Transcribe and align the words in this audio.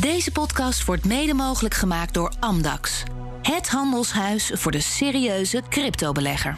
Deze 0.00 0.32
podcast 0.32 0.84
wordt 0.84 1.04
mede 1.04 1.34
mogelijk 1.34 1.74
gemaakt 1.74 2.14
door 2.14 2.32
Amdax. 2.38 3.02
Het 3.42 3.68
handelshuis 3.68 4.50
voor 4.54 4.72
de 4.72 4.80
serieuze 4.80 5.62
cryptobelegger. 5.68 6.56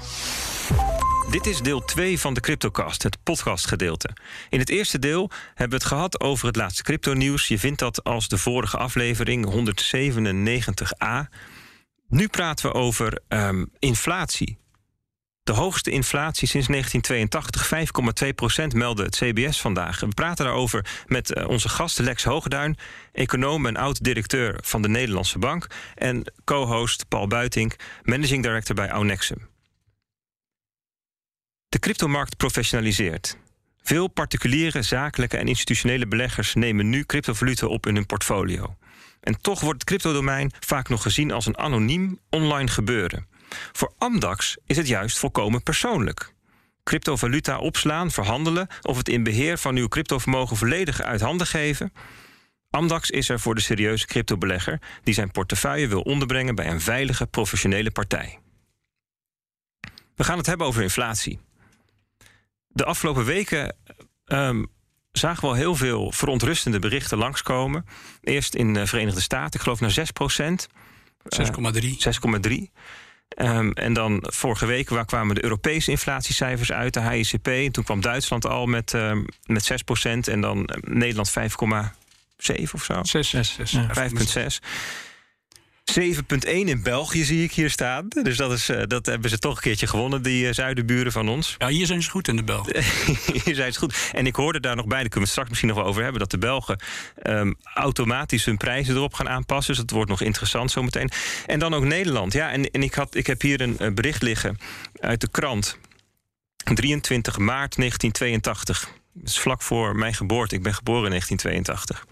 Dit 1.31 1.47
is 1.47 1.61
deel 1.61 1.85
2 1.85 2.19
van 2.19 2.35
de 2.35 2.41
CryptoCast, 2.41 3.03
het 3.03 3.23
podcastgedeelte. 3.23 4.09
In 4.49 4.59
het 4.59 4.69
eerste 4.69 4.99
deel 4.99 5.31
hebben 5.49 5.69
we 5.69 5.85
het 5.85 5.85
gehad 5.85 6.21
over 6.21 6.47
het 6.47 6.57
laatste 6.57 6.83
crypto-nieuws. 6.83 7.49
Je 7.49 7.59
vindt 7.59 7.79
dat 7.79 8.05
als 8.05 8.29
de 8.29 8.39
vorige 8.39 8.77
aflevering 8.77 9.53
197a. 9.53 11.35
Nu 12.09 12.29
praten 12.29 12.67
we 12.67 12.75
over 12.75 13.21
um, 13.29 13.71
inflatie. 13.79 14.62
De 15.43 15.53
hoogste 15.53 15.91
inflatie 15.91 16.49
sinds 16.49 16.67
1982, 16.67 18.25
5,2 18.25 18.35
procent, 18.35 18.75
meldde 18.75 19.03
het 19.03 19.17
CBS 19.17 19.61
vandaag. 19.61 20.01
We 20.01 20.09
praten 20.09 20.45
daarover 20.45 20.87
met 21.07 21.37
uh, 21.37 21.49
onze 21.49 21.69
gast 21.69 21.99
Lex 21.99 22.25
Hoogduin, 22.25 22.77
econoom 23.13 23.67
en 23.67 23.77
oud-directeur 23.77 24.59
van 24.63 24.83
de 24.83 24.89
Nederlandse 24.89 25.39
Bank... 25.39 25.67
en 25.95 26.33
co-host 26.45 27.09
Paul 27.09 27.27
Buitink, 27.27 27.77
managing 28.03 28.43
director 28.43 28.75
bij 28.75 28.89
Aunexum. 28.89 29.49
De 31.69 31.79
cryptomarkt 31.79 32.37
professionaliseert. 32.37 33.37
Veel 33.83 34.09
particuliere, 34.09 34.83
zakelijke 34.83 35.37
en 35.37 35.49
institutionele 35.49 36.07
beleggers 36.07 36.55
nemen 36.55 36.89
nu 36.89 37.05
cryptovaluten 37.05 37.71
op 37.71 37.87
in 37.87 37.95
hun 37.95 38.07
portfolio. 38.07 38.77
En 39.21 39.41
toch 39.41 39.61
wordt 39.61 39.81
het 39.81 39.89
cryptodomein 39.89 40.53
vaak 40.61 40.89
nog 40.89 41.03
gezien 41.03 41.31
als 41.31 41.47
een 41.47 41.59
anoniem 41.59 42.19
online 42.31 42.69
gebeuren. 42.69 43.27
Voor 43.73 43.93
Amdax 43.99 44.57
is 44.67 44.77
het 44.77 44.89
juist 44.89 45.19
volkomen 45.19 45.63
persoonlijk. 45.63 46.33
Cryptovaluta 46.83 47.59
opslaan, 47.59 48.11
verhandelen 48.11 48.67
of 48.83 48.97
het 48.97 49.09
in 49.09 49.23
beheer 49.23 49.59
van 49.59 49.77
uw 49.77 49.89
cryptovermogen 49.89 50.57
volledig 50.57 51.01
uit 51.01 51.21
handen 51.21 51.47
geven. 51.47 51.93
Amdax 52.71 53.11
is 53.11 53.29
er 53.29 53.41
voor 53.41 53.55
de 53.55 53.61
serieuze 53.61 54.07
cryptobelegger 54.07 54.81
die 55.03 55.15
zijn 55.15 55.31
portefeuille 55.31 55.89
wil 55.89 56.01
onderbrengen 56.01 56.55
bij 56.55 56.69
een 56.71 56.81
veilige 56.81 57.27
professionele 57.27 57.91
partij. 57.91 58.39
We 60.15 60.25
gaan 60.25 60.39
het 60.39 60.47
hebben 60.47 60.67
over 60.67 60.83
inflatie. 60.83 61.41
De 62.69 62.85
afgelopen 62.85 63.25
weken 63.25 63.77
um, 64.27 64.67
zagen 65.13 65.43
we 65.43 65.49
al 65.49 65.55
heel 65.55 65.77
veel 65.77 66.13
verontrustende 66.13 66.79
berichten 66.79 67.19
langskomen. 67.19 67.85
Eerst 68.21 68.55
in 68.55 68.75
de 68.75 68.87
Verenigde 68.87 69.21
Staten, 69.21 69.55
ik 69.55 69.61
geloof 69.61 69.81
naar 69.81 69.91
6 69.91 70.11
procent. 70.11 70.69
6,3. 71.37 71.43
Uh, 71.59 71.69
6,3. 72.47 72.73
Um, 73.37 73.73
en 73.73 73.93
dan 73.93 74.25
vorige 74.27 74.67
week 74.67 74.89
waar 74.89 75.05
kwamen 75.05 75.35
de 75.35 75.43
Europese 75.43 75.91
inflatiecijfers 75.91 76.73
uit, 76.73 76.95
de 76.95 77.01
HICP. 77.01 77.47
En 77.47 77.73
toen 77.73 77.85
kwam 77.85 78.01
Duitsland 78.01 78.47
al 78.47 78.67
met, 78.67 78.93
um, 78.93 79.27
met 79.47 79.65
6 79.65 79.83
procent 79.83 80.29
en 80.29 80.41
dan 80.41 80.69
Nederland 80.81 81.31
5,7 81.31 82.73
of 82.73 82.85
zo. 82.85 83.03
6, 83.03 83.29
6, 83.29 83.55
6. 83.55 83.77
5,6. 83.77 84.59
7,1 85.85 86.51
in 86.51 86.83
België 86.83 87.25
zie 87.25 87.45
ik 87.45 87.53
hier 87.53 87.71
staan. 87.71 88.09
Dus 88.09 88.37
dat, 88.37 88.53
is, 88.53 88.71
uh, 88.71 88.83
dat 88.87 89.07
hebben 89.07 89.31
ze 89.31 89.39
toch 89.39 89.57
een 89.57 89.63
keertje 89.63 89.87
gewonnen, 89.87 90.23
die 90.23 90.47
uh, 90.47 90.53
zuidenburen 90.53 91.13
van 91.13 91.29
ons. 91.29 91.55
Ja, 91.59 91.69
hier 91.69 91.87
zijn 91.87 92.03
ze 92.03 92.11
goed 92.11 92.29
in 92.29 92.37
de 92.37 92.43
Belgen. 92.43 92.83
hier 93.45 93.55
zijn 93.55 93.73
ze 93.73 93.79
goed. 93.79 94.11
En 94.13 94.27
ik 94.27 94.37
hoorde 94.37 94.61
daar 94.61 94.77
nog 94.77 94.87
bij, 94.87 95.01
daar 95.01 95.09
kunnen 95.09 95.25
we 95.25 95.31
straks 95.31 95.49
misschien 95.49 95.69
nog 95.69 95.79
wel 95.79 95.87
over 95.87 96.03
hebben... 96.03 96.21
dat 96.21 96.31
de 96.31 96.39
Belgen 96.39 96.81
um, 97.23 97.57
automatisch 97.75 98.45
hun 98.45 98.57
prijzen 98.57 98.95
erop 98.95 99.15
gaan 99.15 99.29
aanpassen. 99.29 99.75
Dus 99.75 99.83
dat 99.83 99.95
wordt 99.95 100.11
nog 100.11 100.21
interessant 100.21 100.71
zometeen. 100.71 101.11
En 101.47 101.59
dan 101.59 101.75
ook 101.75 101.85
Nederland. 101.85 102.33
Ja, 102.33 102.51
en, 102.51 102.71
en 102.71 102.83
ik, 102.83 102.95
had, 102.95 103.15
ik 103.15 103.27
heb 103.27 103.41
hier 103.41 103.61
een 103.61 103.77
uh, 103.81 103.93
bericht 103.93 104.23
liggen 104.23 104.59
uit 105.01 105.21
de 105.21 105.29
krant. 105.31 105.79
23 106.75 107.39
maart 107.39 107.77
1982. 107.77 108.91
Dat 109.13 109.29
is 109.29 109.39
vlak 109.39 109.63
voor 109.63 109.97
mijn 109.97 110.15
geboorte. 110.15 110.55
Ik 110.55 110.63
ben 110.63 110.75
geboren 110.75 111.05
in 111.05 111.11
1982. 111.11 112.07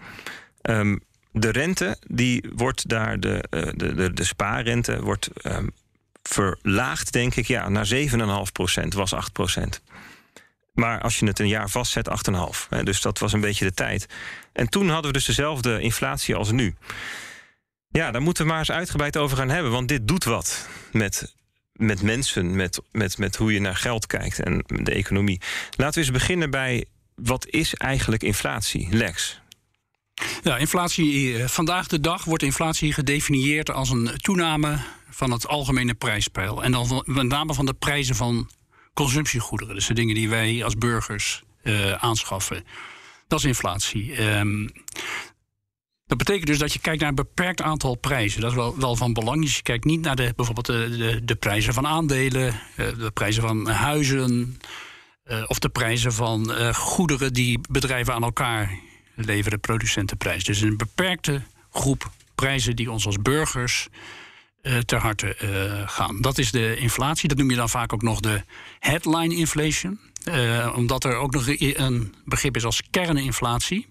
Um, 0.61 1.01
de 1.31 1.49
rente 1.49 1.97
die 2.07 2.49
wordt 2.55 2.89
daar, 2.89 3.19
de, 3.19 3.43
de, 3.49 3.93
de, 3.95 4.13
de 4.13 4.23
spaarrente 4.23 5.01
wordt 5.01 5.29
um, 5.43 5.71
verlaagd, 6.23 7.11
denk 7.11 7.35
ik, 7.35 7.47
ja, 7.47 7.69
naar 7.69 7.87
7,5 7.93 8.51
procent, 8.51 8.93
was 8.93 9.13
8 9.13 9.31
procent. 9.31 9.81
Maar 10.73 11.01
als 11.01 11.19
je 11.19 11.25
het 11.25 11.39
een 11.39 11.47
jaar 11.47 11.69
vastzet, 11.69 12.09
8,5. 12.71 12.83
Dus 12.83 13.01
dat 13.01 13.19
was 13.19 13.33
een 13.33 13.41
beetje 13.41 13.65
de 13.65 13.73
tijd. 13.73 14.07
En 14.53 14.69
toen 14.69 14.89
hadden 14.89 15.11
we 15.11 15.17
dus 15.17 15.25
dezelfde 15.25 15.81
inflatie 15.81 16.35
als 16.35 16.51
nu. 16.51 16.75
Ja, 17.87 18.11
daar 18.11 18.21
moeten 18.21 18.43
we 18.43 18.49
maar 18.49 18.59
eens 18.59 18.71
uitgebreid 18.71 19.17
over 19.17 19.37
gaan 19.37 19.49
hebben. 19.49 19.71
Want 19.71 19.87
dit 19.87 20.07
doet 20.07 20.23
wat 20.23 20.67
met, 20.91 21.35
met 21.73 22.01
mensen, 22.01 22.55
met, 22.55 22.81
met, 22.91 23.17
met 23.17 23.35
hoe 23.35 23.53
je 23.53 23.59
naar 23.59 23.75
geld 23.75 24.07
kijkt 24.07 24.39
en 24.39 24.63
de 24.67 24.91
economie. 24.91 25.41
Laten 25.75 25.93
we 25.93 25.99
eens 25.99 26.17
beginnen 26.17 26.49
bij 26.49 26.85
wat 27.15 27.47
is 27.47 27.75
eigenlijk 27.75 28.23
inflatie, 28.23 28.87
Lex? 28.91 29.40
Ja, 30.43 30.57
inflatie. 30.57 31.37
Eh, 31.37 31.47
vandaag 31.47 31.87
de 31.87 31.99
dag 31.99 32.23
wordt 32.23 32.43
inflatie 32.43 32.93
gedefinieerd 32.93 33.71
als 33.71 33.89
een 33.89 34.09
toename 34.17 34.79
van 35.09 35.31
het 35.31 35.47
algemene 35.47 35.93
prijspeil. 35.93 36.63
En 36.63 36.71
dan 36.71 37.03
met 37.05 37.27
name 37.27 37.53
van 37.53 37.65
de 37.65 37.73
prijzen 37.73 38.15
van 38.15 38.49
consumptiegoederen. 38.93 39.75
Dus 39.75 39.87
de 39.87 39.93
dingen 39.93 40.15
die 40.15 40.29
wij 40.29 40.63
als 40.63 40.75
burgers 40.75 41.43
uh, 41.63 41.91
aanschaffen. 41.91 42.63
Dat 43.27 43.39
is 43.39 43.45
inflatie. 43.45 44.21
Um, 44.21 44.69
dat 46.05 46.17
betekent 46.17 46.47
dus 46.47 46.57
dat 46.57 46.73
je 46.73 46.79
kijkt 46.79 46.99
naar 46.99 47.09
een 47.09 47.15
beperkt 47.15 47.61
aantal 47.61 47.95
prijzen. 47.95 48.41
Dat 48.41 48.49
is 48.49 48.55
wel, 48.55 48.77
wel 48.79 48.95
van 48.95 49.13
belang. 49.13 49.41
Dus 49.41 49.55
je 49.55 49.61
kijkt 49.61 49.85
niet 49.85 50.01
naar 50.01 50.15
de, 50.15 50.33
bijvoorbeeld 50.35 50.65
de, 50.65 51.21
de, 51.23 51.35
prijzen 51.35 51.73
van 51.73 51.87
aandelen, 51.87 52.45
uh, 52.77 52.87
de 52.97 53.11
prijzen 53.13 53.41
van 53.41 53.67
huizen. 53.67 54.57
Of 55.47 55.59
de 55.59 55.69
prijzen 55.69 56.13
van 56.13 56.73
goederen 56.73 57.33
die 57.33 57.59
bedrijven 57.69 58.13
aan 58.13 58.23
elkaar 58.23 58.79
leveren 59.15 59.59
producentenprijs. 59.59 60.43
Dus 60.43 60.61
een 60.61 60.77
beperkte 60.77 61.41
groep 61.71 62.11
prijzen 62.35 62.75
die 62.75 62.91
ons 62.91 63.05
als 63.05 63.17
burgers 63.21 63.87
uh, 64.61 64.77
ter 64.77 64.99
harte 64.99 65.37
uh, 65.43 65.89
gaan. 65.89 66.21
Dat 66.21 66.37
is 66.37 66.51
de 66.51 66.75
inflatie. 66.77 67.29
Dat 67.29 67.37
noem 67.37 67.49
je 67.49 67.55
dan 67.55 67.69
vaak 67.69 67.93
ook 67.93 68.01
nog 68.01 68.19
de 68.19 68.43
headline 68.79 69.35
inflation. 69.35 69.99
Uh, 70.25 70.73
omdat 70.75 71.03
er 71.03 71.15
ook 71.15 71.33
nog 71.33 71.47
een 71.47 72.15
begrip 72.25 72.55
is 72.55 72.65
als 72.65 72.81
kerninflatie. 72.89 73.87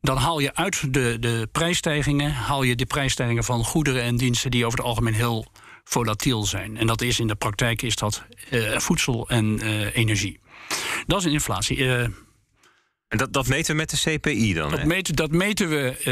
Dan 0.00 0.16
haal 0.16 0.38
je 0.38 0.54
uit 0.54 0.94
de, 0.94 1.16
de 1.20 1.48
prijsstijgingen, 1.52 2.32
haal 2.32 2.62
je 2.62 2.76
de 2.76 2.86
prijsstijgingen 2.86 3.44
van 3.44 3.64
goederen 3.64 4.02
en 4.02 4.16
diensten 4.16 4.50
die 4.50 4.66
over 4.66 4.78
het 4.78 4.86
algemeen 4.86 5.14
heel 5.14 5.46
volatiel 5.84 6.44
zijn. 6.44 6.76
En 6.76 6.86
dat 6.86 7.00
is 7.00 7.20
in 7.20 7.26
de 7.26 7.34
praktijk 7.34 7.82
is 7.82 7.96
dat 7.96 8.22
voedsel 8.76 9.28
en 9.28 9.60
energie. 9.92 10.40
Dat 11.06 11.18
is 11.18 11.24
een 11.24 11.32
inflatie. 11.32 11.76
En 13.10 13.18
dat, 13.18 13.32
dat 13.32 13.48
meten 13.48 13.70
we 13.70 13.76
met 13.76 13.90
de 13.90 14.18
CPI 14.18 14.54
dan? 14.54 14.70
Dat, 14.70 14.84
meten, 14.84 15.16
dat 15.16 15.30
meten 15.30 15.68
we 15.68 16.02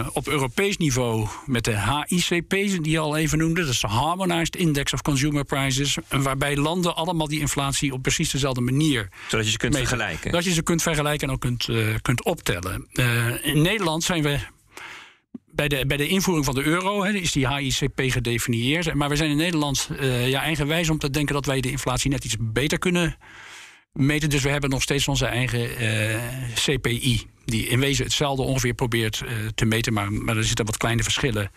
uh, 0.00 0.08
op 0.12 0.28
Europees 0.28 0.76
niveau 0.76 1.26
met 1.46 1.64
de 1.64 2.04
HICP, 2.06 2.50
die 2.50 2.90
je 2.90 2.98
al 2.98 3.16
even 3.16 3.38
noemde. 3.38 3.60
Dat 3.60 3.72
is 3.72 3.80
de 3.80 3.86
Harmonized 3.86 4.56
Index 4.56 4.92
of 4.92 5.02
Consumer 5.02 5.44
Prices. 5.44 5.96
Waarbij 6.08 6.56
landen 6.56 6.96
allemaal 6.96 7.28
die 7.28 7.40
inflatie 7.40 7.92
op 7.92 8.02
precies 8.02 8.30
dezelfde 8.30 8.60
manier. 8.60 9.08
Zodat 9.28 9.44
je 9.44 9.50
ze 9.50 9.56
kunt 9.56 9.72
meten. 9.72 9.88
vergelijken. 9.88 10.32
Dat 10.32 10.44
je 10.44 10.52
ze 10.52 10.62
kunt 10.62 10.82
vergelijken 10.82 11.28
en 11.28 11.34
ook 11.34 11.40
kunt, 11.40 11.68
uh, 11.68 11.94
kunt 12.02 12.24
optellen. 12.24 12.86
Uh, 12.92 13.46
in 13.46 13.62
Nederland 13.62 14.04
zijn 14.04 14.22
we. 14.22 14.38
Bij 15.50 15.68
de, 15.68 15.86
bij 15.86 15.96
de 15.96 16.08
invoering 16.08 16.44
van 16.44 16.54
de 16.54 16.62
euro 16.62 17.02
is 17.02 17.32
die 17.32 17.54
HICP 17.54 18.00
gedefinieerd. 18.00 18.94
Maar 18.94 19.08
we 19.08 19.16
zijn 19.16 19.30
in 19.30 19.36
Nederland 19.36 19.88
ja, 20.24 20.40
eigenwijs 20.40 20.90
om 20.90 20.98
te 20.98 21.10
denken 21.10 21.34
dat 21.34 21.46
wij 21.46 21.60
de 21.60 21.70
inflatie 21.70 22.10
net 22.10 22.24
iets 22.24 22.36
beter 22.38 22.78
kunnen 22.78 23.16
meten. 23.98 24.30
Dus 24.30 24.42
we 24.42 24.48
hebben 24.48 24.70
nog 24.70 24.82
steeds 24.82 25.08
onze 25.08 25.26
eigen 25.26 25.82
uh, 25.82 26.16
CPI. 26.54 27.26
Die 27.44 27.66
in 27.66 27.80
wezen 27.80 28.04
hetzelfde 28.04 28.42
ongeveer 28.42 28.74
probeert 28.74 29.22
uh, 29.24 29.30
te 29.54 29.64
meten. 29.64 29.92
Maar, 29.92 30.12
maar 30.12 30.36
er 30.36 30.44
zitten 30.44 30.64
wat 30.64 30.76
kleine 30.76 31.02
verschillen 31.02 31.50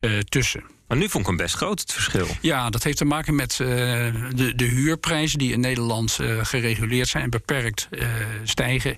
uh, 0.00 0.18
tussen. 0.18 0.64
Maar 0.88 0.96
nu 0.96 1.08
vond 1.08 1.22
ik 1.22 1.28
hem 1.28 1.36
best 1.36 1.54
groot, 1.54 1.80
het 1.80 1.92
verschil. 1.92 2.26
Ja, 2.40 2.70
dat 2.70 2.82
heeft 2.82 2.96
te 2.96 3.04
maken 3.04 3.34
met 3.34 3.56
de, 3.56 4.52
de 4.56 4.64
huurprijzen 4.64 5.38
die 5.38 5.52
in 5.52 5.60
Nederland 5.60 6.18
gereguleerd 6.42 7.08
zijn 7.08 7.24
en 7.24 7.30
beperkt 7.30 7.88
stijgen. 8.44 8.96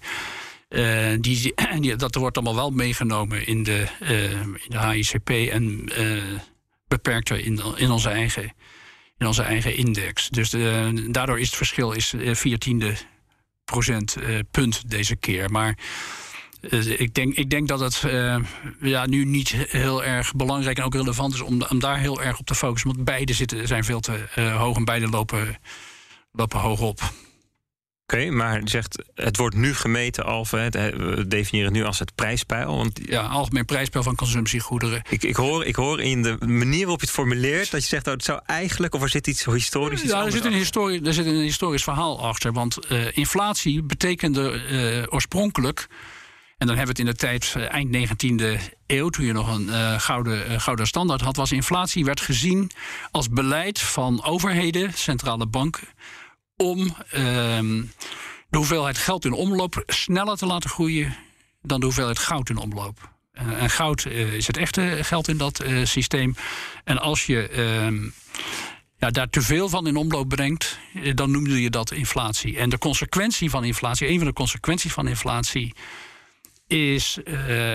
die, 1.21 1.55
die, 1.81 1.97
dat 1.97 2.15
wordt 2.15 2.37
allemaal 2.37 2.55
wel 2.55 2.71
meegenomen 2.71 3.47
in 3.47 3.63
de, 3.63 3.87
in 4.65 4.71
de 4.71 4.79
HICP 4.79 5.31
en 5.31 5.91
beperkter 6.89 7.45
in, 7.45 7.61
in 7.77 7.91
onze 7.91 8.09
eigen 8.09 8.53
in 9.19 9.27
onze 9.27 9.43
eigen 9.43 9.77
index. 9.77 10.29
Dus 10.29 10.55
uh, 10.55 10.89
daardoor 11.09 11.41
is 11.41 11.47
het 11.47 11.57
verschil 11.57 11.93
is 11.93 12.13
uh, 12.13 12.31
eh, 12.31 12.37
14 12.37 12.97
procent 13.65 14.17
uh, 14.19 14.39
punt 14.51 14.91
deze 14.91 15.17
keer. 15.17 15.51
Maar 15.51 15.79
ik, 16.99 17.15
denk, 17.15 17.35
ik 17.35 17.51
denk 17.51 17.69
dat 17.69 17.81
het 17.81 18.03
ja, 18.81 19.07
nu 19.07 19.25
niet 19.25 19.49
heel 19.49 20.05
erg 20.05 20.35
belangrijk 20.35 20.79
en 20.79 20.85
ook 20.85 20.95
relevant 20.95 21.35
is 21.35 21.41
om, 21.41 21.63
om 21.63 21.79
daar 21.79 21.99
heel 21.99 22.23
erg 22.23 22.39
op 22.39 22.47
te 22.47 22.55
focussen. 22.55 22.93
Want 22.93 23.05
beide 23.05 23.33
zitten, 23.33 23.67
zijn 23.67 23.85
veel 23.85 24.01
te 24.01 24.25
hoog 24.59 24.77
en 24.77 24.85
beide 24.85 25.09
lopen, 25.09 25.59
lopen 26.33 26.61
hoog 26.61 26.81
op. 26.81 27.13
Oké, 28.07 28.17
okay, 28.17 28.29
maar 28.29 28.61
zegt 28.65 29.05
het 29.15 29.37
wordt 29.37 29.57
nu 29.57 29.75
gemeten 29.75 30.25
als 30.25 30.51
we 30.51 31.25
definiëren 31.29 31.73
het 31.73 31.81
nu 31.81 31.85
als 31.85 31.99
het 31.99 32.15
prijspeil. 32.15 32.77
Want 32.77 33.01
ja, 33.03 33.23
algemeen 33.23 33.65
prijspeil 33.65 34.03
van 34.05 34.15
consumptiegoederen. 34.15 35.03
Ik, 35.09 35.23
ik, 35.23 35.37
hoor, 35.37 35.65
ik 35.65 35.75
hoor 35.75 36.01
in 36.01 36.23
de 36.23 36.37
manier 36.47 36.81
waarop 36.81 37.01
je 37.01 37.07
het 37.07 37.15
formuleert 37.15 37.71
dat 37.71 37.83
je 37.83 37.89
zegt, 37.89 38.07
oh, 38.07 38.13
het 38.13 38.25
zou 38.25 38.41
eigenlijk, 38.47 38.95
of 38.95 39.03
er 39.03 39.09
zit 39.09 39.27
iets 39.27 39.45
historisch. 39.45 40.03
Iets 40.03 40.13
ja, 40.13 40.25
er 40.25 40.33
zit, 40.33 40.45
een 40.45 40.53
historie, 40.53 41.03
er 41.05 41.15
zit 41.15 41.27
een 41.27 41.41
historisch 41.41 41.83
verhaal 41.83 42.23
achter. 42.23 42.53
Want 42.53 42.79
uh, 42.93 43.17
inflatie 43.17 43.83
betekende 43.83 44.63
uh, 44.71 45.15
oorspronkelijk 45.15 45.87
En 46.59 46.67
dan 46.67 46.77
hebben 46.77 46.97
we 46.97 47.03
het 47.03 47.11
in 47.11 47.15
de 47.15 47.27
tijd 47.27 47.55
eh, 47.57 47.73
eind 47.73 47.97
19e 47.97 48.61
eeuw, 48.87 49.09
toen 49.09 49.25
je 49.25 49.33
nog 49.33 49.57
een 49.57 50.01
gouden, 50.01 50.61
gouden 50.61 50.87
standaard 50.87 51.21
had, 51.21 51.37
was 51.37 51.53
inflatie 51.53 52.05
werd 52.05 52.21
gezien 52.21 52.71
als 53.11 53.29
beleid 53.29 53.81
van 53.81 54.25
overheden, 54.25 54.93
centrale 54.95 55.47
banken, 55.47 55.89
om 56.57 56.79
uh, 56.79 56.93
de 58.49 58.57
hoeveelheid 58.57 58.99
geld 58.99 59.25
in 59.25 59.33
omloop 59.33 59.83
sneller 59.87 60.37
te 60.37 60.47
laten 60.47 60.71
groeien 60.71 61.17
dan 61.63 61.81
de 61.81 61.87
hoeveelheid 61.87 62.19
goud 62.19 62.49
in 62.49 62.57
omloop. 62.57 63.15
en 63.33 63.71
goud 63.71 64.07
is 64.07 64.47
het 64.47 64.57
echte 64.57 64.99
geld 65.03 65.29
in 65.29 65.37
dat 65.37 65.65
systeem. 65.85 66.35
En 66.85 66.99
als 66.99 67.27
je 67.27 67.49
ehm, 67.49 68.03
ja, 68.99 69.11
daar 69.11 69.31
te 69.31 69.43
veel 69.43 69.69
van 69.69 69.87
in 69.87 69.97
omloop 69.97 70.29
brengt, 70.29 70.79
dan 71.15 71.31
noemde 71.31 71.63
je 71.63 71.71
dat 71.71 71.91
inflatie. 71.91 72.59
En 72.59 72.69
de 72.69 72.79
consequentie 72.79 73.51
van 73.51 73.65
inflatie, 73.65 74.09
een 74.09 74.19
van 74.19 74.27
de 74.27 74.33
consequenties 74.33 74.93
van 74.93 75.09
inflatie 75.09 75.75
is, 76.67 77.19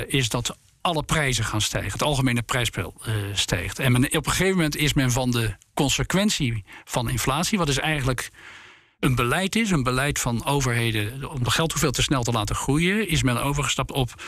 is 0.07 0.29
dat 0.29 0.57
alle 0.81 1.03
prijzen 1.03 1.45
gaan 1.45 1.61
stijgen. 1.61 1.91
Het 1.91 2.03
algemene 2.03 2.41
prijsspel 2.41 3.01
stijgt. 3.33 3.79
En 3.79 3.95
op 3.95 4.25
een 4.25 4.31
gegeven 4.31 4.55
moment 4.55 4.75
is 4.75 4.93
men 4.93 5.11
van 5.11 5.31
de 5.31 5.55
consequentie 5.73 6.63
van 6.85 7.09
inflatie, 7.09 7.57
wat 7.57 7.67
dus 7.67 7.79
eigenlijk 7.79 8.31
een 9.01 9.15
beleid 9.15 9.55
is, 9.55 9.71
een 9.71 9.83
beleid 9.83 10.19
van 10.19 10.45
overheden 10.45 11.29
om 11.29 11.43
de 11.43 11.51
geld 11.51 11.71
hoeveel 11.71 11.91
te 11.91 12.01
snel 12.01 12.23
te 12.23 12.31
laten 12.31 12.55
groeien, 12.55 13.07
is 13.07 13.23
men 13.23 13.43
overgestapt 13.43 13.91
op 13.91 14.21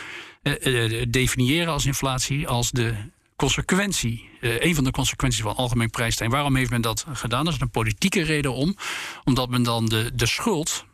uh, 0.44 1.06
definiëren 1.10 1.74
als 1.74 1.86
inflatie 1.86 2.48
als 2.48 2.72
de 2.72 2.96
consequentie, 3.36 4.30
een 4.40 4.76
van 4.76 4.84
de 4.84 4.92
consequenties 4.92 5.42
van 5.42 5.56
algemeen 5.56 5.90
prijsstijging. 5.90 6.38
Waarom 6.38 6.56
heeft 6.56 6.70
men 6.70 6.82
dat 6.82 7.06
gedaan? 7.14 7.46
Dat 7.46 7.54
is 7.54 7.60
een 7.60 7.70
politieke 7.70 8.22
reden 8.22 8.54
om, 8.54 8.76
omdat 9.24 9.50
men 9.50 9.64
dan 9.64 9.86
de, 9.86 10.12
de 10.14 10.26
schuld 10.26 10.86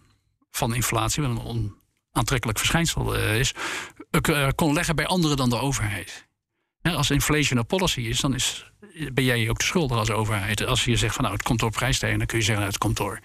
van 0.51 0.73
inflatie, 0.75 1.23
een 1.23 1.75
aantrekkelijk 2.11 2.57
verschijnsel 2.57 3.15
uh, 3.15 3.39
is, 3.39 3.53
kon 4.55 4.73
leggen 4.73 4.95
bij 4.95 5.07
anderen 5.07 5.37
dan 5.37 5.49
de 5.49 5.59
overheid. 5.59 6.28
Als 6.81 7.09
inflation 7.09 7.59
a 7.59 7.63
policy 7.63 8.01
is, 8.01 8.19
dan 8.19 8.33
is, 8.33 8.71
ben 9.13 9.23
jij 9.23 9.49
ook 9.49 9.59
de 9.59 9.65
schuldig 9.65 9.97
als 9.97 10.11
overheid. 10.11 10.65
Als 10.65 10.83
je 10.83 10.95
zegt 10.95 11.15
van 11.15 11.23
nou 11.23 11.35
het 11.35 11.45
komt 11.45 11.59
door 11.59 11.71
prijsstijging, 11.71 12.19
dan 12.19 12.27
kun 12.27 12.37
je 12.37 12.43
zeggen 12.43 12.63
nou, 12.63 12.73
het 12.73 12.83
komt 12.83 12.97
door 12.97 13.19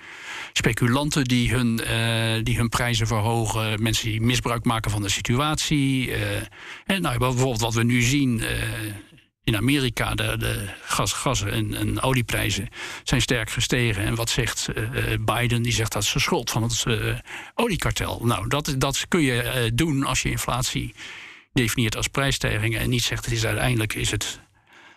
speculanten 0.53 1.25
die 1.25 1.51
hun, 1.51 1.81
uh, 1.83 2.45
die 2.45 2.57
hun 2.57 2.69
prijzen 2.69 3.07
verhogen, 3.07 3.83
mensen 3.83 4.11
die 4.11 4.21
misbruik 4.21 4.65
maken 4.65 4.91
van 4.91 5.03
de 5.03 5.09
situatie. 5.09 6.13
en 6.85 7.03
nou, 7.03 7.19
bijvoorbeeld 7.19 7.61
wat 7.61 7.75
we 7.75 7.85
nu 7.85 8.03
zien 8.03 8.43
in 9.45 9.57
Amerika 9.57 10.15
de, 10.15 10.37
de 10.39 10.69
gas, 10.83 11.43
en, 11.43 11.75
en, 11.75 12.01
olieprijzen 12.01 12.69
zijn 13.05 13.21
sterk 13.21 13.51
gestegen. 13.51 14.05
En 14.05 14.15
wat 14.15 14.31
zegt 14.31 14.69
Biden? 15.21 15.63
Die 15.63 15.73
zegt 15.73 15.93
dat 15.93 16.11
de 16.13 16.21
schuld 16.21 16.51
van 16.51 16.63
het 16.63 16.85
oliekartel. 17.55 18.21
Nou, 18.25 18.49
dat, 18.49 18.75
dat 18.79 19.05
kun 19.09 19.21
je 19.23 19.71
doen 19.75 20.05
als 20.05 20.23
je 20.23 20.31
inflatie 20.31 20.95
definieert 21.55 21.97
als 21.97 22.09
prijsstijgingen 22.09 22.81
en 22.81 22.91
niet 22.91 23.03
zegt 23.03 23.25
het 23.25 23.35
is 23.35 23.47
uiteindelijk 23.47 23.95
is 23.95 24.11
het 24.11 24.41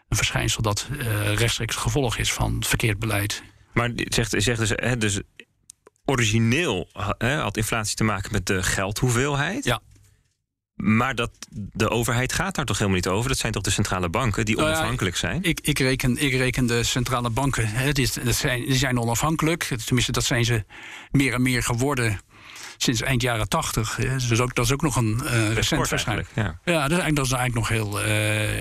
een 0.10 0.18
verschijnsel 0.18 0.62
dat 0.62 0.88
rechtstreeks 1.36 1.76
gevolg 1.76 2.18
is 2.18 2.34
van 2.34 2.64
verkeerd 2.64 3.00
beleid. 3.00 3.44
Maar 3.74 3.92
zegt, 3.96 4.34
zegt 4.38 4.60
dus, 4.60 4.70
hè, 4.76 4.98
dus 4.98 5.22
origineel 6.06 6.90
hè, 7.18 7.36
had 7.36 7.58
inflatie 7.58 7.96
te 7.96 8.04
maken 8.04 8.32
met 8.32 8.46
de 8.46 8.64
geldhoeveelheid. 8.64 9.64
Ja. 9.64 9.82
Maar 10.76 11.16
dat, 11.16 11.32
de 11.50 11.90
overheid 11.90 12.34
gaat 12.34 12.56
daar 12.56 12.66
toch 12.66 12.78
helemaal 12.78 13.00
niet 13.00 13.08
over? 13.08 13.30
Dat 13.30 13.38
zijn 13.38 13.52
toch 13.52 13.64
de 13.64 13.70
centrale 13.70 14.10
banken 14.10 14.46
die 14.46 14.56
nou 14.56 14.68
onafhankelijk 14.68 15.16
zijn? 15.16 15.44
Ik, 15.44 15.60
ik, 15.60 15.80
reken, 15.80 16.18
ik 16.18 16.32
reken 16.34 16.66
de 16.66 16.84
centrale 16.84 17.30
banken, 17.30 17.68
hè, 17.68 17.92
die, 17.92 18.08
zijn, 18.26 18.62
die 18.62 18.76
zijn 18.76 19.00
onafhankelijk. 19.00 19.64
Tenminste, 19.86 20.12
dat 20.12 20.24
zijn 20.24 20.46
ze 20.46 20.66
meer 21.12 21.34
en 21.34 21.42
meer 21.42 21.64
geworden 21.64 22.20
sinds 22.78 23.02
eind 23.02 23.22
jaren 23.22 23.50
tachtig. 23.50 23.96
Dus 24.30 24.40
ook, 24.40 24.56
dat 24.56 24.66
is 24.66 24.72
ook 24.72 24.82
nog 24.82 24.96
een 24.96 25.22
uh, 25.24 25.54
recent 25.54 25.88
verschijning. 25.88 26.28
Ja, 26.34 26.60
ja 26.64 26.88
dat, 26.88 26.92
is 26.92 26.98
eigenlijk, 26.98 27.16
dat 27.16 27.26
is 27.26 27.32
eigenlijk 27.32 27.54
nog 27.56 27.68
heel, 27.68 28.00
uh, 28.00 28.06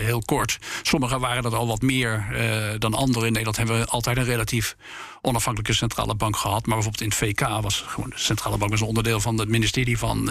heel 0.05 0.23
kort. 0.25 0.59
Sommigen 0.83 1.21
waren 1.21 1.43
dat 1.43 1.53
al 1.53 1.67
wat 1.67 1.83
meer 1.83 2.27
uh, 2.33 2.79
dan 2.79 2.95
anderen. 2.95 3.23
In 3.23 3.33
Nederland 3.33 3.57
hebben 3.57 3.79
we 3.79 3.87
altijd 3.87 4.17
een 4.17 4.25
relatief 4.25 4.77
onafhankelijke 5.21 5.75
centrale 5.75 6.15
bank 6.15 6.37
gehad. 6.37 6.67
Maar 6.67 6.77
bijvoorbeeld 6.77 7.03
in 7.03 7.09
het 7.09 7.39
VK 7.39 7.63
was 7.63 7.85
gewoon 7.87 8.11
de 8.11 8.19
centrale 8.19 8.57
bank 8.57 8.71
was 8.71 8.81
een 8.81 8.87
onderdeel 8.87 9.21
van 9.21 9.39
het 9.39 9.49
ministerie 9.49 9.99
van 9.99 10.31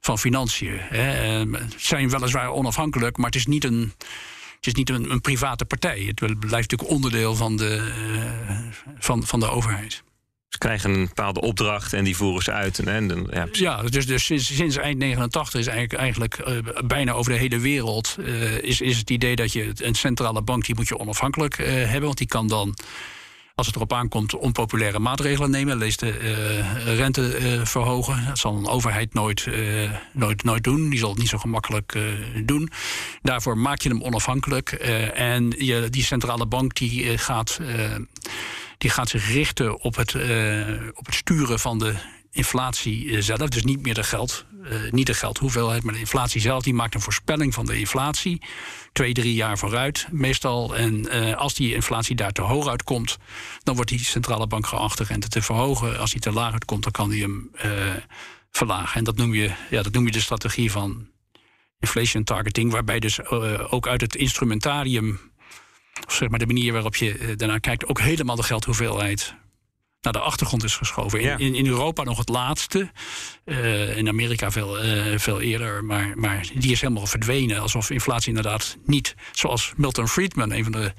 van 0.00 0.18
Financiën. 0.18 0.78
Hè. 0.78 1.38
Ehm, 1.40 1.54
zijn 1.76 2.10
weliswaar 2.10 2.50
onafhankelijk, 2.50 3.16
maar 3.16 3.26
het 3.26 3.34
is 3.34 3.46
niet 3.46 3.64
een. 3.64 3.92
Het 4.56 4.66
is 4.66 4.74
niet 4.74 4.90
een, 4.90 5.10
een 5.10 5.20
private 5.20 5.64
partij. 5.64 6.00
Het 6.00 6.18
blijft 6.38 6.70
natuurlijk 6.70 6.90
onderdeel 6.90 7.34
van 7.34 7.56
de, 7.56 7.92
van, 8.98 9.26
van 9.26 9.40
de 9.40 9.48
overheid. 9.48 10.02
Ze 10.52 10.58
krijgen 10.58 10.90
een 10.90 11.06
bepaalde 11.06 11.40
opdracht 11.40 11.92
en 11.92 12.04
die 12.04 12.16
voeren 12.16 12.42
ze 12.42 12.52
uit. 12.52 12.78
En, 12.78 13.30
en, 13.30 13.48
ja, 13.52 13.82
dus, 13.82 14.06
dus 14.06 14.24
sinds, 14.56 14.76
eind 14.76 14.98
89 14.98 15.60
is 15.60 15.66
eigenlijk, 15.66 16.00
eigenlijk 16.00 16.38
uh, 16.38 16.58
bijna 16.84 17.12
over 17.12 17.32
de 17.32 17.38
hele 17.38 17.58
wereld... 17.58 18.16
Uh, 18.18 18.62
is, 18.62 18.80
is 18.80 18.98
het 18.98 19.10
idee 19.10 19.36
dat 19.36 19.52
je 19.52 19.72
een 19.76 19.94
centrale 19.94 20.42
bank... 20.42 20.66
die 20.66 20.74
moet 20.74 20.88
je 20.88 20.98
onafhankelijk 20.98 21.56
hebben, 21.56 22.02
want 22.02 22.18
die 22.18 22.26
kan 22.26 22.48
dan 22.48 22.74
als 23.54 23.66
het 23.66 23.76
erop 23.76 23.92
aankomt, 23.92 24.34
onpopulaire 24.34 24.98
maatregelen 24.98 25.50
nemen. 25.50 25.76
Lees 25.76 25.96
de 25.96 26.10
rente 26.96 27.60
verhogen. 27.64 28.24
Dat 28.26 28.38
zal 28.38 28.56
een 28.56 28.66
overheid 28.66 29.14
nooit, 29.14 29.46
nooit, 30.12 30.44
nooit 30.44 30.64
doen. 30.64 30.90
Die 30.90 30.98
zal 30.98 31.10
het 31.10 31.18
niet 31.18 31.28
zo 31.28 31.38
gemakkelijk 31.38 31.98
doen. 32.44 32.70
Daarvoor 33.22 33.58
maak 33.58 33.80
je 33.80 33.88
hem 33.88 34.02
onafhankelijk. 34.02 34.72
en 35.14 35.54
je, 35.58 35.86
die 35.90 36.04
centrale 36.04 36.46
bank 36.46 36.74
die, 36.74 37.18
gaat, 37.18 37.58
die 38.82 38.90
gaat 38.90 39.08
zich 39.08 39.28
richten 39.32 39.80
op 39.80 39.96
het, 39.96 40.14
op 40.94 41.06
het 41.06 41.14
sturen 41.14 41.58
van 41.58 41.78
de 41.78 41.94
inflatie 42.30 43.22
zelf. 43.22 43.48
Dus 43.48 43.64
niet 43.64 43.82
meer 43.82 43.94
de 43.94 44.02
geld, 44.02 44.44
niet 44.90 45.06
de 45.06 45.14
geldhoeveelheid, 45.14 45.82
maar 45.82 45.94
de 45.94 46.00
inflatie 46.00 46.40
zelf. 46.40 46.62
Die 46.62 46.74
maakt 46.74 46.94
een 46.94 47.00
voorspelling 47.00 47.54
van 47.54 47.66
de 47.66 47.78
inflatie 47.78 48.42
twee, 48.92 49.12
drie 49.12 49.34
jaar 49.34 49.58
vooruit 49.58 50.06
meestal. 50.10 50.76
En 50.76 51.36
als 51.36 51.54
die 51.54 51.74
inflatie 51.74 52.16
daar 52.16 52.32
te 52.32 52.42
hoog 52.42 52.68
uitkomt, 52.68 53.18
dan 53.62 53.74
wordt 53.74 53.90
die 53.90 54.04
centrale 54.04 54.46
bank 54.46 54.66
geacht 54.66 54.98
de 54.98 55.04
rente 55.04 55.28
te 55.28 55.42
verhogen. 55.42 55.98
Als 55.98 56.10
die 56.10 56.20
te 56.20 56.32
laag 56.32 56.52
uitkomt, 56.52 56.82
dan 56.82 56.92
kan 56.92 57.10
die 57.10 57.22
hem 57.22 57.50
verlagen. 58.50 58.98
En 58.98 59.04
dat 59.04 59.16
noem, 59.16 59.34
je, 59.34 59.52
ja, 59.70 59.82
dat 59.82 59.92
noem 59.92 60.04
je 60.04 60.12
de 60.12 60.20
strategie 60.20 60.70
van 60.70 61.08
inflation 61.78 62.24
targeting, 62.24 62.72
waarbij 62.72 62.98
dus 63.00 63.24
ook 63.70 63.86
uit 63.86 64.00
het 64.00 64.14
instrumentarium, 64.14 65.31
zeg 66.08 66.28
maar 66.28 66.38
de 66.38 66.46
manier 66.46 66.72
waarop 66.72 66.96
je 66.96 67.34
daarnaar 67.36 67.60
kijkt, 67.60 67.86
ook 67.86 68.00
helemaal 68.00 68.36
de 68.36 68.42
geldhoeveelheid 68.42 69.34
naar 70.02 70.12
de 70.12 70.18
achtergrond 70.18 70.64
is 70.64 70.76
geschoven. 70.76 71.20
In, 71.20 71.38
in, 71.38 71.54
in, 71.54 71.66
Europa 71.66 72.02
nog 72.02 72.18
het 72.18 72.28
laatste. 72.28 72.90
Uh, 73.44 73.96
in 73.96 74.08
Amerika 74.08 74.50
veel, 74.50 74.84
uh, 74.84 75.18
veel 75.18 75.40
eerder. 75.40 75.84
Maar, 75.84 76.12
maar 76.14 76.46
die 76.54 76.72
is 76.72 76.80
helemaal 76.80 77.06
verdwenen. 77.06 77.60
Alsof 77.60 77.90
inflatie 77.90 78.28
inderdaad 78.28 78.76
niet, 78.84 79.14
zoals 79.32 79.72
Milton 79.76 80.08
Friedman, 80.08 80.52
een 80.52 80.62
van 80.62 80.72
de 80.72 80.92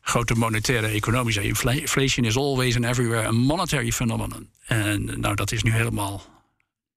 grote 0.00 0.34
monetaire 0.34 0.86
economen, 0.86 1.32
zei: 1.32 1.46
inflation 1.46 2.26
is 2.26 2.36
always 2.36 2.76
and 2.76 2.84
everywhere 2.84 3.26
a 3.26 3.32
monetary 3.32 3.92
phenomenon. 3.92 4.48
En 4.66 5.20
nou, 5.20 5.34
dat 5.34 5.52
is 5.52 5.62
nu 5.62 5.72
helemaal 5.72 6.39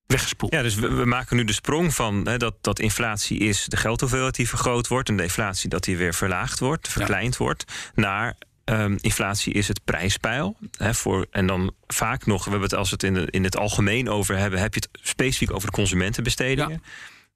weggespoeld. 0.05 0.53
Ja, 0.53 0.62
dus 0.62 0.75
we, 0.75 0.93
we, 0.93 1.05
maken 1.05 1.36
nu 1.36 1.43
de 1.43 1.53
sprong 1.53 1.93
van 1.93 2.27
hè, 2.27 2.38
dat, 2.38 2.55
dat 2.62 2.79
inflatie 2.79 3.39
is 3.39 3.65
de 3.65 3.77
geldhoeveelheid 3.77 4.36
die 4.36 4.50
vergroot 4.50 4.88
wordt. 4.88 5.10
En 5.10 5.17
de 5.17 5.24
inflatie 5.24 5.69
dat 5.69 5.83
die 5.83 5.98
weer 5.98 6.13
verlaagd 6.13 6.60
wordt, 6.60 6.88
verkleind 6.88 7.36
ja. 7.38 7.43
wordt. 7.43 7.91
Naar 7.95 8.36
Um, 8.65 8.98
inflatie 9.01 9.53
is 9.53 9.67
het 9.67 9.83
prijspeil. 9.83 10.57
Hè, 10.77 10.93
voor, 10.93 11.27
en 11.31 11.48
dan 11.48 11.74
vaak 11.88 12.25
nog, 12.25 12.43
we 12.43 12.50
hebben 12.50 12.69
het 12.69 12.77
als 12.77 12.89
we 12.89 12.95
het 12.95 13.03
in, 13.03 13.13
de, 13.13 13.27
in 13.29 13.43
het 13.43 13.57
algemeen 13.57 14.10
over 14.10 14.38
hebben, 14.38 14.60
heb 14.60 14.74
je 14.74 14.79
het 14.79 15.07
specifiek 15.07 15.51
over 15.51 15.67
de 15.67 15.75
consumentenbestedingen. 15.75 16.81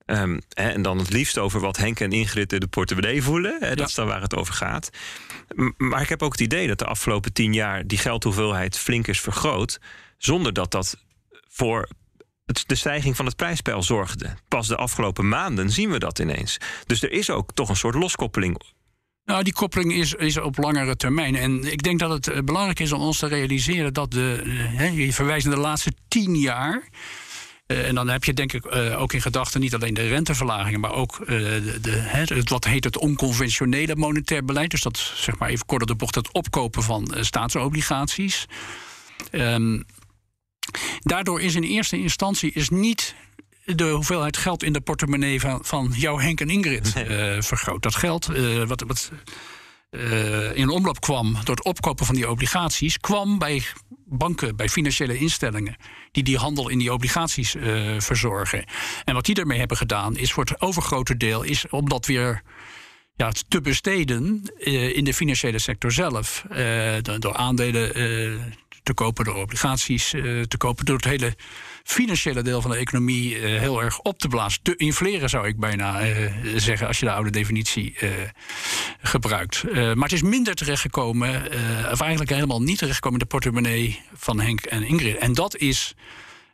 Ja. 0.06 0.22
Um, 0.22 0.42
hè, 0.54 0.70
en 0.70 0.82
dan 0.82 0.98
het 0.98 1.10
liefst 1.10 1.38
over 1.38 1.60
wat 1.60 1.78
Henk 1.78 2.00
en 2.00 2.12
Ingrid 2.12 2.50
de 2.50 2.68
portemonnee 2.68 3.24
voelen. 3.24 3.58
Hè, 3.60 3.70
dat 3.70 3.78
ja. 3.78 3.86
is 3.86 3.94
dan 3.94 4.08
waar 4.08 4.22
het 4.22 4.36
over 4.36 4.54
gaat. 4.54 4.90
Maar 5.78 6.02
ik 6.02 6.10
heb 6.10 6.22
ook 6.22 6.32
het 6.32 6.42
idee 6.42 6.68
dat 6.68 6.80
de 6.80 6.86
afgelopen 6.86 7.34
tien 7.34 7.54
jaar 7.54 7.88
die 7.88 7.98
geldhoeveelheid 7.98 8.78
flink 8.78 9.08
is 9.08 9.22
vergroot. 9.22 9.80
Zonder 10.18 10.54
dat 10.54 10.72
dat 10.72 10.98
voor 11.48 11.88
de 12.68 12.76
stijging 12.76 13.16
van 13.16 13.26
het 13.26 13.36
prijspeil 13.36 13.84
zorgde. 13.84 14.36
Pas 14.48 14.68
de 14.68 14.76
afgelopen 14.76 15.28
maanden 15.28 15.70
zien 15.70 15.90
we 15.90 16.00
dat 16.00 16.20
ineens. 16.20 16.58
Dus 16.86 17.04
er 17.04 17.12
is 17.12 17.30
ook 17.30 17.54
toch 17.54 17.70
een 17.70 17.76
soort 17.76 17.96
loskoppeling 17.96 18.58
nou, 19.28 19.44
die 19.44 19.54
koppeling 19.54 19.94
is, 19.94 20.14
is 20.14 20.38
op 20.38 20.58
langere 20.58 20.96
termijn. 20.96 21.36
En 21.36 21.72
ik 21.72 21.84
denk 21.84 22.00
dat 22.00 22.10
het 22.10 22.28
eh, 22.28 22.42
belangrijk 22.42 22.80
is 22.80 22.92
om 22.92 23.02
ons 23.02 23.20
te 23.20 23.28
realiseren 23.28 23.94
dat 23.94 24.12
de. 24.12 24.42
Eh, 24.78 24.98
je 24.98 25.14
verwijst 25.14 25.46
naar 25.46 25.56
de 25.56 25.62
laatste 25.62 25.92
tien 26.08 26.36
jaar. 26.36 26.90
Uh, 27.68 27.88
en 27.88 27.96
dan 27.96 28.08
heb 28.08 28.24
je 28.24 28.34
denk 28.34 28.54
ik 28.54 28.76
ook 28.98 29.14
in 29.14 29.22
gedachten 29.22 29.60
niet 29.60 29.74
alleen 29.74 29.94
de 29.94 30.08
renteverlagingen, 30.08 30.80
maar 30.80 30.92
ook 30.94 31.26
de, 31.26 31.92
het, 31.92 32.50
wat 32.50 32.66
heet 32.66 32.84
het 32.84 32.98
onconventionele 32.98 33.96
monetair 33.96 34.46
beleid. 34.46 34.72
Dus 34.72 34.82
dat 34.82 34.98
zeg 35.16 35.38
maar 35.38 35.50
even 35.50 35.66
kort 35.66 35.88
de 35.88 35.96
bocht, 35.96 36.16
het 36.16 36.32
opkopen 36.32 36.84
van 36.84 37.16
staatsobligaties. 37.20 38.46
Um, 39.32 39.86
daardoor 41.00 41.42
is 41.42 41.56
in 41.56 41.64
eerste 41.64 41.98
instantie 41.98 42.52
is 42.52 42.70
niet 42.70 43.16
de 43.76 43.90
hoeveelheid 43.90 44.38
geld 44.38 44.64
in 44.64 44.74
de 44.74 44.82
portemonnee 44.82 45.40
van, 45.40 45.60
van 45.62 45.94
jouw 45.96 46.20
Henk 46.20 46.42
en 46.42 46.50
Ingrid 46.50 46.94
uh, 46.98 47.42
vergroot. 47.42 47.84
Dat 47.84 47.96
geld, 47.96 48.30
uh, 48.30 48.64
wat, 48.64 48.84
wat 48.88 49.12
in 50.54 50.70
omloop 50.70 51.00
kwam 51.00 51.34
door 51.44 51.56
het 51.56 51.64
opkopen 51.64 52.06
van 52.06 52.16
die 52.16 52.30
obligaties, 52.30 52.98
kwam 52.98 53.38
bij 53.38 53.64
banken, 54.06 54.56
bij 54.56 54.70
financiële 54.70 55.18
instellingen, 55.18 55.76
die 56.12 56.24
die 56.24 56.38
handel 56.38 56.70
in 56.70 56.78
die 56.78 56.94
obligaties 56.94 57.56
verzorgen. 57.98 58.66
En 59.04 59.14
wat 59.14 59.26
die 59.26 59.36
daarmee 59.36 59.60
hebben 59.60 59.78
gedaan, 59.78 60.18
is 60.18 60.32
voor 60.32 60.44
het 60.44 60.62
overgrote 60.62 61.18
deel, 61.18 61.44
is 61.44 61.70
om 61.70 61.90
dat 61.90 62.06
weer 62.06 62.42
ja, 63.16 63.32
te 63.48 63.62
besteden 63.62 64.52
in 64.94 65.04
de 65.04 65.14
financiële 65.14 65.60
sector 65.60 65.92
zelf. 65.92 66.46
door 67.20 67.36
aandelen 67.36 67.94
te 68.88 68.94
kopen, 68.94 69.26
door 69.26 69.36
obligaties 69.36 70.10
te 70.48 70.58
kopen, 70.58 70.86
door 70.86 70.96
het 70.96 71.06
hele 71.06 71.36
financiële 71.84 72.42
deel 72.42 72.62
van 72.62 72.72
de 72.72 72.78
economie 72.78 73.36
uh, 73.36 73.60
heel 73.60 73.84
erg 73.84 74.00
op 74.00 74.20
te 74.20 74.28
blazen. 74.28 74.62
Te 74.62 74.76
infleren 74.76 75.30
zou 75.30 75.48
ik 75.48 75.60
bijna 75.60 76.08
uh, 76.08 76.32
zeggen, 76.56 76.88
als 76.88 77.00
je 77.00 77.06
de 77.06 77.12
oude 77.12 77.30
definitie 77.30 77.96
gebruikt. 79.02 79.64
maar 79.74 79.96
het 79.96 80.12
is 80.12 80.22
minder 80.22 80.56
terechtgekomen, 80.56 81.44
of 81.92 82.02
eigenlijk 82.02 82.30
helemaal 82.30 82.62
niet 82.62 82.78
terechtgekomen 82.78 83.20
in 83.20 83.26
de 83.26 83.32
portemonnee 83.32 84.02
van 84.14 84.40
Henk 84.40 84.62
en 84.62 84.84
Ingrid. 84.84 85.18
En 85.18 85.34
dat 85.34 85.58
is 85.58 85.94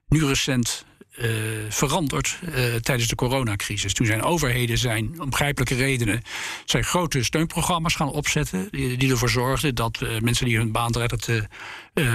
nu 0.07 0.25
recent 0.25 0.85
uh, 1.17 1.27
veranderd 1.69 2.39
uh, 2.43 2.75
tijdens 2.75 3.07
de 3.07 3.15
coronacrisis. 3.15 3.93
Toen 3.93 4.05
zijn 4.05 4.23
overheden 4.23 4.77
zijn, 4.77 5.21
om 5.21 5.29
begrijpelijke 5.29 5.75
redenen, 5.75 6.21
zijn 6.65 6.83
grote 6.83 7.23
steunprogramma's 7.23 7.95
gaan 7.95 8.11
opzetten. 8.11 8.67
Die, 8.71 8.97
die 8.97 9.11
ervoor 9.11 9.29
zorgden 9.29 9.75
dat 9.75 9.99
uh, 10.03 10.19
mensen 10.19 10.45
die 10.45 10.57
hun 10.57 10.71
baan 10.71 10.91
dreigden 10.91 11.19
te 11.19 11.47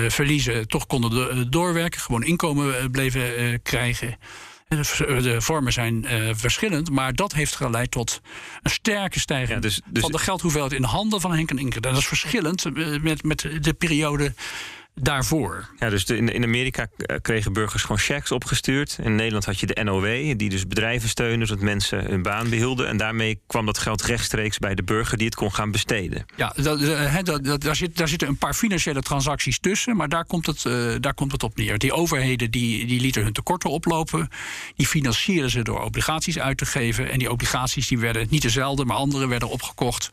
verliezen, 0.09 0.69
toch 0.69 0.87
konden 0.87 1.51
doorwerken, 1.51 2.01
gewoon 2.01 2.25
inkomen 2.25 2.91
bleven 2.91 3.63
krijgen. 3.63 4.19
De 4.69 5.37
vormen 5.41 5.73
zijn 5.73 6.05
uh, 6.05 6.31
verschillend, 6.35 6.91
maar 6.91 7.15
dat 7.15 7.33
heeft 7.33 7.57
geleid 7.57 7.91
tot 7.91 8.21
een 8.63 8.71
sterke 8.71 9.21
stijging 9.21 9.55
ja, 9.55 9.61
dus, 9.61 9.81
dus 9.87 10.03
van 10.03 10.13
de 10.13 10.19
geldhoeveelheid 10.19 10.73
in 10.73 10.81
de 10.81 10.89
handen 10.89 11.21
van 11.21 11.33
Henk 11.33 11.51
en. 11.51 11.59
En 11.59 11.81
dat 11.81 11.97
is 11.97 12.07
verschillend 12.07 12.65
met, 13.03 13.23
met 13.23 13.49
de 13.61 13.73
periode 13.73 14.35
daarvoor. 15.01 15.69
Ja, 15.79 15.91
dus 15.91 16.05
in, 16.05 16.33
in 16.33 16.45
Amerika 16.45 16.87
eh, 16.97 17.17
kregen 17.23 17.53
burgers 17.53 17.83
gewoon 17.83 17.99
checks 17.99 18.33
opgestuurd. 18.33 18.99
In 19.03 19.15
Nederland 19.15 19.45
had 19.45 19.61
je 19.61 19.67
de 19.67 19.85
NOW, 19.85 20.39
die 20.39 20.49
dus 20.49 20.67
bedrijven 20.67 21.09
steunen... 21.09 21.47
zodat 21.47 21.63
mensen 21.63 22.05
hun 22.05 22.23
baan 22.23 22.49
behielden. 22.49 22.89
En 22.89 22.97
daarmee 22.97 23.41
kwam 23.47 23.67
dat 23.67 23.79
geld 23.79 24.03
rechtstreeks 24.03 24.59
bij 24.59 24.75
de 24.75 24.83
burger... 24.83 25.17
die 25.17 25.27
het 25.27 25.35
kon 25.35 25.55
gaan 25.55 25.71
besteden. 25.71 26.27
Ja, 26.37 26.53
dat, 26.57 26.83
eh, 26.83 27.17
dat, 27.23 27.45
dat, 27.45 27.61
daar, 27.61 27.77
zit, 27.77 27.97
daar 27.97 28.09
zitten 28.09 28.29
een 28.29 28.37
paar 28.37 28.55
financiële 28.55 29.03
transacties 29.03 29.59
tussen... 29.59 29.97
maar 29.97 30.09
daar 30.09 30.25
komt 30.25 30.47
het, 30.47 30.65
uh, 30.65 30.95
daar 31.01 31.15
komt 31.15 31.33
het 31.33 31.43
op 31.43 31.57
neer. 31.57 31.79
Die 31.79 31.93
overheden 31.93 32.51
die, 32.51 32.87
die 32.87 33.01
lieten 33.01 33.23
hun 33.23 33.33
tekorten 33.33 33.71
oplopen. 33.71 34.29
Die 34.77 34.87
financierden 34.87 35.51
ze 35.51 35.63
door 35.63 35.85
obligaties 35.85 36.39
uit 36.39 36.59
te 36.59 36.67
geven. 36.67 37.11
En 37.11 37.19
die 37.19 37.31
obligaties 37.31 37.89
die 37.89 37.99
werden 37.99 38.27
niet 38.31 38.43
dezelfde, 38.43 38.85
maar 38.85 38.97
andere 38.97 39.29
werden 39.29 39.49
opgekocht 39.49 40.11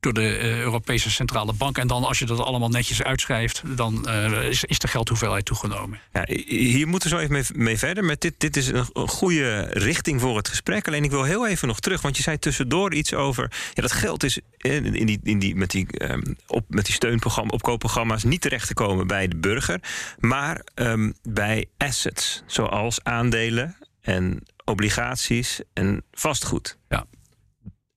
door 0.00 0.12
de 0.12 0.38
uh, 0.38 0.60
Europese 0.60 1.10
Centrale 1.10 1.52
Bank. 1.52 1.78
En 1.78 1.86
dan, 1.86 2.04
als 2.04 2.18
je 2.18 2.26
dat 2.26 2.38
allemaal 2.38 2.68
netjes 2.68 3.02
uitschrijft, 3.02 3.62
dan 3.76 4.04
uh, 4.08 4.48
is, 4.48 4.64
is, 4.64 4.78
de 4.78 4.88
geldhoeveelheid 4.88 5.44
toegenomen. 5.44 6.00
Ja, 6.12 6.24
hier 6.46 6.88
moeten 6.88 7.10
we 7.10 7.16
zo 7.16 7.22
even 7.22 7.32
mee, 7.32 7.44
mee, 7.54 7.78
verder. 7.78 8.04
Met 8.04 8.20
dit, 8.20 8.34
dit 8.38 8.56
is 8.56 8.66
een, 8.66 8.86
goede 8.92 9.60
richting 9.60 10.20
voor 10.20 10.36
het 10.36 10.48
gesprek. 10.48 10.88
Alleen 10.88 11.04
ik 11.04 11.10
wil 11.10 11.24
heel 11.24 11.48
even 11.48 11.68
nog 11.68 11.80
terug, 11.80 12.02
want 12.02 12.16
je 12.16 12.22
zei 12.22 12.38
tussendoor 12.38 12.94
iets 12.94 13.14
over. 13.14 13.50
Ja, 13.74 13.82
dat 13.82 13.92
geld 13.92 14.24
is 14.24 14.40
in, 14.56 14.94
in 14.94 15.06
die, 15.06 15.20
in 15.22 15.38
die, 15.38 15.54
met, 15.54 15.70
die, 15.70 16.10
um, 16.10 16.36
op, 16.46 16.64
met 16.68 16.84
die 16.84 16.94
steunprogramma, 16.94 17.50
opkoopprogramma's 17.52 18.24
niet 18.24 18.40
terecht 18.40 18.66
te 18.66 18.74
komen 18.74 19.06
bij 19.06 19.28
de 19.28 19.36
burger, 19.36 19.80
maar 20.18 20.64
um, 20.74 21.14
bij 21.22 21.66
assets, 21.76 22.42
zoals 22.46 23.04
aandelen 23.04 23.76
en 24.00 24.42
obligaties 24.64 25.60
en 25.72 26.04
vastgoed. 26.12 26.78
Ja. 26.88 27.06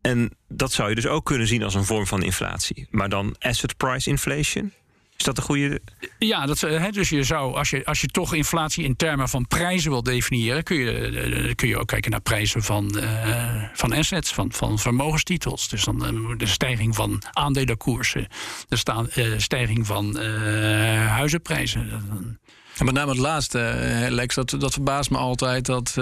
En 0.01 0.31
dat 0.47 0.71
zou 0.71 0.89
je 0.89 0.95
dus 0.95 1.07
ook 1.07 1.25
kunnen 1.25 1.47
zien 1.47 1.63
als 1.63 1.73
een 1.73 1.85
vorm 1.85 2.07
van 2.07 2.23
inflatie. 2.23 2.87
Maar 2.89 3.09
dan 3.09 3.35
asset 3.39 3.77
price 3.77 4.09
inflation? 4.09 4.71
Is 5.21 5.27
dat 5.27 5.37
een 5.37 5.43
goede. 5.43 5.81
Ja, 6.19 6.45
dat, 6.45 6.59
he, 6.61 6.89
dus 6.89 7.09
je 7.09 7.23
zou, 7.23 7.55
als 7.55 7.69
je, 7.69 7.85
als 7.85 8.01
je 8.01 8.07
toch 8.07 8.33
inflatie 8.33 8.83
in 8.83 8.95
termen 8.95 9.29
van 9.29 9.47
prijzen 9.47 9.91
wil 9.91 10.03
definiëren, 10.03 10.63
kun 10.63 10.77
je, 10.77 10.91
eh, 10.91 11.55
kun 11.55 11.67
je 11.67 11.77
ook 11.77 11.87
kijken 11.87 12.11
naar 12.11 12.21
prijzen 12.21 12.63
van, 12.63 12.97
uh, 12.97 13.63
van 13.73 13.93
assets, 13.93 14.33
van, 14.33 14.51
van 14.51 14.79
vermogenstitels. 14.79 15.69
Dus 15.69 15.83
dan 15.83 16.29
uh, 16.31 16.37
de 16.37 16.45
stijging 16.45 16.95
van 16.95 17.21
aandelenkoersen, 17.31 18.27
de 18.67 18.75
sta, 18.75 19.05
uh, 19.15 19.37
stijging 19.37 19.87
van 19.87 20.17
huizenprijzen. 21.07 21.89
En 22.77 22.85
met 22.85 22.93
name 22.93 23.11
het 23.11 23.19
laatste, 23.19 24.07
Lex, 24.09 24.35
dat, 24.35 24.55
dat 24.59 24.73
verbaast 24.73 25.09
me 25.09 25.17
altijd. 25.17 25.65
Dat 25.65 25.97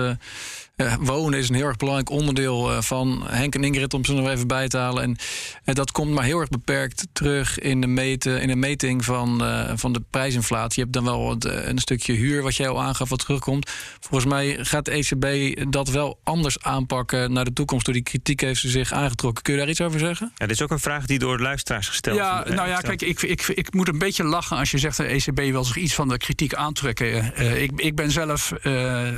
uh, 0.81 0.93
wonen 0.99 1.39
is 1.39 1.49
een 1.49 1.55
heel 1.55 1.65
erg 1.65 1.77
belangrijk 1.77 2.09
onderdeel 2.09 2.71
uh, 2.71 2.81
van 2.81 3.23
Henk 3.27 3.55
en 3.55 3.63
Ingrid, 3.63 3.93
om 3.93 4.05
ze 4.05 4.13
nog 4.13 4.29
even 4.29 4.47
bij 4.47 4.67
te 4.67 4.77
halen. 4.77 5.03
En 5.03 5.17
uh, 5.65 5.75
dat 5.75 5.91
komt 5.91 6.11
maar 6.11 6.23
heel 6.23 6.39
erg 6.39 6.49
beperkt 6.49 7.07
terug 7.13 7.59
in 7.59 7.81
de, 7.81 7.87
meten, 7.87 8.41
in 8.41 8.47
de 8.47 8.55
meting 8.55 9.05
van, 9.05 9.43
van 9.75 9.93
de 9.93 10.01
prijsinflatie. 10.09 10.75
Je 10.75 10.81
hebt 10.81 10.93
dan 10.93 11.03
wel 11.03 11.35
een 11.39 11.77
stukje 11.77 12.13
huur, 12.13 12.43
wat 12.43 12.55
jij 12.55 12.67
al 12.67 12.81
aangaf, 12.81 13.09
wat 13.09 13.19
terugkomt. 13.19 13.71
Volgens 13.99 14.31
mij 14.31 14.57
gaat 14.61 14.85
de 14.85 14.91
ECB 14.91 15.55
dat 15.71 15.89
wel 15.89 16.19
anders 16.23 16.63
aanpakken 16.63 17.33
naar 17.33 17.45
de 17.45 17.53
toekomst. 17.53 17.85
Door 17.85 17.93
die 17.93 18.03
kritiek 18.03 18.39
heeft 18.41 18.59
ze 18.59 18.69
zich 18.69 18.91
aangetrokken. 18.91 19.43
Kun 19.43 19.53
je 19.53 19.59
daar 19.59 19.69
iets 19.69 19.81
over 19.81 19.99
zeggen? 19.99 20.31
Ja, 20.35 20.45
dit 20.45 20.55
is 20.55 20.61
ook 20.61 20.71
een 20.71 20.79
vraag 20.79 21.05
die 21.05 21.19
door 21.19 21.37
de 21.37 21.43
luisteraars 21.43 21.87
gesteld 21.87 22.17
ja, 22.17 22.43
Nou 22.47 22.67
ja, 22.67 22.79
kijk, 22.79 23.01
ik, 23.01 23.21
ik, 23.21 23.47
ik 23.47 23.73
moet 23.73 23.87
een 23.87 23.99
beetje 23.99 24.23
lachen 24.23 24.57
als 24.57 24.71
je 24.71 24.77
zegt 24.77 24.97
de 24.97 25.03
ECB 25.03 25.39
wil 25.39 25.63
zich 25.63 25.75
iets 25.75 25.93
van 25.93 26.07
de 26.07 26.17
kritiek 26.17 26.53
aantrekken. 26.53 27.37
ik, 27.61 27.71
ik 27.75 27.95
ben 27.95 28.11
zelf, 28.11 28.53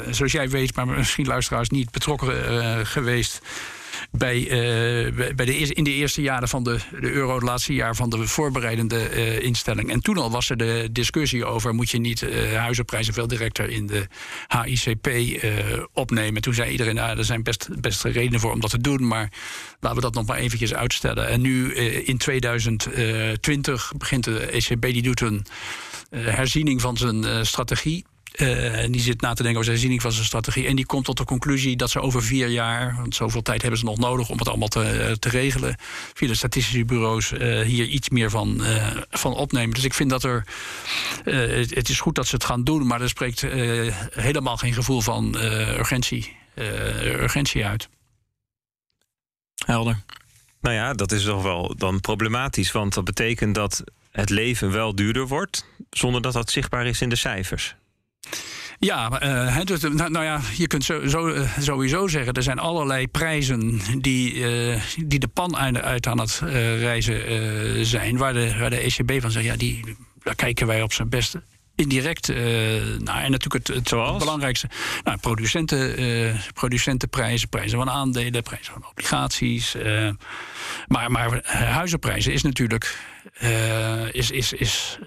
zoals 0.09 0.31
jij 0.31 0.49
weet, 0.49 0.75
maar 0.75 0.87
misschien 0.87 1.27
luisteren 1.27 1.50
niet 1.59 1.91
betrokken 1.91 2.53
uh, 2.53 2.79
geweest. 2.83 3.41
Bij, 4.11 4.37
uh, 4.39 5.33
bij 5.35 5.45
de, 5.45 5.57
in 5.57 5.83
de 5.83 5.93
eerste 5.93 6.21
jaren 6.21 6.47
van 6.47 6.63
de, 6.63 6.79
de 6.99 7.11
euro, 7.11 7.33
het 7.33 7.43
laatste 7.43 7.73
jaar 7.73 7.95
van 7.95 8.09
de 8.09 8.27
voorbereidende 8.27 9.15
uh, 9.15 9.39
instelling. 9.39 9.91
En 9.91 10.01
toen 10.01 10.17
al 10.17 10.31
was 10.31 10.49
er 10.49 10.57
de 10.57 10.89
discussie 10.91 11.45
over: 11.45 11.73
moet 11.73 11.89
je 11.89 11.99
niet 11.99 12.25
huizenprijzen 12.55 13.13
veel 13.13 13.27
directer 13.27 13.69
in 13.69 13.87
de 13.87 14.07
HICP 14.47 15.09
opnemen? 15.93 16.41
Toen 16.41 16.53
zei 16.53 16.71
iedereen: 16.71 16.95
nou, 16.95 17.17
er 17.17 17.25
zijn 17.25 17.43
best, 17.43 17.67
best 17.81 18.03
redenen 18.03 18.39
voor 18.39 18.51
om 18.51 18.59
dat 18.59 18.69
te 18.69 18.81
doen, 18.81 19.07
maar 19.07 19.31
laten 19.79 19.97
we 19.97 20.03
dat 20.03 20.13
nog 20.13 20.25
maar 20.25 20.37
eventjes 20.37 20.73
uitstellen. 20.73 21.27
En 21.27 21.41
nu 21.41 21.73
in 22.03 22.17
2020 22.17 23.91
begint 23.97 24.23
de 24.23 24.39
ECB, 24.39 24.81
die 24.81 25.01
doet 25.01 25.21
een 25.21 25.45
herziening 26.09 26.81
van 26.81 26.97
zijn 26.97 27.45
strategie. 27.45 28.05
Uh, 28.35 28.83
en 28.83 28.91
die 28.91 29.01
zit 29.01 29.21
na 29.21 29.33
te 29.33 29.43
denken 29.43 29.51
over 29.51 29.63
zijn 29.63 29.75
herziening 29.75 30.01
van 30.01 30.11
zijn 30.11 30.25
strategie. 30.25 30.67
En 30.67 30.75
die 30.75 30.85
komt 30.85 31.05
tot 31.05 31.17
de 31.17 31.23
conclusie 31.23 31.75
dat 31.75 31.89
ze 31.89 31.99
over 31.99 32.23
vier 32.23 32.47
jaar, 32.47 32.95
want 32.95 33.15
zoveel 33.15 33.41
tijd 33.41 33.61
hebben 33.61 33.79
ze 33.79 33.85
nog 33.85 33.97
nodig 33.97 34.29
om 34.29 34.37
het 34.37 34.47
allemaal 34.47 34.67
te, 34.67 34.83
eh, 34.83 35.11
te 35.11 35.29
regelen, 35.29 35.75
via 36.13 36.27
de 36.27 36.35
statistische 36.35 36.85
bureaus 36.85 37.31
uh, 37.31 37.61
hier 37.61 37.85
iets 37.85 38.09
meer 38.09 38.29
van, 38.29 38.61
uh, 38.61 38.87
van 39.09 39.33
opnemen. 39.33 39.75
Dus 39.75 39.83
ik 39.83 39.93
vind 39.93 40.09
dat 40.09 40.23
er. 40.23 40.45
Het, 41.23 41.75
het, 41.75 41.89
is 41.89 41.99
goed 41.99 42.15
dat 42.15 42.27
ze 42.27 42.35
het 42.35 42.43
gaan 42.43 42.63
doen, 42.63 42.87
maar 42.87 43.01
er 43.01 43.09
spreekt 43.09 43.41
helemaal 44.11 44.57
geen 44.57 44.73
gevoel 44.73 45.01
van 45.01 45.35
urgentie, 45.35 46.35
urgentie 47.03 47.65
uit. 47.65 47.89
Helder. 49.65 50.03
Nou 50.61 50.75
ja, 50.75 50.93
dat 50.93 51.11
is 51.11 51.23
toch 51.23 51.43
wel 51.43 51.75
dan 51.77 51.99
problematisch, 51.99 52.71
want 52.71 52.93
dat 52.93 53.03
betekent 53.03 53.55
dat 53.55 53.83
het 54.11 54.29
leven 54.29 54.71
wel 54.71 54.95
duurder 54.95 55.27
wordt, 55.27 55.65
zonder 55.89 56.21
dat 56.21 56.33
dat 56.33 56.51
zichtbaar 56.51 56.85
is 56.85 57.01
in 57.01 57.09
de 57.09 57.15
cijfers. 57.15 57.75
Ja, 58.83 59.23
uh, 59.23 59.63
dus, 59.63 59.81
nou, 59.81 60.09
nou, 60.09 60.25
ja, 60.25 60.41
je 60.57 60.67
kunt 60.67 60.83
zo, 60.83 61.07
zo, 61.07 61.27
uh, 61.27 61.57
sowieso 61.59 62.07
zeggen... 62.07 62.33
er 62.33 62.43
zijn 62.43 62.59
allerlei 62.59 63.07
prijzen 63.07 63.81
die, 64.01 64.33
uh, 64.33 64.81
die 65.05 65.19
de 65.19 65.27
pan 65.27 65.57
uit 65.77 66.07
aan 66.07 66.19
het 66.19 66.41
reizen 66.79 67.85
zijn... 67.85 68.17
Waar 68.17 68.33
de, 68.33 68.57
waar 68.59 68.69
de 68.69 68.77
ECB 68.77 69.21
van 69.21 69.31
zegt, 69.31 69.45
ja, 69.45 69.55
die, 69.55 69.95
daar 70.23 70.35
kijken 70.35 70.67
wij 70.67 70.81
op 70.81 70.93
zijn 70.93 71.09
best 71.09 71.35
indirect 71.75 72.29
uh, 72.29 72.37
nou, 72.99 73.21
en 73.21 73.31
natuurlijk 73.31 73.67
het, 73.67 73.67
het, 73.67 73.89
het 73.89 74.17
belangrijkste. 74.17 74.69
Nou, 75.03 75.17
producenten, 75.17 76.01
uh, 76.01 76.35
producentenprijzen, 76.53 77.49
prijzen 77.49 77.77
van 77.77 77.89
aandelen, 77.89 78.43
prijzen 78.43 78.73
van 78.73 78.85
obligaties. 78.89 79.75
Uh, 79.75 80.09
maar, 80.87 81.11
maar 81.11 81.39
huizenprijzen 81.43 82.33
is 82.33 82.41
natuurlijk. 82.41 82.97
is, 84.11 84.31
is, 84.31 84.53
is, 84.53 84.99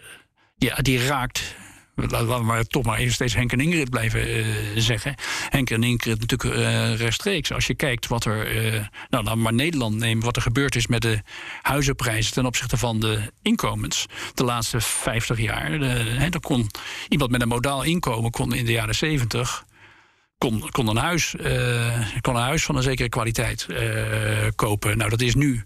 ja, 0.57 0.75
die 0.75 1.07
raakt 1.07 1.55
laten 1.95 2.47
we 2.47 2.67
toch 2.67 2.85
maar 2.85 2.99
even 2.99 3.13
steeds 3.13 3.35
Henk 3.35 3.53
en 3.53 3.61
Ingrid 3.61 3.91
blijven 3.91 4.37
uh, 4.37 4.47
zeggen. 4.77 5.15
Henk 5.49 5.71
en 5.71 5.83
Ingrid 5.83 6.21
natuurlijk 6.21 6.59
uh, 6.59 6.97
rechtstreeks. 6.97 7.53
Als 7.53 7.67
je 7.67 7.75
kijkt 7.75 8.07
wat 8.07 8.25
er, 8.25 8.65
uh, 8.75 8.87
nou 9.11 9.25
dan 9.25 9.41
maar 9.41 9.55
Nederland 9.55 9.97
nemen, 9.97 10.25
wat 10.25 10.37
er 10.37 10.43
gebeurd 10.43 10.77
is 10.77 10.87
met 10.87 11.03
de 11.03 11.21
huizenprijzen 11.63 12.33
ten 12.33 12.47
opzichte 12.47 12.77
van 12.77 13.01
de 13.01 13.33
inkomens 13.43 14.07
de 14.35 14.45
laatste 14.45 14.81
50 14.81 15.39
jaar. 15.39 15.79
dan 16.31 16.41
kon 16.41 16.71
iemand 17.09 17.31
met 17.31 17.43
een 17.43 17.49
modaal 17.49 17.83
inkomen 17.83 18.31
kon 18.31 18.55
in 18.55 18.65
de 18.65 18.73
jaren 18.73 18.95
70 18.95 19.65
kon, 20.39 20.71
kon, 20.71 20.89
een, 20.89 20.97
huis, 20.97 21.35
kon 22.21 22.35
een 22.35 22.43
huis 22.43 22.65
van 22.65 22.77
een 22.77 22.83
zekere 22.83 23.09
kwaliteit 23.09 23.67
kopen. 24.55 24.99
Nou, 24.99 25.11
dat 25.11 25.21
is 25.21 25.35
nu 25.35 25.65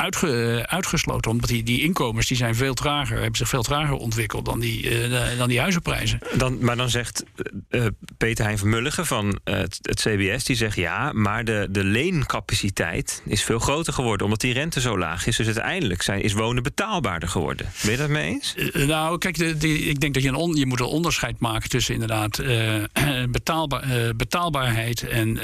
uitge, 0.00 0.64
uitgesloten. 0.66 1.30
Omdat 1.30 1.48
die, 1.48 1.62
die 1.62 1.82
inkomens 1.82 2.26
die 2.26 2.36
zijn 2.36 2.54
veel 2.54 2.74
trager, 2.74 3.16
hebben 3.16 3.36
zich 3.36 3.48
veel 3.48 3.62
trager 3.62 3.94
ontwikkeld 3.94 4.44
dan 4.44 4.60
die, 4.60 5.08
uh, 5.08 5.38
dan 5.38 5.48
die 5.48 5.60
huizenprijzen. 5.60 6.18
Dan, 6.36 6.58
maar 6.60 6.76
dan 6.76 6.90
zegt 6.90 7.24
uh, 7.70 7.86
Peter 8.16 8.44
Hein 8.44 8.58
Vermulligen 8.58 9.06
van 9.06 9.38
het, 9.44 9.78
het, 9.82 10.00
CBS, 10.00 10.44
die 10.44 10.56
zegt 10.56 10.76
ja, 10.76 11.12
maar 11.12 11.44
de, 11.44 11.66
de 11.70 11.84
leencapaciteit 11.84 13.22
is 13.26 13.42
veel 13.42 13.58
groter 13.58 13.92
geworden, 13.92 14.24
omdat 14.24 14.40
die 14.40 14.52
rente 14.52 14.80
zo 14.80 14.98
laag 14.98 15.26
is. 15.26 15.36
Dus 15.36 15.46
uiteindelijk 15.46 16.02
zijn, 16.02 16.22
is 16.22 16.32
wonen 16.32 16.62
betaalbaarder 16.62 17.28
geworden. 17.28 17.68
Ben 17.82 17.90
je 17.90 17.96
dat 17.96 18.08
mee 18.08 18.26
eens? 18.26 18.54
nou, 18.86 19.18
kijk, 19.18 19.38
de, 19.38 19.56
de, 19.56 19.78
ik 19.78 20.00
denk 20.00 20.14
dat 20.14 20.22
je, 20.22 20.28
een 20.28 20.34
on, 20.34 20.54
je 20.56 20.66
moet 20.66 20.80
een 20.80 20.86
onderscheid 20.86 21.38
maken 21.38 21.68
tussen 21.68 21.94
inderdaad 21.94 22.42
betaalbaar, 23.30 24.16
betaalbaarheid 24.16 25.08
en 25.08 25.38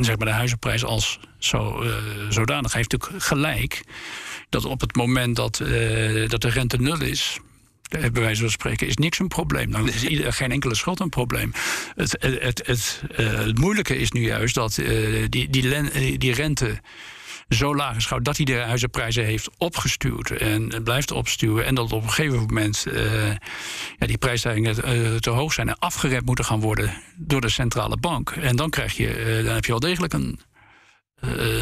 zeg 0.00 0.16
maar 0.16 0.26
de 0.26 0.32
huizenprijs 0.32 0.84
als 0.84 1.20
zo, 1.46 1.82
uh, 1.82 1.94
zodanig. 2.28 2.72
heeft 2.72 2.92
natuurlijk 2.92 3.24
gelijk 3.24 3.82
dat 4.48 4.64
op 4.64 4.80
het 4.80 4.96
moment 4.96 5.36
dat, 5.36 5.60
uh, 5.62 6.28
dat 6.28 6.40
de 6.40 6.48
rente 6.48 6.76
nul 6.76 7.00
is, 7.00 7.38
eh, 7.88 8.00
bij 8.00 8.22
wijze 8.22 8.40
van 8.40 8.50
spreken, 8.50 8.86
is 8.86 8.96
niks 8.96 9.18
een 9.18 9.28
probleem. 9.28 9.70
Dan 9.70 9.88
is 9.88 10.04
ieder, 10.04 10.32
geen 10.32 10.52
enkele 10.52 10.74
schuld 10.74 11.00
een 11.00 11.08
probleem. 11.08 11.52
Het, 11.94 12.16
het, 12.20 12.42
het, 12.42 12.66
het, 12.66 13.02
uh, 13.18 13.38
het 13.38 13.58
moeilijke 13.58 13.98
is 13.98 14.12
nu 14.12 14.20
juist 14.20 14.54
dat 14.54 14.76
uh, 14.76 15.26
die, 15.28 15.50
die, 15.50 15.62
len, 15.62 16.18
die 16.18 16.34
rente 16.34 16.80
zo 17.48 17.76
laag 17.76 17.96
is 17.96 18.08
dat 18.22 18.36
hij 18.36 18.46
de 18.46 18.54
huizenprijzen 18.54 19.24
heeft 19.24 19.50
opgestuurd 19.58 20.30
en 20.30 20.82
blijft 20.84 21.10
opstuwen. 21.10 21.64
En 21.64 21.74
dat 21.74 21.92
op 21.92 22.02
een 22.02 22.10
gegeven 22.10 22.38
moment 22.38 22.86
uh, 22.88 23.28
ja, 23.98 24.06
die 24.06 24.18
prijsstijgingen 24.18 24.74
te 25.20 25.30
hoog 25.30 25.52
zijn 25.52 25.68
en 25.68 25.78
afgeremd 25.78 26.26
moeten 26.26 26.44
gaan 26.44 26.60
worden 26.60 27.02
door 27.16 27.40
de 27.40 27.48
centrale 27.48 27.96
bank. 27.96 28.30
En 28.30 28.56
dan, 28.56 28.70
krijg 28.70 28.96
je, 28.96 29.40
dan 29.44 29.54
heb 29.54 29.64
je 29.64 29.70
wel 29.70 29.80
degelijk 29.80 30.12
een 30.12 30.40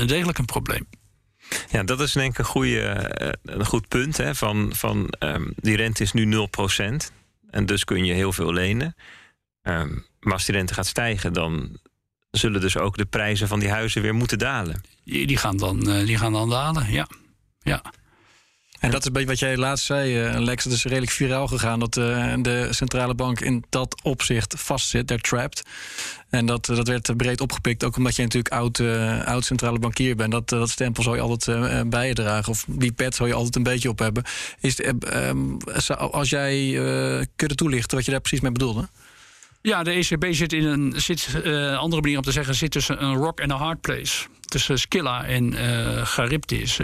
degelijk 0.06 0.38
een 0.38 0.44
probleem. 0.44 0.86
Ja, 1.70 1.82
dat 1.82 2.00
is 2.00 2.12
denk 2.12 2.32
ik 2.32 2.38
een, 2.38 2.44
goede, 2.44 2.80
eh, 2.80 3.28
een 3.42 3.66
goed 3.66 3.88
punt. 3.88 4.16
Hè, 4.16 4.34
van, 4.34 4.72
van, 4.74 5.14
um, 5.18 5.52
die 5.56 5.76
rente 5.76 6.02
is 6.02 6.12
nu 6.12 6.24
0%. 6.24 7.12
En 7.50 7.66
dus 7.66 7.84
kun 7.84 8.04
je 8.04 8.12
heel 8.12 8.32
veel 8.32 8.52
lenen. 8.52 8.96
Um, 9.62 10.06
maar 10.20 10.32
als 10.32 10.44
die 10.44 10.54
rente 10.54 10.74
gaat 10.74 10.86
stijgen, 10.86 11.32
dan 11.32 11.78
zullen 12.30 12.60
dus 12.60 12.76
ook 12.76 12.96
de 12.96 13.04
prijzen 13.04 13.48
van 13.48 13.60
die 13.60 13.70
huizen 13.70 14.02
weer 14.02 14.14
moeten 14.14 14.38
dalen. 14.38 14.80
Die, 15.04 15.36
gaan, 15.36 15.56
dan, 15.56 15.88
uh, 15.88 16.06
die 16.06 16.18
gaan 16.18 16.32
dan 16.32 16.50
dalen, 16.50 16.92
ja. 16.92 17.08
ja. 17.62 17.82
En 18.80 18.90
dat 18.90 19.00
is 19.00 19.06
een 19.06 19.12
beetje 19.12 19.28
wat 19.28 19.38
jij 19.38 19.56
laatst 19.56 19.84
zei, 19.84 20.38
Lex. 20.38 20.64
Het 20.64 20.72
is 20.72 20.84
redelijk 20.84 21.12
viraal 21.12 21.46
gegaan 21.46 21.80
dat 21.80 21.94
de 21.94 22.68
centrale 22.70 23.14
bank 23.14 23.40
in 23.40 23.64
dat 23.68 24.02
opzicht 24.02 24.54
vastzit, 24.58 25.06
they're 25.06 25.22
trapped. 25.22 25.62
En 26.34 26.46
dat, 26.46 26.66
dat 26.66 26.88
werd 26.88 27.16
breed 27.16 27.40
opgepikt, 27.40 27.84
ook 27.84 27.96
omdat 27.96 28.16
je 28.16 28.22
natuurlijk 28.22 28.54
oud, 28.54 28.78
uh, 28.78 29.24
oud 29.24 29.44
centrale 29.44 29.78
bankier 29.78 30.16
bent. 30.16 30.32
Dat, 30.32 30.48
dat 30.48 30.70
stempel 30.70 31.02
zou 31.02 31.16
je 31.16 31.22
altijd 31.22 31.58
uh, 31.58 31.80
bij 31.86 32.06
je 32.06 32.14
dragen. 32.14 32.52
Of 32.52 32.64
die 32.68 32.92
pet 32.92 33.14
zou 33.14 33.28
je 33.28 33.34
altijd 33.34 33.56
een 33.56 33.62
beetje 33.62 33.88
op 33.88 33.98
hebben. 33.98 34.24
Is 34.60 34.80
um, 34.84 35.58
als 35.96 36.30
jij 36.30 36.78
kunt 37.36 37.56
toelichten 37.56 37.96
wat 37.96 38.04
je 38.04 38.10
daar 38.10 38.20
precies 38.20 38.40
mee 38.40 38.52
bedoelde? 38.52 38.88
Ja, 39.62 39.82
de 39.82 39.90
ECB 39.90 40.26
zit 40.30 40.52
in 40.52 40.64
een 40.64 40.92
zit, 40.96 41.28
andere 41.76 42.02
manier 42.02 42.16
om 42.16 42.22
te 42.22 42.32
zeggen, 42.32 42.54
zit 42.54 42.70
tussen 42.70 43.04
een 43.04 43.14
rock 43.14 43.40
en 43.40 43.50
een 43.50 43.56
hard 43.56 43.80
place. 43.80 44.26
Tussen 44.40 44.78
Skilla 44.78 45.24
en 45.24 45.52
uh, 45.52 46.04
Charybdis. 46.04 46.80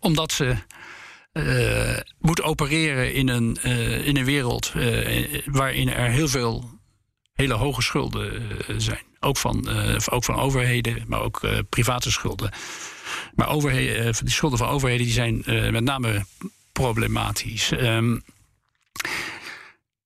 Omdat 0.00 0.32
ze 0.32 0.56
moet 2.18 2.42
opereren 2.42 3.14
in 3.14 3.28
een, 3.28 3.62
in 4.04 4.16
een 4.16 4.24
wereld 4.24 4.72
waarin 5.44 5.88
er 5.88 6.10
heel 6.10 6.28
veel 6.28 6.73
hele 7.34 7.54
hoge 7.54 7.82
schulden 7.82 8.42
uh, 8.42 8.74
zijn. 8.76 9.02
Ook 9.20 9.36
van, 9.36 9.66
uh, 9.68 9.96
ook 10.10 10.24
van 10.24 10.36
overheden, 10.36 11.04
maar 11.06 11.20
ook 11.20 11.42
uh, 11.42 11.58
private 11.68 12.10
schulden. 12.10 12.52
Maar 13.34 13.48
overheden, 13.48 14.14
die 14.18 14.30
schulden 14.30 14.58
van 14.58 14.68
overheden 14.68 15.04
die 15.04 15.14
zijn 15.14 15.42
met 15.72 15.84
name 15.84 16.24
problematisch. 16.72 17.70
Um, 17.70 18.22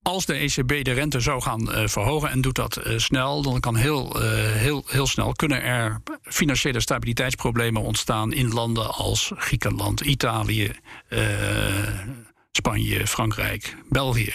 als 0.02 0.26
de 0.26 0.34
ECB 0.34 0.84
de 0.84 0.92
rente 0.92 1.20
zou 1.20 1.42
gaan 1.42 1.88
verhogen 1.88 2.30
en 2.30 2.40
doet 2.40 2.54
dat 2.54 2.80
snel, 2.96 3.42
dan 3.42 3.60
kan 3.60 3.76
heel, 3.76 4.20
heel, 4.20 4.84
heel 4.86 5.06
snel 5.06 5.32
kunnen 5.32 5.62
er 5.62 6.00
financiële 6.22 6.80
stabiliteitsproblemen 6.80 7.82
ontstaan 7.82 8.32
in 8.32 8.52
landen 8.52 8.94
als 8.94 9.32
Griekenland, 9.36 10.00
Italië, 10.00 10.72
Spanje, 12.58 13.06
Frankrijk, 13.06 13.76
België. 13.88 14.34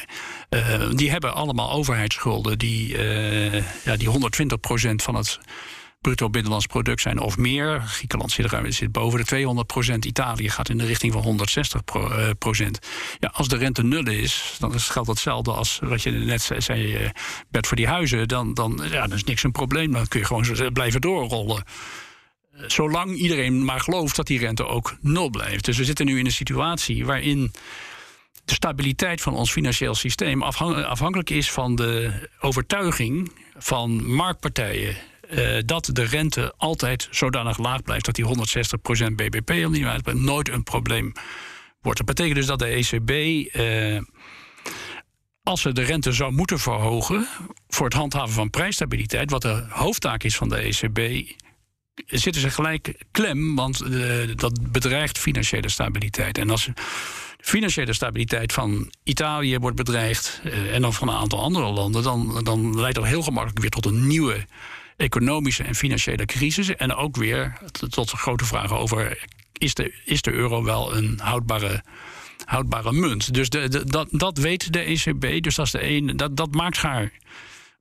Uh, 0.50 0.90
die 0.92 1.12
hebben 1.12 1.34
allemaal 1.34 1.72
overheidsschulden 1.72 2.58
die, 2.58 2.98
uh, 2.98 3.54
ja, 3.86 3.96
die 3.98 4.10
120% 4.10 4.12
van 4.96 5.16
het 5.16 5.40
bruto 6.02 6.30
binnenlands 6.30 6.66
product 6.66 7.02
zijn 7.02 7.20
of 7.20 7.38
meer. 7.38 7.82
Griekenland 7.82 8.32
zit, 8.32 8.52
er, 8.52 8.74
zit 8.74 8.92
boven 8.92 9.26
de 9.26 9.64
200%. 9.96 9.98
Italië 10.00 10.50
gaat 10.50 10.70
in 10.70 10.78
de 10.78 10.86
richting 10.86 11.14
van 11.14 11.40
160%. 11.82 11.84
Pro, 11.86 12.10
uh, 12.10 12.70
ja, 13.20 13.32
als 13.34 13.48
de 13.48 13.58
rente 13.58 13.84
nul 13.84 14.08
is, 14.08 14.56
dan 14.60 14.80
geldt 14.80 15.08
hetzelfde 15.08 15.52
als 15.52 15.80
wat 15.82 16.04
je 16.04 16.12
net 16.12 16.50
zei, 16.58 17.12
Bert, 17.50 17.68
voor 17.68 17.78
die 17.78 17.88
huizen. 17.88 18.28
Dan, 18.28 18.54
dan, 18.54 18.82
ja, 18.92 19.08
dan 19.08 19.18
is 19.18 19.24
niks 19.24 19.44
een 19.44 19.52
probleem. 19.52 19.92
Dan 19.92 20.08
kun 20.08 20.20
je 20.20 20.26
gewoon 20.26 20.74
blijven 20.74 21.02
doorrollen 21.02 21.64
zolang 22.68 23.16
iedereen 23.16 23.66
maar 23.66 23.80
gelooft 23.80 24.16
dat 24.16 24.28
die 24.28 24.40
rente 24.40 24.66
ook 24.66 24.96
nul 25.02 25.30
blijft. 25.30 25.66
Dus 25.66 25.78
we 25.78 25.86
zitten 25.86 26.06
nu 26.06 26.20
in 26.20 26.26
een 26.26 26.32
situatie 26.32 27.06
waarin 27.06 27.52
de 28.46 28.54
stabiliteit 28.54 29.22
van 29.22 29.36
ons 29.36 29.52
financieel 29.52 29.96
systeem 29.96 30.42
afhankelijk 30.42 31.30
is 31.30 31.52
van 31.52 31.76
de 31.76 32.12
overtuiging 32.40 33.32
van 33.58 34.06
marktpartijen. 34.06 34.96
Uh, 35.32 35.60
dat 35.66 35.90
de 35.94 36.04
rente 36.04 36.54
altijd 36.58 37.08
zodanig 37.12 37.58
laag 37.58 37.84
blijft 37.84 38.06
dat 38.06 38.16
die 38.16 38.26
160% 38.26 39.16
BBP 39.16 39.70
niet 39.70 40.14
nooit 40.14 40.50
een 40.50 40.64
probleem 40.64 41.12
wordt. 41.82 41.98
Dat 41.98 42.08
betekent 42.08 42.36
dus 42.36 42.46
dat 42.46 42.60
de 42.60 42.66
ECB, 42.66 43.10
uh, 43.56 44.02
als 45.44 45.62
ze 45.62 45.72
de 45.72 45.82
rente 45.82 46.12
zou 46.12 46.32
moeten 46.32 46.60
verhogen 46.60 47.28
voor 47.68 47.86
het 47.86 47.96
handhaven 47.96 48.34
van 48.34 48.50
prijsstabiliteit, 48.50 49.32
wat 49.32 49.42
de 49.42 49.66
hoofdtaak 49.70 50.24
is 50.24 50.36
van 50.36 50.50
de 50.50 50.58
ECB, 50.58 51.30
zitten 52.06 52.42
ze 52.42 52.50
gelijk 52.50 53.04
klem, 53.12 53.56
want 53.56 53.84
uh, 53.84 54.36
dat 54.36 54.72
bedreigt 54.72 55.18
financiële 55.18 55.70
stabiliteit. 55.70 56.38
En 56.38 56.50
als 56.50 56.70
financiële 57.40 57.94
stabiliteit 57.94 58.54
van 58.54 58.92
Italië 59.04 59.58
wordt 59.58 59.76
bedreigd 59.76 60.42
uh, 60.46 60.76
en 60.76 60.82
dan 60.82 60.94
van 60.94 61.08
een 61.08 61.16
aantal 61.16 61.42
andere 61.42 61.72
landen, 61.72 62.04
dan, 62.04 62.44
dan 62.44 62.80
leidt 62.80 62.96
dat 62.96 63.06
heel 63.06 63.22
gemakkelijk 63.22 63.60
weer 63.60 63.70
tot 63.70 63.86
een 63.86 64.08
nieuwe 64.08 64.46
economische 64.98 65.64
en 65.64 65.76
financiële 65.76 66.26
crisis. 66.26 66.76
En 66.76 66.96
ook 66.96 67.16
weer 67.16 67.58
tot 67.90 68.10
grote 68.10 68.46
vragen 68.46 68.78
over: 68.78 69.26
is 69.58 69.74
de, 69.74 70.02
is 70.06 70.22
de 70.22 70.32
euro 70.32 70.64
wel 70.64 70.96
een 70.96 71.20
houdbare, 71.24 71.84
houdbare 72.46 72.92
munt? 72.92 73.34
Dus 73.34 73.50
de, 73.50 73.70
de, 73.70 73.86
dat, 73.86 74.08
dat 74.12 74.38
weet 74.38 74.74
de 74.74 74.80
ECB. 74.80 75.44
Dus 75.44 75.56
dat, 75.56 75.72
de 75.72 75.90
een, 75.90 76.18
dat, 76.18 76.38
dat 76.38 76.52
maakt, 76.56 76.78
haar, 76.78 77.12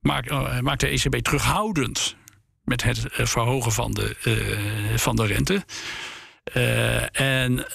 maakt, 0.01 0.31
uh, 0.31 0.59
maakt 0.59 0.79
de 0.79 0.87
ECB 0.87 1.15
terughoudend 1.15 2.15
met 2.63 2.83
het 2.83 2.97
uh, 2.97 3.25
verhogen 3.25 3.71
van 3.71 3.91
de, 3.91 4.15
uh, 4.23 4.97
van 4.97 5.15
de 5.15 5.25
rente. 5.25 5.63
en 7.11 7.65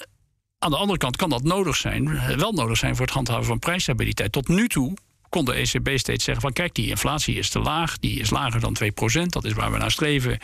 aan 0.58 0.70
de 0.70 0.76
andere 0.76 0.98
kant 0.98 1.16
kan 1.16 1.30
dat 1.30 1.42
nodig 1.42 1.76
zijn, 1.76 2.08
eh, 2.08 2.36
wel 2.36 2.52
nodig 2.52 2.76
zijn 2.76 2.96
voor 2.96 3.04
het 3.04 3.14
handhaven 3.14 3.44
van 3.44 3.58
prijsstabiliteit. 3.58 4.32
Tot 4.32 4.48
nu 4.48 4.68
toe 4.68 4.96
kon 5.28 5.44
de 5.44 5.54
ECB 5.54 5.98
steeds 5.98 6.24
zeggen 6.24 6.42
van 6.42 6.52
kijk, 6.52 6.74
die 6.74 6.88
inflatie 6.88 7.36
is 7.36 7.50
te 7.50 7.58
laag, 7.58 7.98
die 7.98 8.20
is 8.20 8.30
lager 8.30 8.60
dan 8.60 8.72
2%, 8.72 9.32
dat 9.32 9.44
is 9.44 9.52
waar 9.52 9.72
we 9.72 9.78
naar 9.78 9.90
streven. 9.90 10.38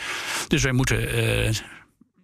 Dus 0.49 0.63
wij 0.63 0.73
moeten 0.73 1.09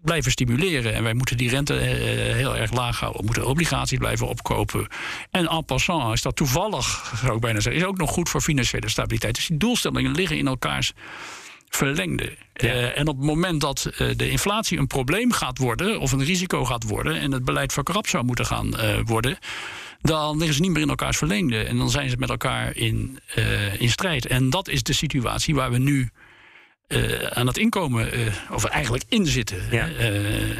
blijven 0.02 0.30
stimuleren 0.30 0.94
en 0.94 1.02
wij 1.02 1.14
moeten 1.14 1.36
die 1.36 1.48
rente 1.48 1.74
heel 1.74 2.56
erg 2.56 2.72
laag 2.72 3.00
houden. 3.00 3.20
We 3.20 3.26
moeten 3.26 3.46
obligaties 3.46 3.98
blijven 3.98 4.28
opkopen. 4.28 4.86
En 5.30 5.48
en 5.48 5.64
passant 5.64 6.14
is 6.14 6.22
dat 6.22 6.36
toevallig, 6.36 7.12
zou 7.22 7.34
ik 7.34 7.40
bijna 7.40 7.60
zeggen, 7.60 7.82
is 7.82 7.88
ook 7.88 7.96
nog 7.96 8.10
goed 8.10 8.28
voor 8.28 8.40
financiële 8.40 8.88
stabiliteit. 8.88 9.34
Dus 9.34 9.46
die 9.46 9.56
doelstellingen 9.56 10.12
liggen 10.12 10.38
in 10.38 10.46
elkaars 10.46 10.92
verlengde. 11.70 12.36
Ja. 12.54 12.74
Uh, 12.74 12.98
en 12.98 13.08
op 13.08 13.16
het 13.16 13.26
moment 13.26 13.60
dat 13.60 13.90
uh, 13.92 14.10
de 14.16 14.30
inflatie 14.30 14.78
een 14.78 14.86
probleem 14.86 15.32
gaat 15.32 15.58
worden, 15.58 16.00
of 16.00 16.12
een 16.12 16.24
risico 16.24 16.64
gaat 16.64 16.84
worden, 16.84 17.20
en 17.20 17.32
het 17.32 17.44
beleid 17.44 17.72
verkrapt 17.72 18.08
zou 18.08 18.24
moeten 18.24 18.46
gaan 18.46 18.66
uh, 18.66 18.98
worden, 19.04 19.38
dan 20.00 20.36
liggen 20.36 20.54
ze 20.54 20.60
niet 20.60 20.70
meer 20.70 20.82
in 20.82 20.88
elkaars 20.88 21.16
verlengde. 21.16 21.62
En 21.62 21.76
dan 21.76 21.90
zijn 21.90 22.10
ze 22.10 22.16
met 22.16 22.30
elkaar 22.30 22.76
in, 22.76 23.18
in 23.78 23.90
strijd. 23.90 24.26
En 24.26 24.50
dat 24.50 24.68
is 24.68 24.82
de 24.82 24.92
situatie 24.92 25.54
waar 25.54 25.70
we 25.70 25.78
nu. 25.78 26.10
aan 27.32 27.46
het 27.46 27.58
inkomen, 27.58 28.10
of 28.50 28.64
eigenlijk 28.64 29.04
in 29.08 29.26
zitten. 29.26 29.62
Ja. 29.70 29.88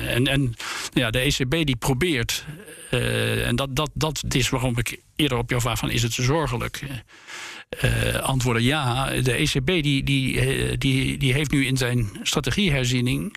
en 0.07 0.27
en 0.27 0.55
ja, 0.93 1.11
de 1.11 1.19
ECB 1.19 1.67
die 1.67 1.77
probeert, 1.77 2.45
en 2.91 3.57
dat, 3.57 3.77
dat, 3.77 3.91
dat 3.95 4.23
is 4.29 4.49
waarom 4.49 4.79
ik 4.79 5.01
eerder 5.17 5.39
op 5.39 5.51
jouw 5.51 5.61
vraag 5.61 5.79
van 5.79 5.91
is 5.91 6.03
het 6.03 6.13
zorgelijk 6.13 6.83
uh, 7.85 8.15
antwoorden 8.15 8.63
ja. 8.63 9.11
De 9.21 9.33
ECB 9.33 9.67
die, 9.67 10.03
die, 10.03 10.33
uh, 10.35 10.75
die, 10.79 11.19
die 11.19 11.33
heeft 11.33 11.51
nu 11.51 11.67
in 11.67 11.77
zijn 11.77 12.11
strategieherziening 12.23 13.37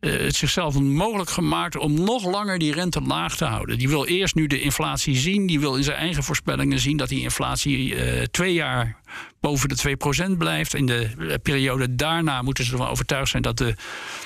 eh, 0.00 0.12
het 0.12 0.36
zichzelf 0.36 0.78
mogelijk 0.80 1.30
gemaakt 1.30 1.76
om 1.76 2.04
nog 2.04 2.24
langer 2.24 2.58
die 2.58 2.72
rente 2.72 3.00
laag 3.00 3.36
te 3.36 3.44
houden. 3.44 3.78
Die 3.78 3.88
wil 3.88 4.06
eerst 4.06 4.34
nu 4.34 4.46
de 4.46 4.60
inflatie 4.60 5.16
zien. 5.16 5.46
Die 5.46 5.60
wil 5.60 5.76
in 5.76 5.84
zijn 5.84 5.96
eigen 5.96 6.22
voorspellingen 6.22 6.78
zien 6.78 6.96
dat 6.96 7.08
die 7.08 7.22
inflatie 7.22 7.94
twee 8.30 8.52
jaar 8.52 8.98
boven 9.40 9.68
de 9.68 9.96
2% 10.32 10.36
blijft. 10.38 10.74
In 10.74 10.86
de 10.86 11.10
eh, 11.18 11.34
periode 11.42 11.94
daarna 11.94 12.42
moeten 12.42 12.64
ze 12.64 12.72
ervan 12.72 12.88
overtuigd 12.88 13.30
zijn 13.30 13.42
dat 13.42 13.58
de, 13.58 13.74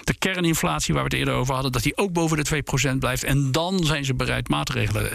de 0.04 0.14
kerninflatie, 0.18 0.94
waar 0.94 1.02
we 1.02 1.08
het 1.08 1.18
eerder 1.18 1.34
over 1.34 1.54
hadden, 1.54 1.72
dat 1.72 1.82
die 1.82 1.96
ook 1.96 2.12
boven 2.12 2.44
de 2.44 2.62
2% 2.94 2.98
blijft. 2.98 3.24
En 3.24 3.52
dan 3.52 3.84
zijn 3.84 4.04
ze 4.04 4.14
bereid 4.14 4.48
maatregelen. 4.48 5.10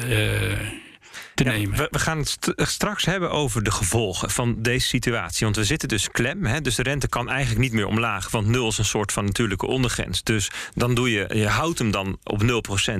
Uh, 1.45 1.75
we, 1.75 1.87
we, 1.91 1.99
gaan 1.99 2.17
het 2.17 2.53
straks 2.55 3.05
hebben 3.05 3.31
over 3.31 3.63
de 3.63 3.71
gevolgen 3.71 4.29
van 4.29 4.61
deze 4.61 4.87
situatie. 4.87 5.45
Want 5.45 5.55
we 5.55 5.63
zitten 5.63 5.87
dus 5.87 6.09
klem. 6.09 6.45
Hè, 6.45 6.61
dus 6.61 6.75
de 6.75 6.83
rente 6.83 7.07
kan 7.07 7.29
eigenlijk 7.29 7.59
niet 7.59 7.73
meer 7.73 7.87
omlaag. 7.87 8.31
Want 8.31 8.47
nul 8.47 8.67
is 8.67 8.77
een 8.77 8.85
soort 8.85 9.11
van 9.11 9.25
natuurlijke 9.25 9.67
ondergrens. 9.67 10.23
Dus 10.23 10.51
dan 10.73 10.95
doe 10.95 11.11
je, 11.11 11.29
je 11.33 11.47
houdt 11.47 11.79
hem 11.79 11.91
dan 11.91 12.17
op 12.23 12.41
0%. 12.43 12.45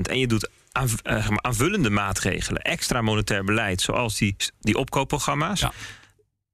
En 0.02 0.18
je 0.18 0.26
doet 0.26 0.50
eh, 0.72 1.28
aanvullende 1.36 1.90
maatregelen. 1.90 2.62
Extra 2.62 3.02
monetair 3.02 3.44
beleid, 3.44 3.80
zoals 3.80 4.16
die, 4.16 4.36
die 4.60 4.76
opkoopprogramma's. 4.76 5.60
Ja. 5.60 5.72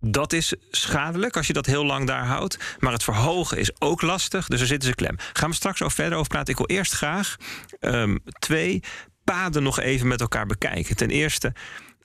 Dat 0.06 0.32
is 0.32 0.54
schadelijk 0.70 1.36
als 1.36 1.46
je 1.46 1.52
dat 1.52 1.66
heel 1.66 1.84
lang 1.84 2.06
daar 2.06 2.26
houdt. 2.26 2.58
Maar 2.78 2.92
het 2.92 3.02
verhogen 3.02 3.58
is 3.58 3.80
ook 3.80 4.02
lastig, 4.02 4.48
dus 4.48 4.60
er 4.60 4.66
zitten 4.66 4.88
ze 4.88 4.94
klem. 4.94 5.16
Gaan 5.32 5.50
we 5.50 5.56
straks 5.56 5.82
ook 5.82 5.92
verder 5.92 6.18
over 6.18 6.28
praten. 6.28 6.52
Ik 6.52 6.58
wil 6.58 6.76
eerst 6.76 6.92
graag 6.92 7.36
um, 7.80 8.20
twee 8.38 8.82
paden 9.24 9.62
nog 9.62 9.80
even 9.80 10.08
met 10.08 10.20
elkaar 10.20 10.46
bekijken. 10.46 10.96
Ten 10.96 11.10
eerste, 11.10 11.52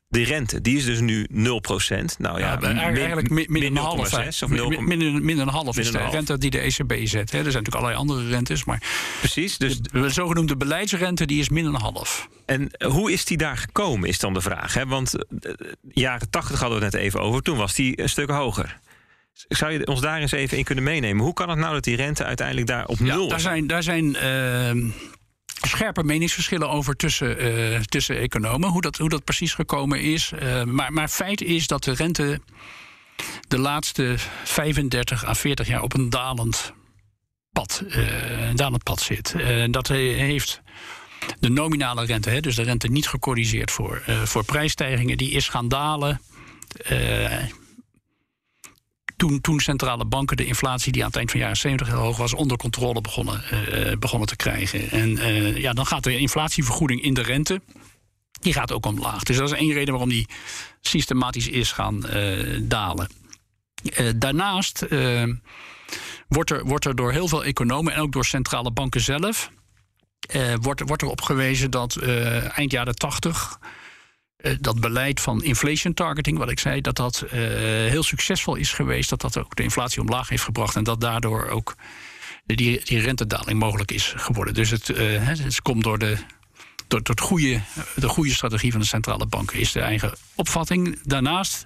de 0.09 0.23
rente, 0.23 0.61
die 0.61 0.77
is 0.77 0.85
dus 0.85 0.99
nu 0.99 1.27
0%. 1.31 1.33
Nou 2.17 2.39
ja, 2.39 2.57
ja 2.61 2.61
eigenlijk 2.61 3.29
min, 3.29 3.45
min, 3.49 3.63
een 3.63 3.77
half. 3.77 4.13
Of 4.43 4.47
min, 4.47 4.83
min, 4.83 5.25
min, 5.25 5.39
een 5.39 5.47
half 5.47 5.77
is 5.77 5.91
de 5.91 6.09
rente 6.09 6.37
die 6.37 6.49
de 6.49 6.59
ECB 6.59 6.93
zet. 7.03 7.31
Hè. 7.31 7.37
Er 7.37 7.51
zijn 7.51 7.63
natuurlijk 7.63 7.75
allerlei 7.75 7.95
andere 7.95 8.27
rentes. 8.27 8.63
Maar 8.63 8.81
Precies. 9.19 9.57
Dus 9.57 9.81
de, 9.81 10.09
zogenoemde 10.09 10.57
beleidsrente 10.57 11.25
die 11.25 11.39
is 11.39 11.49
min 11.49 11.65
een 11.65 11.75
half. 11.75 12.29
En 12.45 12.69
hoe 12.85 13.11
is 13.11 13.25
die 13.25 13.37
daar 13.37 13.57
gekomen, 13.57 14.09
is 14.09 14.19
dan 14.19 14.33
de 14.33 14.41
vraag. 14.41 14.73
Hè? 14.73 14.85
Want 14.85 15.13
uh, 15.15 15.51
jaren 15.91 16.29
80 16.29 16.59
hadden 16.59 16.79
we 16.79 16.85
het 16.85 16.93
net 16.93 17.03
even 17.03 17.21
over. 17.21 17.41
Toen 17.41 17.57
was 17.57 17.73
die 17.75 18.01
een 18.01 18.09
stuk 18.09 18.29
hoger. 18.29 18.79
Zou 19.33 19.71
je 19.71 19.87
ons 19.87 20.01
daar 20.01 20.19
eens 20.19 20.31
even 20.31 20.57
in 20.57 20.63
kunnen 20.63 20.83
meenemen? 20.83 21.23
Hoe 21.23 21.33
kan 21.33 21.49
het 21.49 21.59
nou 21.59 21.73
dat 21.73 21.83
die 21.83 21.95
rente 21.95 22.23
uiteindelijk 22.23 22.67
daar 22.67 22.85
op 22.85 22.99
nul 22.99 23.23
is? 23.23 23.29
Daar 23.29 23.39
zijn, 23.39 23.67
daar 23.67 23.83
zijn 23.83 24.05
uh, 24.05 24.91
scherpe 25.67 26.03
meningsverschillen 26.03 26.69
over 26.69 26.95
tussen, 26.95 27.45
uh, 27.45 27.79
tussen 27.79 28.17
economen, 28.17 28.69
hoe 28.69 28.81
dat, 28.81 28.97
hoe 28.97 29.09
dat 29.09 29.23
precies 29.23 29.53
gekomen 29.53 30.01
is. 30.01 30.31
Uh, 30.43 30.63
maar, 30.63 30.93
maar 30.93 31.07
feit 31.07 31.41
is 31.41 31.67
dat 31.67 31.83
de 31.83 31.93
rente 31.93 32.41
de 33.47 33.57
laatste 33.57 34.15
35 34.43 35.25
à 35.25 35.33
40 35.33 35.67
jaar 35.67 35.81
op 35.81 35.93
een 35.93 36.09
dalend 36.09 36.73
pad, 37.51 37.83
uh, 37.87 38.03
dalend 38.53 38.83
pad 38.83 39.01
zit. 39.01 39.35
dat 39.71 39.87
heeft 39.87 40.61
de 41.39 41.49
nominale 41.49 42.05
rente, 42.05 42.29
hè, 42.29 42.39
dus 42.39 42.55
de 42.55 42.63
rente 42.63 42.87
niet 42.87 43.07
gecorrigeerd 43.07 43.71
voor, 43.71 44.03
voor 44.23 44.45
prijsstijgingen, 44.45 45.17
die 45.17 45.31
is 45.31 45.49
gaan 45.49 45.67
dalen 45.67 46.21
toen, 49.19 49.41
toen 49.41 49.59
centrale 49.59 50.05
banken 50.05 50.37
de 50.37 50.45
inflatie 50.45 50.91
die 50.91 51.01
aan 51.01 51.07
het 51.07 51.17
eind 51.17 51.31
van 51.31 51.39
de 51.39 51.45
jaren 51.45 51.61
70 51.61 51.87
heel 51.87 51.97
hoog 51.97 52.17
was, 52.17 52.33
onder 52.33 52.57
controle 52.57 53.01
begonnen, 53.01 53.43
uh, 53.53 53.97
begonnen 53.97 54.27
te 54.27 54.35
krijgen. 54.35 54.91
En 54.91 55.09
uh, 55.09 55.57
ja, 55.57 55.73
dan 55.73 55.85
gaat 55.85 56.03
de 56.03 56.17
inflatievergoeding 56.17 57.01
in 57.01 57.13
de 57.13 57.21
rente. 57.21 57.61
Die 58.41 58.53
gaat 58.53 58.71
ook 58.71 58.85
omlaag. 58.85 59.23
Dus 59.23 59.37
dat 59.37 59.51
is 59.51 59.57
één 59.57 59.73
reden 59.73 59.89
waarom 59.89 60.09
die 60.09 60.27
systematisch 60.81 61.47
is 61.47 61.71
gaan 61.71 62.05
uh, 62.15 62.59
dalen. 62.61 63.07
daarnaast 64.15 64.85
wordt, 66.27 66.49
er, 66.49 66.65
wordt 66.65 66.85
er 66.85 66.95
door 66.95 67.11
heel 67.11 67.27
veel 67.27 67.43
economen 67.43 67.93
en 67.93 68.01
ook 68.01 68.11
door 68.11 68.25
centrale 68.25 68.71
banken 68.71 69.01
zelf. 69.01 69.51
wordt, 70.61 70.81
wordt 70.85 71.01
er 71.01 71.07
op 71.07 71.21
gewezen 71.21 71.71
dat 71.71 71.95
eind 72.55 72.71
jaren 72.71 72.95
80 72.95 73.59
uh, 74.41 74.53
dat 74.59 74.79
beleid 74.79 75.19
van 75.19 75.43
inflation 75.43 75.93
targeting, 75.93 76.37
wat 76.37 76.51
ik 76.51 76.59
zei, 76.59 76.81
dat 76.81 76.95
dat 76.95 77.23
uh, 77.25 77.31
heel 77.89 78.03
succesvol 78.03 78.55
is 78.55 78.73
geweest. 78.73 79.09
Dat 79.09 79.21
dat 79.21 79.37
ook 79.37 79.55
de 79.55 79.63
inflatie 79.63 80.01
omlaag 80.01 80.29
heeft 80.29 80.43
gebracht. 80.43 80.75
En 80.75 80.83
dat 80.83 81.01
daardoor 81.01 81.47
ook 81.47 81.75
die, 82.45 82.81
die 82.83 82.99
rentedaling 82.99 83.59
mogelijk 83.59 83.91
is 83.91 84.13
geworden. 84.15 84.53
Dus 84.53 84.69
het, 84.69 84.89
uh, 84.89 84.97
het 85.27 85.61
komt 85.61 85.83
door 85.83 85.97
de. 85.97 86.17
Door, 86.87 87.01
goede, 87.21 87.61
de 87.95 88.07
goede 88.07 88.33
strategie 88.33 88.71
van 88.71 88.79
de 88.79 88.85
centrale 88.85 89.25
banken 89.25 89.59
is 89.59 89.71
de 89.71 89.79
eigen 89.79 90.13
opvatting. 90.35 90.99
Daarnaast 91.03 91.63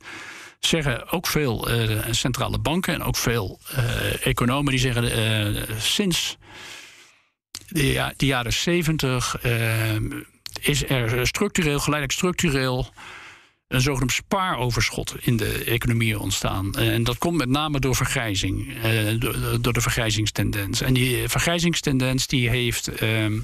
zeggen 0.59 1.11
ook 1.11 1.27
veel 1.27 1.67
centrale 2.11 2.59
banken 2.59 2.93
en 2.93 3.03
ook 3.03 3.15
veel 3.15 3.59
economen 4.21 4.71
die 4.71 4.79
zeggen 4.79 5.81
sinds 5.81 6.37
de 7.67 8.13
jaren 8.17 8.53
zeventig 8.53 9.35
is 10.63 10.89
er 10.89 11.27
structureel, 11.27 11.79
geleidelijk 11.79 12.11
structureel 12.11 12.89
een 13.67 13.81
zogenaamd 13.81 14.11
spaaroverschot 14.11 15.15
in 15.19 15.37
de 15.37 15.63
economie 15.63 16.19
ontstaan. 16.19 16.75
En 16.75 17.03
dat 17.03 17.17
komt 17.17 17.37
met 17.37 17.49
name 17.49 17.79
door 17.79 17.95
vergrijzing, 17.95 18.77
eh, 18.83 19.19
door 19.61 19.73
de 19.73 19.81
vergrijzingstendens. 19.81 20.81
En 20.81 20.93
die 20.93 21.29
vergrijzingstendens 21.29 22.27
die 22.27 22.49
heeft, 22.49 22.87
ehm, 22.87 23.39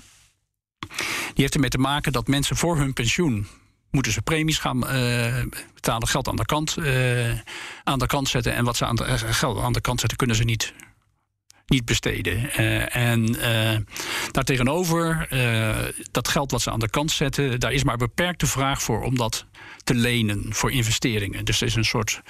die 1.33 1.43
heeft 1.43 1.53
ermee 1.53 1.69
te 1.69 1.77
maken 1.77 2.11
dat 2.11 2.27
mensen 2.27 2.55
voor 2.55 2.77
hun 2.77 2.93
pensioen 2.93 3.47
moeten 3.91 4.11
ze 4.11 4.21
premies 4.21 4.57
gaan 4.57 4.95
uh, 4.95 5.43
betalen, 5.73 6.07
geld 6.07 6.27
aan 6.27 6.35
de 6.35 6.45
kant, 6.45 6.77
aan 7.83 7.99
de 7.99 8.05
kant 8.05 8.27
zetten. 8.27 8.53
En 8.53 8.65
wat 8.65 8.77
ze 8.77 8.85
aan 8.85 8.95
de, 8.95 9.17
geld 9.17 9.59
aan 9.59 9.73
de 9.73 9.81
kant 9.81 9.99
zetten, 9.99 10.17
kunnen 10.17 10.35
ze 10.35 10.43
niet 10.43 10.73
niet 11.69 11.85
besteden. 11.85 12.49
Uh, 12.59 12.95
en 12.95 13.35
uh, 13.35 13.77
daartegenover, 14.31 15.27
uh, 15.33 15.75
dat 16.11 16.27
geld 16.27 16.51
wat 16.51 16.61
ze 16.61 16.71
aan 16.71 16.79
de 16.79 16.89
kant 16.89 17.11
zetten, 17.11 17.59
daar 17.59 17.73
is 17.73 17.83
maar 17.83 17.97
beperkte 17.97 18.47
vraag 18.47 18.81
voor 18.81 19.01
om 19.01 19.17
dat 19.17 19.45
te 19.83 19.95
lenen 19.95 20.45
voor 20.49 20.71
investeringen. 20.71 21.45
Dus 21.45 21.61
er 21.61 21.67
is 21.67 21.75
een 21.75 21.85
soort 21.85 22.21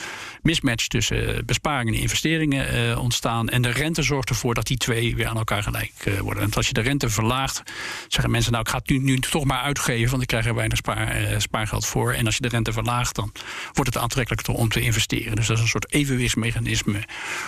mismatch 0.42 0.88
tussen 0.88 1.46
besparingen 1.46 1.94
en 1.94 2.00
investeringen 2.00 2.98
ontstaan. 2.98 3.50
En 3.50 3.62
de 3.62 3.70
rente 3.70 4.02
zorgt 4.02 4.30
ervoor 4.30 4.54
dat 4.54 4.68
die 4.68 4.78
twee 4.78 5.16
weer 5.16 5.28
aan 5.28 5.38
elkaar 5.38 5.64
gelijk 5.64 5.94
worden. 6.22 6.44
En 6.44 6.54
als 6.54 6.68
je 6.68 6.74
de 6.74 6.82
rente 6.82 7.10
verlaagt, 7.10 7.64
zeggen 8.08 8.32
mensen: 8.32 8.52
Nou, 8.52 8.64
ik 8.64 8.70
ga 8.70 8.78
het 8.78 8.90
nu, 8.90 8.98
nu 8.98 9.20
toch 9.20 9.46
maar 9.46 9.62
uitgeven, 9.62 10.10
want 10.10 10.22
ik 10.22 10.28
krijg 10.28 10.46
er 10.46 10.56
weinig 10.56 10.78
spaar, 10.78 11.42
spaargeld 11.42 11.86
voor. 11.86 12.14
En 12.14 12.26
als 12.26 12.36
je 12.36 12.42
de 12.42 12.48
rente 12.48 12.72
verlaagt, 12.72 13.16
dan 13.16 13.32
wordt 13.74 13.94
het 13.94 14.04
aantrekkelijker 14.04 14.54
om 14.54 14.70
te 14.70 14.82
investeren. 14.82 15.36
Dus 15.36 15.48
dat 15.48 15.58
is 15.58 15.64
een 15.64 15.70
soort 15.70 15.94
evenwichtsmechanisme 15.94 17.04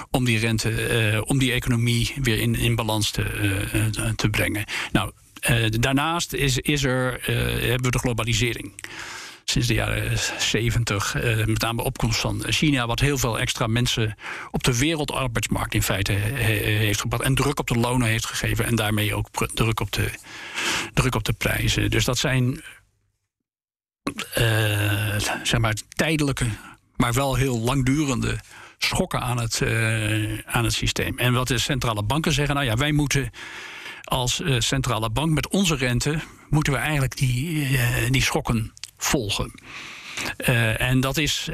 om 0.10 0.26
die 0.26 0.39
rente, 0.39 1.24
om 1.28 1.38
die 1.38 1.52
economie 1.52 2.13
weer 2.22 2.39
in, 2.39 2.56
in 2.56 2.76
balans 2.76 3.12
te, 3.12 3.26
te 4.15 4.30
brengen. 4.30 4.65
Nou, 4.91 5.12
daarnaast 5.80 6.34
is, 6.34 6.58
is 6.58 6.84
er, 6.84 7.20
hebben 7.62 7.82
we 7.82 7.91
de 7.91 8.00
globalisering. 8.00 8.74
Sinds 9.52 9.68
de 9.68 9.74
jaren 9.74 10.18
70, 10.38 11.14
met 11.46 11.62
name 11.62 11.84
opkomst 11.84 12.20
van 12.20 12.44
China, 12.48 12.88
wat 12.88 13.00
heel 13.00 13.18
veel 13.18 13.40
extra 13.40 13.68
mensen 13.68 14.16
op 14.52 14.64
de 14.64 14.78
wereldarbeidsmarkt 14.78 15.74
in 15.74 15.84
feite 15.84 16.12
heeft 16.12 17.02
gebracht. 17.02 17.24
En 17.24 17.36
druk 17.36 17.60
op 17.60 17.68
de 17.68 17.80
lonen 17.80 18.08
heeft 18.08 18.26
gegeven. 18.26 18.66
En 18.66 18.76
daarmee 18.76 19.16
ook 19.16 19.28
druk 19.54 19.80
op 19.80 19.92
de, 19.92 20.12
druk 20.94 21.16
op 21.16 21.24
de 21.24 21.34
prijzen. 21.34 21.90
Dus 21.90 22.06
dat 22.06 22.18
zijn 22.18 22.62
zeg 25.44 25.60
maar 25.60 25.76
tijdelijke, 25.90 26.46
maar 26.96 27.14
wel 27.14 27.36
heel 27.36 27.60
langdurende 27.60 28.40
schokken 28.78 29.22
aan 29.22 29.40
het, 29.40 29.60
uh, 29.64 30.40
aan 30.46 30.64
het 30.64 30.74
systeem. 30.74 31.18
En 31.18 31.34
wat 31.34 31.48
de 31.48 31.58
centrale 31.58 32.04
banken 32.04 32.32
zeggen, 32.32 32.56
nou 32.56 32.68
ja, 32.68 32.76
wij 32.76 32.92
moeten 32.92 33.30
als 34.04 34.40
uh, 34.40 34.60
centrale 34.60 35.10
bank 35.10 35.32
met 35.32 35.48
onze 35.48 35.76
rente, 35.76 36.20
moeten 36.50 36.74
we 36.74 36.80
eigenlijk 36.80 37.18
die, 37.18 37.70
uh, 37.70 37.80
die 38.10 38.22
schokken 38.22 38.74
volgen. 39.04 39.52
en 40.78 41.00
dat 41.00 41.18
is. 41.18 41.50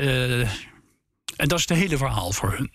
en 1.36 1.48
dat 1.48 1.60
is 1.60 1.68
het 1.68 1.78
hele 1.78 1.98
verhaal 1.98 2.32
voor 2.32 2.54
hun. 2.58 2.72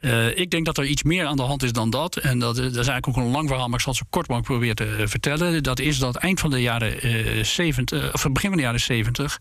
Uh, 0.00 0.38
ik 0.38 0.50
denk 0.50 0.64
dat 0.64 0.78
er 0.78 0.84
iets 0.84 1.02
meer 1.02 1.26
aan 1.26 1.36
de 1.36 1.42
hand 1.42 1.62
is 1.62 1.72
dan 1.72 1.90
dat. 1.90 2.16
En 2.16 2.38
dat, 2.38 2.56
dat 2.56 2.64
is 2.64 2.74
eigenlijk 2.74 3.08
ook 3.08 3.16
een 3.16 3.30
lang 3.30 3.48
verhaal, 3.48 3.66
maar 3.66 3.78
ik 3.78 3.84
zal 3.84 3.92
het 3.92 4.02
zo 4.02 4.06
kort 4.10 4.28
mogelijk 4.28 4.52
proberen 4.52 4.76
te 4.76 5.08
vertellen. 5.08 5.62
Dat 5.62 5.78
is 5.78 5.98
dat 5.98 6.16
eind 6.16 6.40
van 6.40 6.50
de 6.50 6.60
jaren 6.60 7.06
uh, 7.06 7.44
70, 7.44 8.12
of 8.14 8.32
begin 8.32 8.48
van 8.48 8.58
de 8.58 8.64
jaren 8.64 8.80
70 8.80 9.38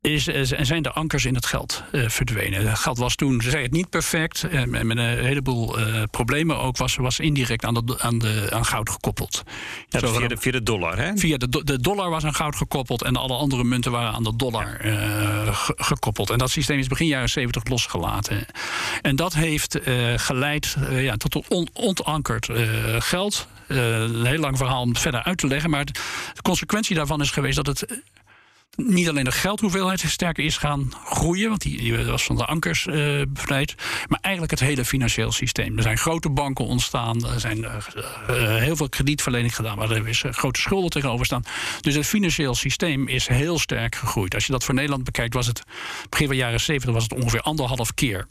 is, 0.00 0.28
en 0.52 0.66
zijn 0.66 0.82
de 0.82 0.92
ankers 0.92 1.24
in 1.24 1.34
het 1.34 1.46
geld 1.46 1.82
uh, 1.92 2.08
verdwenen. 2.08 2.68
Het 2.68 2.78
geld 2.78 2.98
was 2.98 3.14
toen, 3.14 3.40
ze 3.40 3.50
zei 3.50 3.62
het 3.62 3.72
niet 3.72 3.90
perfect, 3.90 4.46
uh, 4.50 4.64
met 4.64 4.98
een 4.98 4.98
heleboel 4.98 5.78
uh, 5.78 6.02
problemen 6.10 6.58
ook, 6.58 6.76
was, 6.76 6.96
was 6.96 7.18
indirect 7.18 7.64
aan, 7.64 7.74
de, 7.74 7.98
aan, 7.98 8.18
de, 8.18 8.46
aan 8.50 8.64
goud 8.64 8.90
gekoppeld. 8.90 9.42
Ja, 9.88 9.98
via, 9.98 10.28
de, 10.28 10.36
via 10.36 10.52
de 10.52 10.62
dollar, 10.62 10.98
hè? 10.98 11.16
Via 11.16 11.36
de, 11.36 11.64
de 11.64 11.80
dollar 11.80 12.10
was 12.10 12.24
aan 12.24 12.34
goud 12.34 12.56
gekoppeld 12.56 13.02
en 13.02 13.16
alle 13.16 13.34
andere 13.36 13.64
munten 13.64 13.92
waren 13.92 14.12
aan 14.12 14.24
de 14.24 14.36
dollar 14.36 14.78
gekoppeld. 15.76 16.30
En 16.30 16.38
dat 16.38 16.50
systeem 16.50 16.78
is 16.78 16.86
begin 16.86 17.06
jaren 17.06 17.28
70 17.28 17.64
losgelaten. 17.64 18.46
En 19.02 19.16
dat 19.16 19.34
heeft 19.34 19.78
geleid 20.16 20.76
ja, 20.90 21.16
tot 21.16 21.48
on, 21.48 21.68
ontankerd 21.72 22.48
geld. 22.98 23.46
een 23.66 24.26
heel 24.26 24.38
lang 24.38 24.56
verhaal 24.56 24.82
om 24.82 24.96
verder 24.96 25.22
uit 25.22 25.38
te 25.38 25.46
leggen, 25.46 25.70
maar 25.70 25.84
de 25.84 25.92
consequentie 26.42 26.96
daarvan 26.96 27.20
is 27.20 27.30
geweest 27.30 27.56
dat 27.56 27.66
het 27.66 28.02
niet 28.76 29.08
alleen 29.08 29.24
de 29.24 29.32
geldhoeveelheid 29.32 30.00
sterker 30.00 30.44
is 30.44 30.56
gaan 30.56 30.92
groeien, 31.04 31.48
want 31.48 31.60
die, 31.60 32.04
was 32.04 32.24
van 32.24 32.36
de 32.36 32.44
ankers 32.44 32.86
uh, 32.86 33.22
bevrijd, 33.28 33.74
maar 34.08 34.18
eigenlijk 34.20 34.52
het 34.52 34.68
hele 34.68 34.84
financieel 34.84 35.32
systeem. 35.32 35.76
Er 35.76 35.82
zijn 35.82 35.98
grote 35.98 36.30
banken 36.30 36.64
ontstaan, 36.64 37.26
er 37.26 37.40
zijn 37.40 37.58
uh, 37.58 37.76
heel 38.56 38.76
veel 38.76 38.88
kredietverlening 38.88 39.54
gedaan, 39.54 39.76
waar 39.76 39.90
er 39.90 40.08
is, 40.08 40.24
grote 40.30 40.60
schulden 40.60 40.90
tegenover 40.90 41.26
staan. 41.26 41.44
Dus 41.80 41.94
het 41.94 42.06
financieel 42.06 42.54
systeem 42.54 43.08
is 43.08 43.26
heel 43.26 43.58
sterk 43.58 43.94
gegroeid. 43.94 44.34
Als 44.34 44.46
je 44.46 44.52
dat 44.52 44.64
voor 44.64 44.74
Nederland 44.74 45.04
bekijkt, 45.04 45.34
was 45.34 45.46
het 45.46 45.62
begin 46.08 46.26
van 46.26 46.36
de 46.36 46.42
jaren 46.42 46.60
70 46.60 46.92
was 46.92 47.02
het 47.02 47.14
ongeveer 47.14 47.40
anderhalf 47.40 47.94
keer 47.94 48.26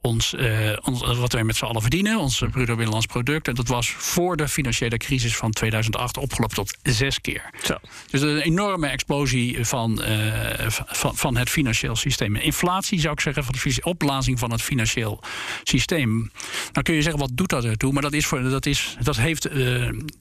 ons, 0.00 0.34
uh, 0.34 0.76
ons, 0.82 1.00
wat 1.18 1.32
wij 1.32 1.44
met 1.44 1.56
z'n 1.56 1.64
allen 1.64 1.80
verdienen, 1.80 2.18
ons 2.18 2.38
bruto 2.38 2.74
binnenlands 2.74 3.06
product. 3.06 3.48
En 3.48 3.54
dat 3.54 3.68
was 3.68 3.90
voor 3.90 4.36
de 4.36 4.48
financiële 4.48 4.96
crisis 4.96 5.36
van 5.36 5.50
2008 5.50 6.16
opgelopen 6.16 6.56
tot 6.56 6.76
zes 6.82 7.20
keer. 7.20 7.50
Zo. 7.62 7.74
Dus 8.10 8.20
een 8.20 8.40
enorme 8.40 8.86
explosie 8.86 9.66
van, 9.66 10.02
uh, 10.02 10.66
van, 10.68 11.16
van 11.16 11.36
het 11.36 11.50
financieel 11.50 11.96
systeem. 11.96 12.36
Inflatie 12.36 13.00
zou 13.00 13.12
ik 13.12 13.20
zeggen, 13.20 13.44
van 13.44 13.54
de 13.54 13.80
opblazing 13.82 14.38
van 14.38 14.50
het 14.50 14.62
financieel 14.62 15.22
systeem. 15.64 16.30
Dan 16.72 16.82
kun 16.82 16.94
je 16.94 17.02
zeggen, 17.02 17.20
wat 17.20 17.30
doet 17.32 17.48
dat 17.48 17.64
ertoe? 17.64 17.92
Maar 17.92 18.02
dat, 18.02 18.12
is 18.12 18.26
voor, 18.26 18.42
dat, 18.42 18.66
is, 18.66 18.96
dat 19.02 19.16
heeft 19.16 19.46
uh, 19.46 19.54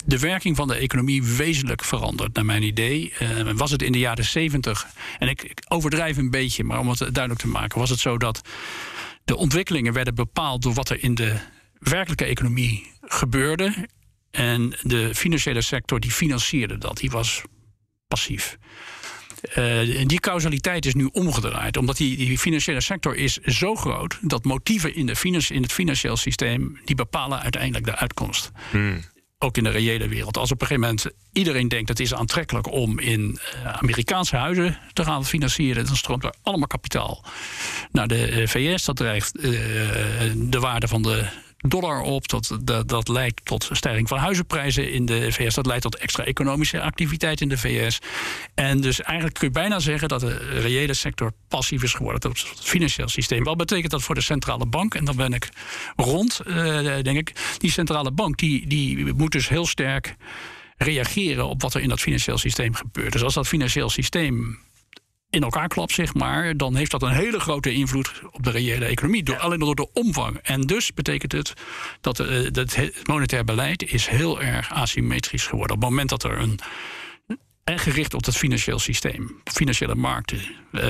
de 0.06 0.20
werking 0.20 0.56
van 0.56 0.68
de 0.68 0.76
economie 0.76 1.24
wezenlijk 1.24 1.84
veranderd, 1.84 2.36
naar 2.36 2.46
mijn 2.46 2.64
idee. 2.64 3.14
was 3.56 3.72
het 3.72 3.82
in 3.82 3.92
de 3.92 4.00
jaren 4.00 4.26
70, 4.26 4.88
en 5.20 5.28
ik, 5.28 5.44
ik 5.44 5.60
overdrijf 5.68 6.18
een 6.18 6.30
beetje, 6.30 6.64
maar 6.64 6.80
om 6.80 6.90
het 6.90 6.98
duidelijk 6.98 7.40
te 7.40 7.48
maken, 7.48 7.80
was 7.80 7.90
het 7.90 8.00
zo 8.00 8.18
dat 8.18 8.42
de 9.30 9.38
ontwikkelingen 9.38 9.94
werden 9.94 10.16
bepaald 10.16 10.62
door 10.62 10.74
wat 10.74 10.90
er 10.90 11.04
in 11.04 11.16
de 11.16 11.36
werkelijke 11.80 12.26
economie 12.26 12.92
gebeurde. 13.02 13.88
En 14.32 14.78
de 14.82 15.16
financiële 15.16 15.62
sector 15.62 16.00
die 16.00 16.12
financierde 16.12 16.78
dat, 16.78 16.98
die 16.98 17.10
was 17.10 17.42
passief. 18.08 18.58
Uh, 19.58 20.06
die 20.08 20.20
causaliteit 20.20 20.86
is 20.86 20.94
nu 20.94 21.10
omgedraaid. 21.12 21.78
Omdat 21.78 21.98
die, 21.98 22.18
die, 22.18 22.38
financiële 22.38 22.82
sector 22.82 23.16
is 23.16 23.38
zo 23.38 23.76
groot 23.76 24.18
dat 24.22 24.44
motieven 24.44 24.96
in, 24.96 25.06
de 25.06 25.46
in 25.48 25.62
het 25.62 25.74
financieel 25.74 26.18
systeem 26.18 26.80
die 26.86 26.96
bepalen 26.96 27.40
uiteindelijk 27.40 27.86
de 27.86 27.96
uitkomst. 27.96 28.52
Hmm 28.72 29.02
ook 29.40 29.58
in 29.58 29.64
de 29.64 29.70
reële 29.70 30.08
wereld. 30.08 30.38
Als 30.38 30.52
op 30.52 30.62
een 30.62 30.68
gegeven 30.68 30.90
moment 30.90 31.12
iedereen 31.32 31.68
denkt 31.68 31.90
het 31.90 32.00
is 32.00 32.14
aantrekkelijk 32.14 32.72
om 32.72 33.00
in 33.00 33.40
eh, 33.54 33.74
Amerikaanse 33.74 34.36
huizen 34.36 34.80
te 34.94 35.04
gaan 35.04 35.26
financieren, 35.26 35.86
dan 35.86 35.96
stroomt 35.96 36.24
er 36.24 36.34
allemaal 36.44 36.68
kapitaal 36.68 37.24
naar 37.92 38.08
de 38.08 38.26
eh, 38.26 38.48
VS. 38.48 38.86
Dat 38.86 38.96
drijft 38.96 39.38
uh, 39.38 39.44
de 40.36 40.60
waarde 40.60 40.88
van 40.88 41.02
de 41.02 41.28
dollar 41.68 42.02
op. 42.02 42.28
Dat, 42.28 42.58
dat, 42.62 42.88
dat 42.88 43.08
leidt 43.08 43.42
tot 43.46 43.70
stijging 43.72 44.08
van 44.08 44.18
huizenprijzen 44.18 44.92
in 44.92 45.06
de 45.06 45.32
VS. 45.32 45.56
Dat 45.56 45.66
leidt 45.66 45.82
tot 45.82 45.98
extra 45.98 46.24
economische 46.24 46.82
activiteit 46.82 47.42
in 47.42 47.50
de 47.50 47.58
VS. 47.58 48.00
En 48.54 48.82
dus 48.82 49.02
eigenlijk 49.02 49.38
kun 49.38 49.48
je 49.48 49.54
bijna 49.54 49.80
zeggen 49.80 50.08
dat 50.08 50.20
de 50.20 50.38
reële 50.38 50.94
sector 50.94 51.32
passief 51.48 51.84
is 51.84 51.94
geworden. 51.94 52.22
Dat 52.22 52.40
het 52.40 52.60
financieel 52.60 53.08
systeem. 53.08 53.44
Wat 53.44 53.58
betekent 53.58 53.92
dat 53.92 54.02
voor 54.02 54.16
de 54.16 54.22
centrale 54.22 54.66
bank? 54.66 54.96
En 54.96 55.06
dan 55.06 55.16
ben 55.16 55.34
ik 55.34 55.50
rond, 55.96 56.42
uh, 56.48 56.56
denk 57.02 57.18
ik. 57.18 57.34
Die 57.58 57.72
centrale 57.72 58.12
bank 58.12 58.38
die, 58.38 58.68
die 58.68 59.14
moet 59.14 59.32
dus 59.32 59.50
heel 59.50 59.66
sterk 59.66 60.16
reageren 60.78 61.48
op 61.48 61.62
wat 61.62 61.74
er 61.74 61.82
in 61.82 61.90
dat 61.90 62.00
financieel 62.00 62.38
systeem 62.38 62.74
gebeurt. 62.74 63.12
Dus 63.12 63.24
als 63.24 63.34
dat 63.34 63.48
financieel 63.48 63.90
systeem 63.90 64.60
in 65.30 65.44
elkaar 65.44 65.68
klapt, 65.68 65.92
zeg 65.92 66.14
maar, 66.14 66.58
dan 66.58 66.76
heeft 66.76 66.92
dat 66.92 67.02
een 67.02 67.12
hele 67.12 67.40
grote 67.40 67.74
invloed 67.74 68.12
op 68.32 68.44
de 68.44 68.52
reële 68.52 68.86
economie. 68.86 69.24
Door, 69.24 69.38
Alleen 69.38 69.60
door 69.60 69.76
de 69.76 69.88
omvang. 69.94 70.38
En 70.38 70.62
dus 70.62 70.94
betekent 70.94 71.32
het 71.32 71.54
dat, 72.02 72.20
uh, 72.20 72.28
het 72.52 73.08
monetair 73.08 73.44
beleid 73.44 73.92
is 73.92 74.08
heel 74.08 74.42
erg 74.42 74.72
asymmetrisch 74.72 75.48
geworden. 75.48 75.76
Op 75.76 75.82
het 75.82 75.90
moment 75.90 76.10
dat 76.10 76.24
er 76.24 76.40
een. 76.40 76.60
En 77.64 77.80
gericht 77.80 78.14
op 78.14 78.26
het 78.26 78.38
financieel 78.38 78.80
systeem, 78.80 79.42
financiële 79.44 79.96
markten. 79.96 80.42
Uh, 80.72 80.82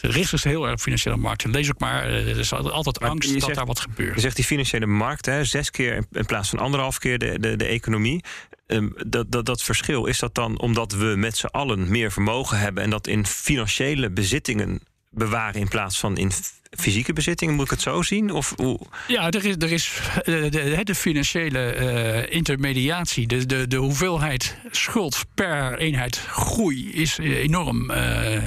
richten 0.00 0.38
zich 0.38 0.50
heel 0.50 0.62
erg 0.62 0.72
op 0.72 0.80
financiële 0.80 1.16
markten. 1.16 1.50
Lees 1.50 1.70
ook 1.70 1.78
maar, 1.78 2.04
er 2.04 2.38
is 2.38 2.52
altijd 2.52 3.00
angst 3.00 3.40
dat 3.40 3.54
daar 3.54 3.66
wat 3.66 3.80
gebeurt. 3.80 4.14
Je 4.14 4.20
zegt 4.20 4.36
die 4.36 4.44
financiële 4.44 4.86
markt, 4.86 5.26
hè, 5.26 5.44
zes 5.44 5.70
keer 5.70 6.04
in 6.12 6.26
plaats 6.26 6.48
van 6.48 6.58
anderhalf 6.58 6.98
keer 6.98 7.18
de, 7.18 7.38
de, 7.40 7.56
de 7.56 7.64
economie. 7.64 8.24
Um, 8.70 8.92
dat, 9.06 9.32
dat, 9.32 9.46
dat 9.46 9.62
verschil, 9.62 10.06
is 10.06 10.18
dat 10.18 10.34
dan 10.34 10.58
omdat 10.60 10.92
we 10.92 11.14
met 11.16 11.36
z'n 11.36 11.46
allen 11.46 11.90
meer 11.90 12.12
vermogen 12.12 12.58
hebben 12.58 12.82
en 12.82 12.90
dat 12.90 13.06
in 13.06 13.26
financiële 13.26 14.10
bezittingen 14.10 14.80
bewaren 15.10 15.60
in 15.60 15.68
plaats 15.68 15.98
van 15.98 16.16
in 16.16 16.30
fysieke 16.70 17.12
bezittingen? 17.12 17.54
Moet 17.54 17.64
ik 17.64 17.70
het 17.70 17.80
zo 17.80 18.02
zien? 18.02 18.32
Of 18.32 18.54
hoe? 18.56 18.80
Ja, 19.06 19.30
er 19.30 19.44
is, 19.44 19.54
er 19.58 19.72
is 19.72 20.00
eh, 20.24 20.50
de, 20.50 20.80
de, 20.84 20.94
financiële 20.94 21.76
uh, 21.76 22.34
intermediatie, 22.34 23.26
de, 23.26 23.46
de, 23.46 23.66
de 23.66 23.76
hoeveelheid 23.76 24.56
schuld 24.70 25.24
per 25.34 25.78
eenheid 25.78 26.16
groei 26.16 26.92
is 26.92 27.18
enorm. 27.18 27.90
Uh, 27.90 28.42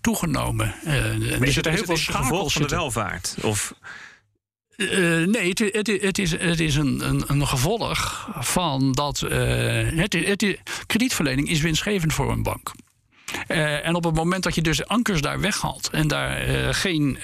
toegenomen. 0.00 0.74
Uh, 0.84 1.40
er 1.40 1.52
zitten 1.52 1.72
heel 1.72 1.84
veel 1.84 1.96
schakels 1.96 2.52
van 2.52 2.62
de 2.62 2.68
welvaart. 2.68 3.36
Of 3.42 3.74
uh, 4.76 5.26
nee, 5.26 5.48
het, 5.48 5.86
het, 6.02 6.18
is, 6.18 6.30
het 6.30 6.60
is 6.60 6.76
een, 6.76 7.08
een, 7.08 7.24
een 7.26 7.46
gevolg 7.46 8.28
van 8.38 8.92
dat. 8.92 9.22
Uh, 9.22 9.30
het, 9.98 10.12
het, 10.12 10.58
kredietverlening 10.86 11.48
is 11.48 11.60
winstgevend 11.60 12.12
voor 12.12 12.30
een 12.30 12.42
bank. 12.42 12.72
Uh, 13.48 13.86
en 13.86 13.94
op 13.94 14.04
het 14.04 14.14
moment 14.14 14.42
dat 14.42 14.54
je 14.54 14.62
dus 14.62 14.86
ankers 14.86 15.20
daar 15.20 15.40
weghaalt 15.40 15.90
en 15.90 16.08
daar 16.08 16.38
geen 16.74 17.18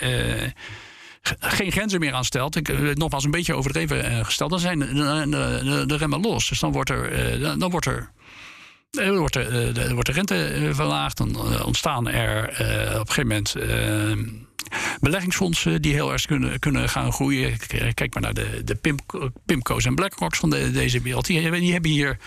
geen 1.41 1.73
grenzen 1.73 2.01
meer 2.01 2.13
aan 2.13 2.25
stelt. 2.25 2.57
Ik, 2.57 2.95
nogmaals 2.97 3.25
een 3.25 3.31
beetje 3.31 3.55
overdreven 3.55 4.25
gesteld. 4.25 4.51
Dan 4.51 4.59
zijn 4.59 4.79
de, 4.79 5.27
de, 5.31 5.83
de, 5.87 5.97
remmen 5.97 6.21
los. 6.21 6.49
Dus 6.49 6.61
dan 6.61 6.73
wordt 6.73 6.91
er. 6.91 7.59
dan 7.59 7.71
wordt 7.71 7.87
er 7.87 8.11
dan 8.91 9.17
wordt 9.17 9.35
de, 9.35 9.91
wordt 9.95 10.07
de 10.07 10.13
rente 10.13 10.71
verlaagd. 10.73 11.17
Dan 11.17 11.63
ontstaan 11.65 12.09
er 12.09 12.49
op 13.01 13.09
een 13.09 13.15
gegeven 13.15 13.27
moment 13.27 13.55
beleggingsfondsen 15.01 15.83
die 15.83 15.93
heel 15.93 16.13
erg 16.13 16.27
kunnen, 16.27 16.59
kunnen 16.59 16.89
gaan 16.89 17.13
groeien. 17.13 17.57
Kijk 17.95 18.15
maar 18.15 18.23
naar 18.23 18.35
de, 18.35 18.63
de 18.65 18.75
Pim, 18.75 18.97
Pimco's 19.47 19.85
en 19.85 19.95
BlackRocks 19.95 20.39
van 20.39 20.51
de, 20.51 20.71
deze 20.71 21.01
wereld. 21.01 21.27
Die, 21.27 21.51
die 21.51 21.73
hebben 21.73 21.91
hier 21.91 22.19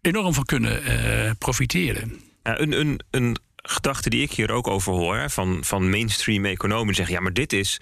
enorm 0.00 0.34
van 0.34 0.44
kunnen 0.44 0.82
uh, 0.82 1.30
profiteren. 1.38 2.20
Ja, 2.42 2.60
een, 2.60 2.80
een, 2.80 3.00
een 3.10 3.36
gedachte 3.56 4.10
die 4.10 4.22
ik 4.22 4.32
hier 4.32 4.50
ook 4.50 4.66
over 4.66 4.92
hoor, 4.92 5.30
van, 5.30 5.58
van 5.60 5.90
mainstream 5.90 6.44
economen, 6.44 6.94
zeggen: 6.94 7.14
ja, 7.14 7.20
maar 7.20 7.32
dit 7.32 7.52
is, 7.52 7.80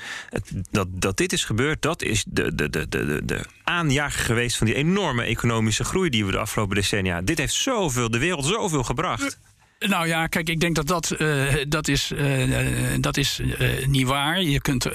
dat, 0.71 0.88
dat 0.90 1.16
dit 1.16 1.33
is 1.33 1.45
gebeurd, 1.45 1.83
dat 1.83 2.03
is 2.03 2.25
de, 2.29 2.55
de, 2.55 2.71
de, 2.71 2.88
de, 2.88 3.21
de 3.25 3.45
aanjager 3.64 4.25
geweest 4.25 4.57
van 4.57 4.66
die 4.66 4.77
enorme 4.77 5.23
economische 5.23 5.85
groei 5.85 6.11
die 6.11 6.25
we 6.25 6.33
de 6.33 6.38
afgelopen 6.38 6.75
decennia. 6.77 7.23
Dit 7.23 7.38
heeft 7.38 7.55
zoveel, 7.55 8.11
de 8.11 8.19
wereld 8.19 8.45
zoveel 8.45 8.83
gebracht. 8.83 9.38
Nou 9.79 10.07
ja, 10.07 10.27
kijk, 10.27 10.49
ik 10.49 10.61
denk 10.61 10.75
dat 10.75 10.87
dat, 10.87 11.15
uh, 11.19 11.55
dat 11.69 11.89
is, 11.89 12.11
uh, 12.15 12.95
dat 13.01 13.17
is 13.17 13.41
niet 13.87 14.07
waar. 14.07 14.43
Je 14.43 14.61
kunt. 14.61 14.89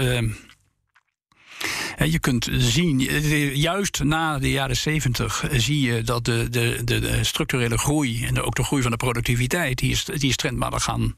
Je 2.06 2.20
kunt 2.20 2.50
zien, 2.52 3.00
juist 3.56 4.04
na 4.04 4.40
de 4.40 4.52
jaren 4.52 4.76
70 4.76 5.46
zie 5.52 5.82
je 5.82 6.02
dat 6.02 6.26
de, 6.26 6.50
de, 6.50 6.84
de, 6.84 7.24
structurele 7.24 7.78
groei 7.78 8.26
en 8.26 8.42
ook 8.42 8.56
de 8.56 8.64
groei 8.64 8.82
van 8.82 8.92
de 8.92 8.98
productiviteit, 8.98 9.78
die 9.78 9.92
is, 9.92 10.06
die 10.06 10.30
is 10.30 10.36
trendmatig 10.36 10.84
gaan 10.84 11.18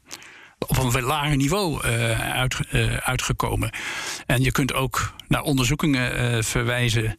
op 0.58 0.94
een 0.94 1.02
lager 1.02 1.36
niveau 1.36 1.82
uit, 1.82 2.56
uitgekomen. 3.00 3.70
En 4.26 4.42
je 4.42 4.52
kunt 4.52 4.74
ook 4.74 5.12
naar 5.28 5.42
onderzoekingen 5.42 6.44
verwijzen. 6.44 7.16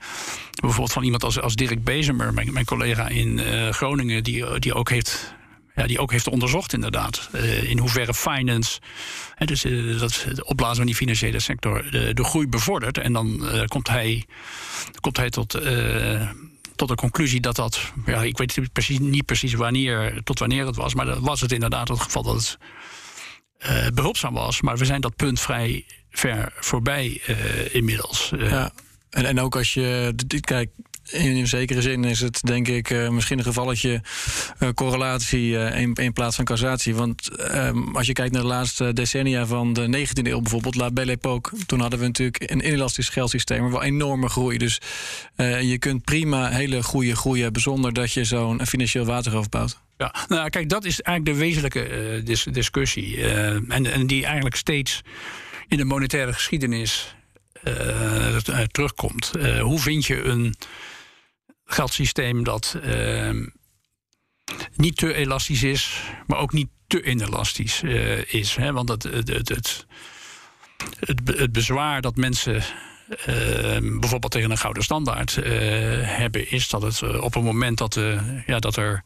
Bijvoorbeeld 0.61 0.93
van 0.93 1.03
iemand 1.03 1.23
als, 1.23 1.39
als 1.39 1.55
Dirk 1.55 1.83
Bezemer, 1.83 2.33
mijn, 2.33 2.53
mijn 2.53 2.65
collega 2.65 3.07
in 3.07 3.39
Groningen, 3.73 4.23
die, 4.23 4.59
die 4.59 4.73
ook 4.73 4.89
heeft 4.89 5.34
ja, 5.75 5.87
die 5.87 5.99
ook 5.99 6.11
heeft 6.11 6.27
onderzocht, 6.27 6.73
inderdaad. 6.73 7.29
Uh, 7.33 7.69
in 7.69 7.79
hoeverre 7.79 8.13
finance, 8.13 8.79
hè, 9.35 9.45
dus 9.45 9.65
uh, 9.65 9.99
dat 9.99 10.23
het 10.23 10.43
opblazen 10.43 10.75
van 10.75 10.85
die 10.85 10.95
financiële 10.95 11.39
sector, 11.39 11.91
de, 11.91 12.13
de 12.13 12.23
groei 12.23 12.47
bevordert. 12.47 12.97
En 12.97 13.13
dan 13.13 13.39
uh, 13.41 13.65
komt, 13.65 13.87
hij, 13.87 14.25
komt 14.99 15.17
hij 15.17 15.29
tot, 15.29 15.51
tot 16.75 16.87
de 16.87 16.95
conclusie 16.95 17.39
dat 17.39 17.55
dat, 17.55 17.91
ja, 18.05 18.23
ik 18.23 18.37
weet 18.37 18.57
niet 18.57 18.71
precies, 18.71 18.99
niet 18.99 19.25
precies 19.25 19.53
wanneer, 19.53 20.23
tot 20.23 20.39
wanneer 20.39 20.65
het 20.65 20.75
was, 20.75 20.93
maar 20.93 21.05
dat 21.05 21.19
was 21.19 21.41
het 21.41 21.51
inderdaad 21.51 21.87
het 21.87 21.99
geval 21.99 22.23
dat 22.23 22.57
het 23.57 23.95
behulpzaam 23.95 24.33
was. 24.33 24.61
Maar 24.61 24.77
we 24.77 24.85
zijn 24.85 25.01
dat 25.01 25.15
punt 25.15 25.39
vrij 25.39 25.85
ver 26.09 26.53
voorbij 26.55 27.21
inmiddels. 27.71 28.31
Ja. 28.37 28.71
En, 29.09 29.25
en 29.25 29.39
ook 29.39 29.55
als 29.55 29.73
je 29.73 30.13
kijkt, 30.39 30.71
in 31.11 31.47
zekere 31.47 31.81
zin 31.81 32.03
is 32.03 32.19
het 32.19 32.41
denk 32.41 32.67
ik 32.67 32.89
uh, 32.89 33.09
misschien 33.09 33.37
een 33.37 33.43
gevalletje 33.43 34.01
uh, 34.59 34.69
correlatie 34.69 35.49
uh, 35.49 35.79
in, 35.79 35.93
in, 35.93 36.13
plaats 36.13 36.35
van 36.35 36.45
causatie. 36.45 36.95
Want 36.95 37.29
um, 37.55 37.95
als 37.95 38.07
je 38.07 38.13
kijkt 38.13 38.31
naar 38.31 38.41
de 38.41 38.47
laatste 38.47 38.93
decennia 38.93 39.45
van 39.45 39.73
de 39.73 40.07
19e 40.07 40.27
eeuw 40.27 40.41
bijvoorbeeld, 40.41 40.75
La 40.75 40.91
Belle 40.91 41.11
Époque, 41.11 41.57
toen 41.65 41.79
hadden 41.79 41.99
we 41.99 42.05
natuurlijk 42.05 42.51
een 42.51 42.67
inelastisch 42.67 43.09
geldsysteem, 43.09 43.61
maar 43.61 43.71
wel 43.71 43.83
enorme 43.83 44.29
groei. 44.29 44.57
Dus 44.57 44.81
je 45.61 45.75
kunt 45.79 46.03
prima 46.03 46.49
hele 46.49 46.83
goede 46.83 47.15
groei 47.15 47.41
hebben 47.41 47.61
zonder 47.61 47.93
dat 47.93 48.11
je 48.11 48.23
zo'n 48.23 48.65
financieel 48.65 49.05
waterhoofd 49.05 49.49
bouwt. 49.49 49.79
Ja, 49.97 50.15
nou 50.27 50.49
kijk, 50.49 50.69
dat 50.69 50.85
is 50.85 51.01
eigenlijk 51.01 51.37
de 51.37 51.45
wezenlijke 51.45 52.21
dis 52.23 52.43
discussie. 52.51 53.23
en, 53.67 53.91
en 53.91 54.07
die 54.07 54.25
eigenlijk 54.25 54.55
steeds 54.55 55.01
in 55.67 55.77
de 55.77 55.85
monetaire 55.85 56.33
geschiedenis 56.33 57.15
terugkomt. 58.71 59.31
hoe 59.59 59.79
vind 59.79 60.05
je 60.05 60.23
een 60.23 60.55
geldsysteem 61.65 62.43
dat, 62.43 62.77
uh, 62.83 63.47
niet 64.75 64.97
te 64.97 65.13
elastisch 65.13 65.63
is, 65.63 66.01
maar 66.27 66.39
ook 66.39 66.53
niet 66.53 66.69
te 66.87 67.03
inelastisch 67.03 67.81
uh, 67.83 68.33
is. 68.33 68.55
Hè? 68.55 68.71
Want 68.71 68.89
het, 68.89 69.03
het, 69.03 69.49
het, 69.49 69.85
het, 70.99 71.51
bezwaar 71.51 72.01
dat 72.01 72.15
mensen 72.15 72.55
uh, 72.55 73.99
bijvoorbeeld 73.99 74.31
tegen 74.31 74.51
een 74.51 74.57
gouden 74.57 74.83
standaard 74.83 75.35
uh, 75.35 75.45
hebben, 76.17 76.51
is 76.51 76.69
dat 76.69 76.81
het 76.81 77.19
op 77.19 77.33
het 77.33 77.43
moment 77.43 77.77
dat, 77.77 77.99
ja, 78.45 78.59
dat 78.59 78.75
er 78.75 79.03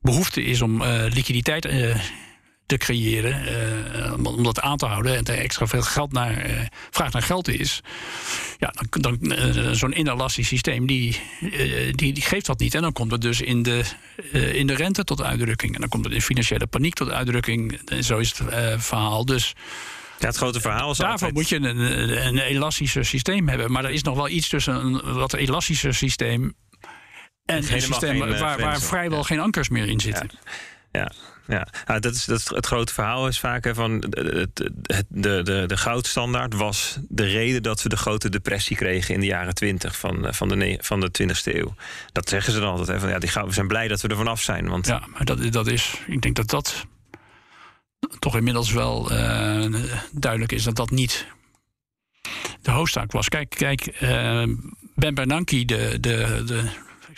behoefte 0.00 0.42
is 0.42 0.62
om 0.62 0.84
liquiditeit 0.84 1.64
te 2.66 2.76
creëren, 2.76 3.42
uh, 3.96 4.26
om 4.36 4.42
dat 4.42 4.60
aan 4.60 4.76
te 4.76 4.86
houden 4.86 5.16
en 5.16 5.24
er 5.24 5.38
extra 5.38 5.66
veel 5.66 5.82
geld 5.82 6.12
naar, 6.12 6.50
uh, 6.50 6.60
vraag 6.90 7.12
naar 7.12 7.22
geld 7.22 7.48
is, 7.48 7.80
ja, 8.58 8.72
dan, 8.90 9.18
dan 9.18 9.32
uh, 9.38 9.70
zo'n 9.72 9.98
inelastisch 9.98 10.48
systeem 10.48 10.86
die, 10.86 11.20
die, 11.90 12.12
die, 12.12 12.22
geeft 12.22 12.46
dat 12.46 12.58
niet. 12.58 12.74
En 12.74 12.82
dan 12.82 12.92
komt 12.92 13.10
het 13.10 13.20
dus 13.20 13.40
in 13.40 13.62
de, 13.62 13.84
in 14.32 14.66
de 14.66 14.74
rente 14.74 15.04
tot 15.04 15.22
uitdrukking. 15.22 15.74
En 15.74 15.80
dan 15.80 15.88
komt 15.88 16.04
het 16.04 16.14
in 16.14 16.22
financiële 16.22 16.66
paniek 16.66 16.94
tot 16.94 17.10
uitdrukking. 17.10 17.80
En 17.84 18.04
zo 18.04 18.18
is 18.18 18.38
het 18.38 18.48
verhaal. 18.82 19.24
Dus. 19.24 19.54
Ja, 20.18 20.26
het 20.26 20.36
grote 20.36 20.60
verhaal 20.60 20.90
is 20.90 20.96
Daarvoor 20.96 21.32
moet 21.32 21.48
je 21.48 21.56
een, 21.56 22.26
een 22.26 22.38
elastischer 22.38 23.04
systeem 23.04 23.48
hebben. 23.48 23.72
Maar 23.72 23.84
er 23.84 23.90
is 23.90 24.02
nog 24.02 24.16
wel 24.16 24.28
iets 24.28 24.48
tussen 24.48 24.74
een 24.74 25.14
wat 25.14 25.32
elastischer 25.32 25.94
systeem 25.94 26.54
en 27.44 27.56
een 27.56 27.82
systeem 27.82 28.18
waar, 28.18 28.60
waar 28.60 28.80
vrijwel 28.80 29.22
geen 29.22 29.40
ankers 29.40 29.68
meer 29.68 29.88
in 29.88 30.00
zitten. 30.00 30.30
Ja. 30.92 31.00
ja. 31.00 31.12
Ja, 31.46 31.66
ja 31.86 31.98
dat, 31.98 32.14
is, 32.14 32.24
dat 32.24 32.48
het 32.48 32.66
grote 32.66 32.92
verhaal 32.92 33.28
is 33.28 33.40
vaak 33.40 33.64
hè, 33.64 33.74
van 33.74 34.00
de, 34.00 34.48
de, 35.08 35.42
de, 35.42 35.64
de, 35.66 35.76
goudstandaard 35.76 36.54
was 36.54 36.98
de 37.08 37.24
reden 37.24 37.62
dat 37.62 37.82
we 37.82 37.88
de 37.88 37.96
grote 37.96 38.28
depressie 38.28 38.76
kregen 38.76 39.14
in 39.14 39.20
de 39.20 39.26
jaren 39.26 39.54
20 39.54 39.98
van, 39.98 40.26
van, 40.34 40.48
de, 40.48 40.78
van 40.80 41.00
de 41.00 41.10
20e 41.22 41.54
eeuw. 41.54 41.74
Dat 42.12 42.28
zeggen 42.28 42.52
ze 42.52 42.60
dan 42.60 42.70
altijd. 42.70 42.88
Hè, 42.88 42.98
van, 42.98 43.08
ja, 43.08 43.18
die 43.18 43.28
goud, 43.28 43.46
we 43.46 43.52
zijn 43.52 43.68
blij 43.68 43.88
dat 43.88 44.00
we 44.00 44.08
er 44.08 44.16
vanaf 44.16 44.40
zijn. 44.40 44.68
Want... 44.68 44.86
Ja, 44.86 45.02
maar 45.12 45.24
dat, 45.24 45.52
dat 45.52 45.66
is, 45.66 46.00
ik 46.06 46.22
denk 46.22 46.36
dat 46.36 46.50
dat 46.50 46.86
toch 48.18 48.36
inmiddels 48.36 48.72
wel 48.72 49.12
uh, 49.12 49.74
duidelijk 50.12 50.52
is 50.52 50.62
dat 50.62 50.76
dat 50.76 50.90
niet 50.90 51.26
de 52.62 52.70
hoofdzaak 52.70 53.12
was. 53.12 53.28
Kijk, 53.28 53.50
kijk 53.50 54.00
uh, 54.02 54.42
Ben 54.94 55.14
Bernanke, 55.14 55.64
de, 55.64 55.98
de, 56.00 56.42
de 56.46 56.68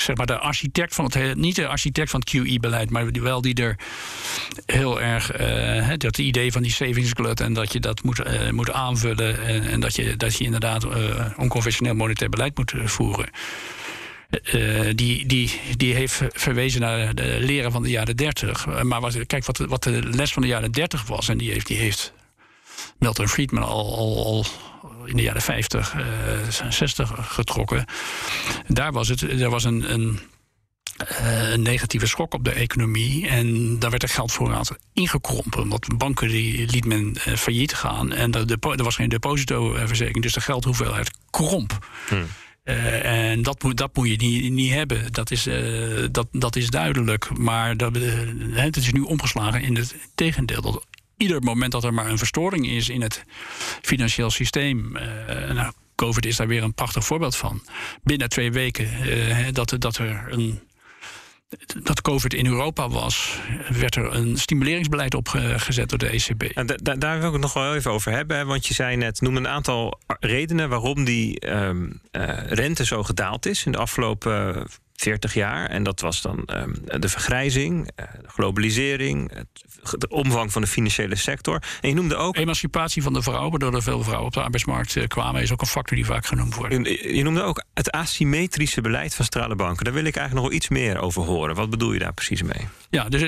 zeg 0.01 0.17
maar 0.17 0.27
de 0.27 0.39
architect 0.39 0.95
van 0.95 1.05
het 1.05 1.37
niet 1.37 1.57
de 1.57 1.67
architect 1.67 2.11
van 2.11 2.21
het 2.21 2.31
QE-beleid, 2.31 2.91
maar 2.91 3.11
wel 3.13 3.41
die 3.41 3.55
er 3.55 3.77
heel 4.67 5.01
erg 5.01 5.41
uh, 5.41 5.93
dat 5.97 6.19
idee 6.19 6.53
van 6.53 6.63
die 6.63 6.73
savings 6.73 7.11
glut 7.13 7.41
en 7.41 7.53
dat 7.53 7.73
je 7.73 7.81
dat 7.81 8.03
moet, 8.03 8.19
uh, 8.19 8.51
moet 8.51 8.73
aanvullen 8.73 9.45
en, 9.45 9.63
en, 9.63 9.81
dat, 9.81 9.97
je, 9.97 10.17
dat 10.17 10.37
je 10.37 10.45
inderdaad 10.45 10.85
uh, 10.85 11.27
onconventioneel 11.37 11.95
monetair 11.95 12.31
beleid 12.31 12.57
moet 12.57 12.73
voeren. 12.85 13.31
die, 14.95 15.27
die, 15.27 15.61
die 15.77 15.95
heeft 15.95 16.21
verwezen 16.33 16.81
naar 16.81 17.15
de 17.15 17.37
leren 17.41 17.73
van 17.73 17.83
de 17.83 17.91
jaren 17.91 18.17
30. 18.17 18.83
Maar 18.83 19.27
kijk 19.27 19.45
wat, 19.45 19.59
wat 19.59 19.83
de 19.83 20.03
les 20.03 20.33
van 20.33 20.43
de 20.43 20.49
jaren 20.49 20.73
30 20.73 21.07
was, 21.07 21.29
en 21.29 21.39
die 21.39 21.51
heeft, 21.51 21.67
die 21.67 21.77
heeft 21.77 22.13
Milton 22.99 23.29
Friedman 23.29 23.63
al, 23.63 23.97
al, 23.97 24.25
al 24.25 24.45
in 25.09 25.17
de 25.17 25.23
jaren 25.23 25.43
50, 25.43 25.95
uh, 25.95 26.03
60 26.69 27.13
getrokken. 27.19 27.85
Daar 28.67 28.93
was 28.93 29.09
het, 29.09 29.23
er 29.23 29.51
was 29.51 29.65
een, 29.65 29.93
een, 29.93 30.19
uh, 31.11 31.51
een 31.51 31.63
negatieve 31.63 32.07
schok 32.07 32.35
op 32.35 32.45
de 32.45 32.53
economie. 32.53 33.29
En 33.29 33.79
daar 33.79 33.91
werd 33.91 34.03
de 34.03 34.09
geldvoorraad 34.09 34.77
ingekrompen. 34.93 35.69
Want 35.69 35.99
banken 35.99 36.29
die 36.29 36.67
liet 36.67 36.85
men 36.85 37.17
uh, 37.29 37.35
failliet 37.35 37.75
gaan. 37.75 38.13
En 38.13 38.31
de, 38.31 38.57
er 38.61 38.85
was 38.85 38.97
geen 38.97 39.09
depositoverzekering, 39.09 40.23
dus 40.23 40.33
de 40.33 40.41
geldhoeveelheid 40.41 41.11
kromp. 41.31 41.87
Hmm. 42.09 42.27
Uh, 42.65 43.31
en 43.31 43.43
dat 43.43 43.63
moet, 43.63 43.77
dat 43.77 43.97
moet 43.97 44.09
je 44.09 44.17
niet, 44.17 44.53
niet 44.53 44.73
hebben. 44.73 45.13
Dat 45.13 45.31
is, 45.31 45.49
dat, 46.11 46.27
dat 46.31 46.57
is 46.57 46.69
duidelijk. 46.69 47.39
Maar 47.39 47.77
dat, 47.77 47.97
het 48.51 48.77
is 48.77 48.93
nu 48.93 49.01
omgeslagen 49.01 49.63
in 49.63 49.77
het 49.77 49.95
tegendeel. 50.15 50.61
Dat 50.63 50.87
ieder 51.19 51.43
moment 51.43 51.73
dat 51.73 51.85
er 51.85 51.95
maar 51.95 52.09
een 52.09 52.19
verstoring 52.19 52.69
is 52.69 52.89
in 52.89 53.03
het 53.03 53.25
financieel 53.83 54.31
systeem. 54.31 54.97
Uh, 54.97 55.03
nou, 55.53 55.73
COVID 55.95 56.27
is 56.27 56.37
daar 56.37 56.47
weer 56.47 56.63
een 56.63 56.75
prachtig 56.75 57.05
voorbeeld 57.05 57.37
van. 57.37 57.63
Binnen 58.03 58.29
twee 58.29 58.53
weken 58.53 58.89
uh, 59.07 59.47
dat, 59.53 59.75
dat 59.79 59.97
er 59.97 60.27
een 60.29 60.61
dat 61.83 62.03
COVID 62.03 62.35
in 62.35 62.47
Europa 62.47 62.89
was, 62.89 63.39
werd 63.69 63.95
er 63.97 64.15
een 64.15 64.39
stimuleringsbeleid 64.39 65.15
opgezet 65.15 65.89
door 65.89 65.99
de 65.99 66.09
ECB. 66.09 66.43
En 66.43 66.67
daar 66.99 67.19
wil 67.19 67.27
ik 67.27 67.33
het 67.33 67.43
nog 67.43 67.53
wel 67.53 67.75
even 67.75 67.91
over 67.91 68.13
hebben. 68.13 68.47
Want 68.47 68.67
je 68.67 68.75
zei 68.75 68.97
net, 68.97 69.21
noem 69.21 69.37
een 69.37 69.49
aantal 69.49 70.01
redenen 70.21 70.69
waarom 70.69 71.05
die 71.05 71.51
um, 71.53 72.01
uh, 72.13 72.47
rente 72.47 72.85
zo 72.85 73.03
gedaald 73.03 73.47
is 73.47 73.65
in 73.65 73.73
de 73.73 73.79
afgelopen 73.79 74.67
40 75.01 75.35
jaar. 75.35 75.71
En 75.71 75.83
dat 75.83 76.01
was 76.01 76.23
dan 76.23 76.49
um, 76.55 76.75
de 77.01 77.09
vergrijzing, 77.09 77.91
de 77.95 78.29
globalisering, 78.29 79.33
het 79.35 79.67
de 79.99 80.09
omvang 80.09 80.53
van 80.53 80.63
de 80.63 80.69
financiële 80.69 81.17
sector. 81.17 81.63
En 81.81 81.89
je 81.89 81.95
noemde 81.95 82.17
ook. 82.17 82.37
Emancipatie 82.37 83.03
van 83.03 83.13
de 83.13 83.23
vrouw, 83.23 83.51
waardoor 83.51 83.75
er 83.75 83.83
veel 83.83 84.03
vrouwen 84.03 84.27
op 84.27 84.33
de 84.33 84.43
arbeidsmarkt 84.43 84.97
eh, 84.97 85.07
kwamen, 85.07 85.43
is 85.43 85.53
ook 85.53 85.61
een 85.61 85.67
factor 85.67 85.97
die 85.97 86.07
vaak 86.07 86.27
genoemd 86.27 86.55
wordt. 86.55 86.75
Je 87.03 87.23
noemde 87.23 87.43
ook 87.43 87.65
het 87.75 87.91
asymmetrische 87.91 88.81
beleid 88.81 89.15
van 89.15 89.25
centrale 89.25 89.55
banken. 89.55 89.85
Daar 89.85 89.95
wil 89.95 90.05
ik 90.05 90.17
eigenlijk 90.17 90.35
nog 90.35 90.45
wel 90.45 90.53
iets 90.53 90.69
meer 90.69 91.01
over 91.01 91.23
horen. 91.23 91.55
Wat 91.55 91.71
bedoel 91.71 91.93
je 91.93 91.99
daar 91.99 92.13
precies 92.13 92.43
mee? 92.43 92.67
Ja, 92.91 93.09
dus, 93.09 93.21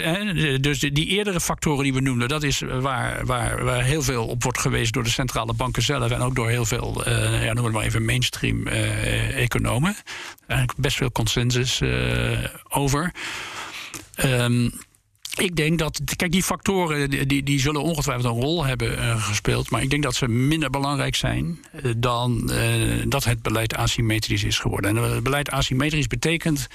dus 0.60 0.78
die 0.78 1.06
eerdere 1.06 1.40
factoren 1.40 1.82
die 1.82 1.94
we 1.94 2.00
noemden, 2.00 2.28
dat 2.28 2.42
is 2.42 2.60
waar, 2.60 3.26
waar, 3.26 3.64
waar 3.64 3.82
heel 3.82 4.02
veel 4.02 4.26
op 4.26 4.42
wordt 4.42 4.58
geweest 4.58 4.92
door 4.92 5.02
de 5.02 5.10
centrale 5.10 5.54
banken 5.54 5.82
zelf 5.82 6.10
en 6.10 6.20
ook 6.20 6.34
door 6.34 6.48
heel 6.48 6.64
veel, 6.64 7.08
uh, 7.08 7.44
ja, 7.44 7.52
noem 7.52 7.64
het 7.64 7.74
maar 7.74 7.84
even, 7.84 8.04
mainstream 8.04 8.66
economen. 8.66 9.96
Eigenlijk 10.46 10.80
best 10.80 10.96
veel 10.96 11.12
consensus 11.12 11.59
uh, 11.82 12.44
over. 12.68 13.12
Um, 14.24 14.72
ik 15.38 15.56
denk 15.56 15.78
dat, 15.78 16.00
kijk, 16.16 16.32
die 16.32 16.42
factoren 16.42 17.10
die, 17.10 17.42
die 17.42 17.60
zullen 17.60 17.82
ongetwijfeld 17.82 18.34
een 18.34 18.40
rol 18.40 18.64
hebben 18.64 18.98
uh, 18.98 19.24
gespeeld. 19.24 19.70
Maar 19.70 19.82
ik 19.82 19.90
denk 19.90 20.02
dat 20.02 20.14
ze 20.14 20.28
minder 20.28 20.70
belangrijk 20.70 21.14
zijn 21.14 21.64
dan 21.96 22.50
dat 23.04 23.24
het 23.24 23.42
beleid 23.42 23.74
asymmetrisch 23.74 24.44
is 24.44 24.58
geworden. 24.58 24.96
En 24.96 25.02
het 25.02 25.22
beleid 25.22 25.50
asymmetrisch 25.50 26.06
betekent 26.06 26.66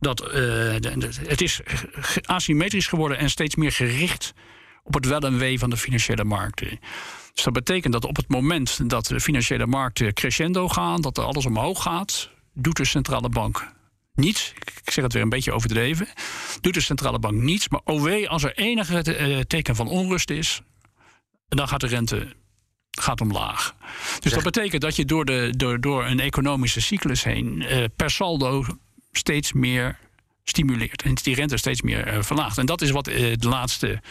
dat 0.00 0.18
het 1.26 1.40
is 1.40 1.60
asymmetrisch 2.24 2.86
geworden 2.86 3.18
en 3.18 3.30
steeds 3.30 3.56
meer 3.56 3.72
gericht 3.72 4.34
op 4.84 4.94
het 4.94 5.06
wel 5.06 5.20
en 5.20 5.38
wee 5.38 5.58
van 5.58 5.70
de 5.70 5.76
financiële 5.76 6.24
markten. 6.24 6.80
Dus 7.34 7.44
dat 7.44 7.52
betekent 7.52 7.92
dat 7.92 8.04
op 8.04 8.16
het 8.16 8.28
moment 8.28 8.90
dat 8.90 9.06
de 9.06 9.20
financiële 9.20 9.66
markten 9.66 10.14
crescendo 10.14 10.68
gaan, 10.68 11.00
dat 11.00 11.18
er 11.18 11.24
alles 11.24 11.46
omhoog 11.46 11.82
gaat, 11.82 12.30
doet 12.54 12.76
de 12.76 12.84
centrale 12.84 13.28
bank 13.28 13.72
niets. 14.14 14.52
Ik 14.84 14.90
zeg 14.92 15.04
het 15.04 15.12
weer 15.12 15.22
een 15.22 15.28
beetje 15.28 15.52
overdreven. 15.52 16.08
Doet 16.60 16.74
de 16.74 16.80
centrale 16.80 17.18
bank 17.18 17.34
niets. 17.34 17.68
Maar 17.68 17.80
OW, 17.84 18.26
als 18.26 18.42
er 18.42 18.56
enige 18.56 19.02
eh, 19.02 19.40
teken 19.40 19.76
van 19.76 19.88
onrust 19.88 20.30
is, 20.30 20.60
dan 21.48 21.68
gaat 21.68 21.80
de 21.80 21.86
rente 21.86 22.36
gaat 22.90 23.20
omlaag. 23.20 23.74
Dus 24.18 24.32
dat 24.32 24.42
betekent 24.42 24.82
dat 24.82 24.96
je 24.96 25.04
door, 25.04 25.24
de, 25.24 25.54
door, 25.56 25.80
door 25.80 26.04
een 26.04 26.20
economische 26.20 26.80
cyclus 26.80 27.24
heen 27.24 27.62
eh, 27.62 27.84
per 27.96 28.10
saldo 28.10 28.64
steeds 29.12 29.52
meer 29.52 29.98
stimuleert. 30.44 31.02
En 31.02 31.14
die 31.14 31.34
rente 31.34 31.56
steeds 31.56 31.82
meer 31.82 32.14
uh, 32.14 32.22
verlaagt. 32.22 32.58
En 32.58 32.66
dat 32.66 32.82
is 32.82 32.90
wat 32.90 33.04
de 33.04 33.36
laatste 33.48 34.02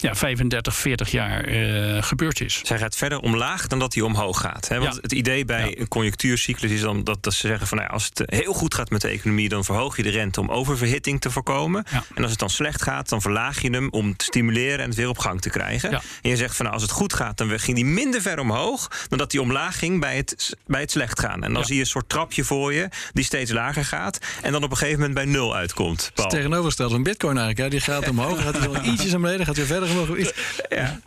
ja, 0.00 0.14
35, 0.14 0.74
40 0.76 1.10
jaar 1.10 1.48
uh, 1.48 2.02
gebeurd 2.02 2.40
is. 2.40 2.60
Zij 2.64 2.78
gaat 2.78 2.96
verder 2.96 3.20
omlaag 3.20 3.66
dan 3.66 3.78
dat 3.78 3.94
hij 3.94 4.02
omhoog 4.02 4.40
gaat. 4.40 4.68
Hè? 4.68 4.78
Want 4.78 4.98
het 5.02 5.12
idee 5.12 5.44
bij 5.44 5.78
een 5.78 5.88
conjunctuurcyclus 5.88 6.70
is 6.70 6.80
dan 6.80 7.04
dat, 7.04 7.22
dat 7.22 7.34
ze 7.34 7.46
zeggen 7.46 7.66
van 7.66 7.78
nou, 7.78 7.90
als 7.90 8.10
het 8.14 8.22
heel 8.26 8.52
goed 8.52 8.74
gaat 8.74 8.90
met 8.90 9.00
de 9.00 9.08
economie, 9.08 9.48
dan 9.48 9.64
verhoog 9.64 9.96
je 9.96 10.02
de 10.02 10.10
rente 10.10 10.40
om 10.40 10.50
oververhitting 10.50 11.20
te 11.20 11.30
voorkomen. 11.30 11.84
En 12.14 12.22
als 12.22 12.30
het 12.30 12.40
dan 12.40 12.50
slecht 12.50 12.82
gaat, 12.82 13.08
dan 13.08 13.20
verlaag 13.20 13.62
je 13.62 13.70
hem 13.70 13.88
om 13.90 14.16
te 14.16 14.24
stimuleren 14.24 14.78
en 14.78 14.86
het 14.86 14.94
weer 14.94 15.08
op 15.08 15.18
gang 15.18 15.40
te 15.40 15.50
krijgen. 15.50 15.92
En 15.92 16.30
je 16.30 16.36
zegt 16.36 16.56
van 16.56 16.64
nou, 16.64 16.76
als 16.76 16.84
het 16.84 16.92
goed 16.92 17.14
gaat, 17.14 17.36
dan 17.36 17.60
ging 17.60 17.76
die 17.76 17.84
minder 17.84 18.20
ver 18.20 18.38
omhoog 18.38 18.90
dan 19.08 19.18
dat 19.18 19.32
hij 19.32 19.40
omlaag 19.40 19.78
ging 19.78 20.00
bij 20.00 20.16
het, 20.16 20.56
bij 20.66 20.80
het 20.80 20.90
slecht 20.90 21.20
gaan. 21.20 21.44
En 21.44 21.52
dan 21.52 21.64
zie 21.64 21.74
je 21.74 21.80
een 21.80 21.86
soort 21.86 22.08
trapje 22.08 22.44
voor 22.44 22.72
je 22.72 22.88
die 23.12 23.24
steeds 23.24 23.50
lager 23.50 23.84
gaat 23.84 24.18
en 24.42 24.52
dan 24.52 24.64
op 24.64 24.70
een 24.70 24.76
gegeven 24.76 24.98
moment 24.98 25.14
bij 25.14 25.24
nul 25.24 25.56
uitkomt. 25.56 26.10
Het 26.14 26.30
tegenovergestelde 26.30 26.94
van 26.94 27.02
Bitcoin 27.02 27.38
eigenlijk. 27.38 27.72
Hè? 27.72 27.78
Die 27.78 27.94
gaat 27.94 28.08
omhoog, 28.08 28.42
gaat 28.42 28.58
hij 28.58 28.82
ietsjes 28.92 29.10
naar 29.10 29.20
beneden, 29.20 29.46
gaat 29.46 29.56
weer 29.56 29.66
verder 29.66 29.88
ja. 30.68 31.00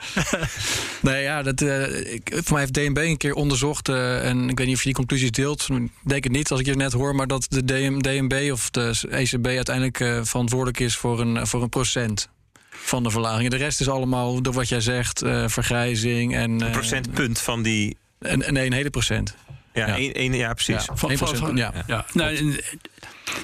nee, 1.02 1.24
ja, 1.24 1.44
dat, 1.44 1.62
uh, 1.62 2.14
ik, 2.14 2.30
voor 2.44 2.58
mij 2.58 2.60
heeft 2.60 2.74
DNB 2.74 2.98
een 2.98 3.18
keer 3.18 3.34
onderzocht. 3.34 3.90
Uh, 3.90 4.30
en 4.30 4.50
ik 4.50 4.58
weet 4.58 4.68
niet 4.68 4.76
of 4.76 4.82
je 4.82 4.88
die 4.88 4.98
conclusies 4.98 5.32
deelt. 5.32 5.70
Ik 5.70 5.90
denk 6.02 6.24
het 6.24 6.34
niet 6.34 6.52
als 6.52 6.60
ik 6.60 6.66
je 6.66 6.76
net 6.76 6.94
hoor. 6.94 7.16
Maar 7.16 7.28
dat 7.28 7.46
de 7.50 7.66
DM, 7.66 8.00
DNB 8.00 8.50
of 8.52 8.70
de 8.70 9.00
ECB 9.10 9.46
uiteindelijk 9.46 10.00
uh, 10.00 10.20
verantwoordelijk 10.24 10.80
is 10.80 10.96
voor 10.96 11.20
een, 11.20 11.48
voor 11.48 11.62
een 11.62 11.70
procent 11.70 12.30
van 12.70 13.04
de 13.04 13.10
verlaging. 13.10 13.50
De 13.50 13.58
rest 13.58 13.80
is 13.80 13.90
allemaal 13.90 14.42
door 14.42 14.54
wat 14.54 14.70
jij 14.70 14.82
zegt, 14.82 15.20
vergrijzing 15.46 16.36
en. 16.36 16.62
Een 16.62 16.72
procentpunt 16.72 17.40
van 17.40 17.62
die. 17.62 17.98
En, 18.20 18.54
nee, 18.54 18.66
een 18.66 18.74
hele 18.74 18.90
procent. 18.90 19.36
Ja, 19.74 19.88
ja. 19.88 19.98
Een, 19.98 20.22
een, 20.22 20.34
ja 20.34 20.54
precies. 20.54 20.86
Ja, 20.86 20.96
van, 20.96 21.18
van, 21.18 21.36
van, 21.36 21.56
ja. 21.56 21.74
ja. 21.88 22.06
Nou, 22.14 22.60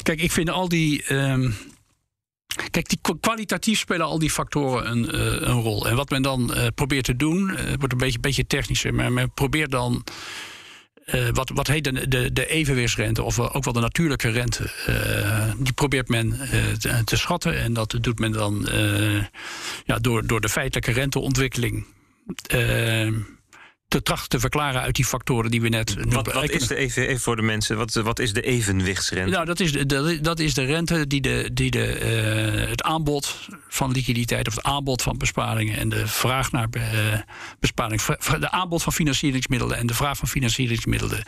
kijk, 0.04 0.21
ik 0.21 0.32
vind 0.32 0.49
al 0.49 0.69
die. 0.69 1.13
Um, 1.13 1.56
Kijk, 2.72 2.90
die 2.90 3.00
kwalitatief 3.20 3.80
spelen 3.80 4.06
al 4.06 4.20
die 4.20 4.30
factoren 4.30 4.92
een, 4.92 5.16
uh, 5.16 5.48
een 5.48 5.62
rol. 5.62 5.88
En 5.88 5.96
wat 5.96 6.10
men 6.10 6.22
dan 6.22 6.52
uh, 6.54 6.68
probeert 6.76 7.06
te 7.06 7.16
doen, 7.16 7.50
uh, 7.50 7.74
wordt 7.78 7.92
een 7.92 7.98
beetje, 7.98 8.20
beetje 8.20 8.48
technischer, 8.48 8.94
maar 8.94 9.12
men 9.12 9.32
probeert 9.34 9.72
dan 9.72 10.04
wat, 11.34 11.52
wat 11.54 11.68
heet 11.68 11.84
de, 11.84 12.08
de, 12.08 12.34
de 12.34 12.48
evenwichtsrente, 12.48 13.24
of 13.24 13.40
ook 13.40 13.64
wel 13.64 13.74
de 13.74 13.80
natuurlijke 13.80 14.30
rente. 14.30 14.72
die 15.58 15.74
probeert 15.74 16.10
men 16.10 16.40
te, 16.80 17.04
te, 17.04 17.18
schatten. 17.18 17.60
En 17.60 17.74
dat 17.74 17.98
doet 18.02 18.20
men 18.20 18.32
dan 18.32 18.68
ja, 19.86 19.98
door, 20.00 20.28
door 20.28 20.42
de 20.42 20.50
feitelijke 20.50 20.92
renteontwikkeling 20.92 21.86
te 23.90 24.02
trachten 24.02 24.29
te 24.29 24.40
verklaren 24.40 24.81
uit 24.81 24.96
die 24.96 25.06
factoren 25.06 25.52
die 25.52 25.62
we 25.62 25.69
net 25.69 25.96
Wat, 26.10 26.33
wat 26.33 26.50
is 26.50 26.67
de 26.67 26.75
even, 26.75 27.19
voor 27.19 27.35
de 27.35 27.42
mensen, 27.42 27.77
wat, 27.77 27.94
wat 27.94 28.19
is 28.19 28.33
de 28.33 28.42
evenwichtsrente? 28.42 29.31
Nou, 29.31 29.46
dat 29.46 29.60
is 29.60 29.71
de, 29.71 30.19
dat 30.21 30.40
is 30.40 30.54
de 30.54 30.63
rente 30.63 31.08
die, 31.08 31.21
de, 31.21 31.50
die 31.54 31.71
de, 31.71 32.62
uh, 32.62 32.69
het 32.69 32.81
aanbod 32.81 33.35
van 33.67 33.92
liquiditeit 33.92 34.48
of 34.48 34.56
het 34.56 34.63
aanbod 34.63 35.02
van 35.02 35.17
besparingen 35.17 35.77
en 35.77 35.90
de 35.90 36.08
vraag 36.08 36.52
naar 36.52 36.67
uh, 36.71 36.83
besparing, 37.60 38.02
de 38.40 38.52
aanbod 38.52 38.83
van 38.83 38.94
financieringsmiddelen 38.94 39.77
en 39.77 39.87
de 39.87 39.94
vraag 39.94 40.17
van 40.17 40.27
financieringsmiddelen 40.27 41.23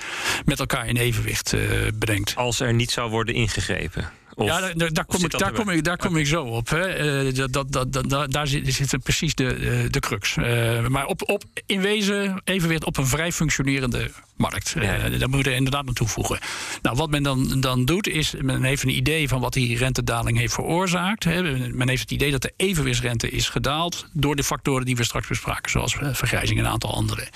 met 0.46 0.60
elkaar 0.60 0.88
in 0.88 0.98
evenwicht 0.98 1.54
uh, 1.54 1.88
brengt. 2.00 2.36
Als 2.36 2.60
er 2.60 2.74
niet 2.74 2.92
zou 2.92 3.10
worden 3.10 3.36
ingegrepen 3.36 4.12
ja, 4.38 4.74
daar, 4.74 4.94
daar, 4.94 5.06
kom 5.06 5.24
ik, 5.24 5.40
daar, 5.40 5.52
kom 5.52 5.70
ik, 5.70 5.84
daar 5.84 5.98
kom 5.98 6.18
ik 6.18 6.28
zo 6.28 6.44
op. 6.44 6.70
Hè. 6.70 7.24
Uh, 7.26 7.36
dat, 7.36 7.72
dat, 7.72 8.10
dat, 8.10 8.32
daar 8.32 8.48
zit, 8.48 8.74
zit 8.74 9.04
precies 9.04 9.36
de, 9.36 9.54
eh, 9.54 9.92
de 9.92 10.00
crux. 10.00 10.36
Uh, 10.36 10.88
maar 10.88 11.06
op, 11.06 11.30
op, 11.30 11.44
in 11.66 11.82
wezen 11.82 12.42
evenwicht 12.44 12.86
op 12.86 12.98
een 12.98 13.08
vrij 13.08 13.32
functionerende 13.32 14.12
markt. 14.36 14.76
Ja. 14.80 15.10
Uh, 15.10 15.20
daar 15.20 15.30
moet 15.30 15.46
je 15.46 15.54
inderdaad 15.54 15.88
aan 15.88 15.94
toevoegen. 15.94 16.40
Nou, 16.82 16.96
wat 16.98 17.10
men 17.10 17.24
dan, 17.24 17.62
dan 17.62 17.86
doet, 17.86 18.08
is 18.08 18.34
men 18.42 18.64
heeft 18.64 18.84
een 18.84 18.96
idee 18.96 19.28
van 19.28 19.40
wat 19.42 19.54
die 19.54 19.78
rentedaling 19.78 20.38
heeft 20.38 20.54
veroorzaakt. 20.54 21.24
Hè. 21.24 21.42
Men 21.70 21.90
heeft 21.90 22.02
het 22.02 22.12
idee 22.12 22.32
dat 22.32 22.42
de 22.42 22.54
evenwichtsrente 22.56 23.30
is 23.30 23.50
gedaald 23.50 24.06
door 24.14 24.36
de 24.36 24.44
factoren 24.44 24.86
die 24.86 24.96
we 24.96 25.04
straks 25.04 25.28
bespraken, 25.28 25.72
zoals 25.72 25.96
vergrijzing 26.12 26.60
en 26.60 26.66
een 26.66 26.72
aantal 26.72 26.94
andere. 26.96 27.28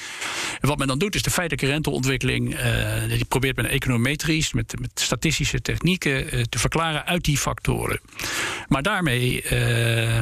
En 0.61 0.67
wat 0.67 0.77
men 0.77 0.87
dan 0.87 0.99
doet, 0.99 1.15
is 1.15 1.21
de 1.21 1.29
feitelijke 1.29 1.73
renteontwikkeling. 1.73 2.57
die 3.07 3.25
probeert 3.25 3.55
men 3.55 3.69
econometrisch 3.69 4.53
met, 4.53 4.79
met 4.79 4.91
statistische 4.93 5.61
technieken 5.61 6.49
te 6.49 6.59
verklaren 6.59 6.84
uit 6.93 7.23
die 7.23 7.37
factoren. 7.37 7.99
Maar 8.67 8.81
daarmee. 8.81 9.43
Uh, 9.51 10.19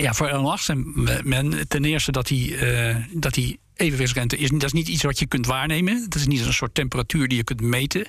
ja, 0.00 0.14
veronachtigt 0.14 0.78
men 1.24 1.68
ten 1.68 1.84
eerste 1.84 2.12
dat 2.12 2.26
die, 2.26 2.56
uh, 2.56 2.96
dat 3.12 3.34
die 3.34 3.60
evenwichtsrente 3.74 4.36
is, 4.36 4.50
dat 4.50 4.62
is 4.62 4.72
niet 4.72 4.88
iets 4.88 5.02
wat 5.02 5.18
je 5.18 5.26
kunt 5.26 5.46
waarnemen. 5.46 6.02
Dat 6.08 6.14
is 6.14 6.26
niet 6.26 6.46
een 6.46 6.52
soort 6.52 6.74
temperatuur 6.74 7.28
die 7.28 7.36
je 7.36 7.44
kunt 7.44 7.60
meten. 7.60 8.06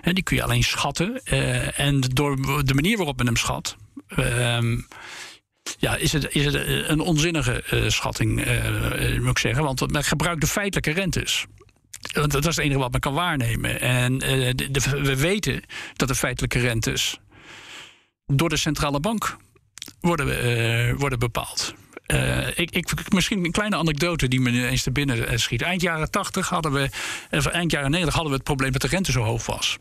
En 0.00 0.14
die 0.14 0.22
kun 0.22 0.36
je 0.36 0.42
alleen 0.42 0.62
schatten. 0.62 1.20
Uh, 1.24 1.80
en 1.80 2.00
door 2.00 2.36
de 2.64 2.74
manier 2.74 2.96
waarop 2.96 3.16
men 3.16 3.26
hem 3.26 3.36
schat. 3.36 3.76
Uh, 4.16 4.78
ja, 5.78 5.96
is 5.96 6.12
het, 6.12 6.34
is 6.34 6.44
het 6.44 6.54
een 6.88 7.00
onzinnige 7.00 7.64
uh, 7.70 7.88
schatting, 7.88 8.44
moet 9.20 9.30
ik 9.30 9.38
zeggen. 9.38 9.64
Want 9.64 9.92
men 9.92 10.04
gebruikt 10.04 10.40
de 10.40 10.46
feitelijke 10.46 10.90
rentes. 10.90 11.46
Want 12.12 12.32
dat 12.32 12.46
is 12.46 12.56
het 12.56 12.64
enige 12.64 12.78
wat 12.78 12.92
men 12.92 13.00
kan 13.00 13.14
waarnemen. 13.14 13.80
En 13.80 14.18
de, 14.18 14.80
we 15.02 15.16
weten 15.16 15.62
dat 15.96 16.08
de 16.08 16.14
feitelijke 16.14 16.58
rentes 16.58 17.18
door 18.26 18.48
de 18.48 18.56
centrale 18.56 19.00
bank 19.00 19.36
worden, 20.00 20.26
uh, 20.28 20.94
worden 20.94 21.18
bepaald. 21.18 21.74
Uh, 22.06 22.48
ik, 22.48 22.70
ik, 22.70 23.12
misschien 23.12 23.44
een 23.44 23.50
kleine 23.50 23.76
anekdote 23.76 24.28
die 24.28 24.40
me 24.40 24.50
nu 24.50 24.66
eens 24.66 24.82
te 24.82 24.90
binnen 24.90 25.40
schiet. 25.40 25.62
Eind 25.62 25.80
jaren 25.80 26.10
80 26.10 26.48
hadden 26.48 26.72
we, 26.72 26.88
eind 27.50 27.70
jaren 27.70 27.90
90 27.90 28.14
hadden 28.14 28.30
we 28.30 28.36
het 28.36 28.46
probleem 28.46 28.72
dat 28.72 28.80
de 28.80 28.88
rente 28.88 29.12
zo 29.12 29.22
hoog 29.22 29.46
was. 29.46 29.78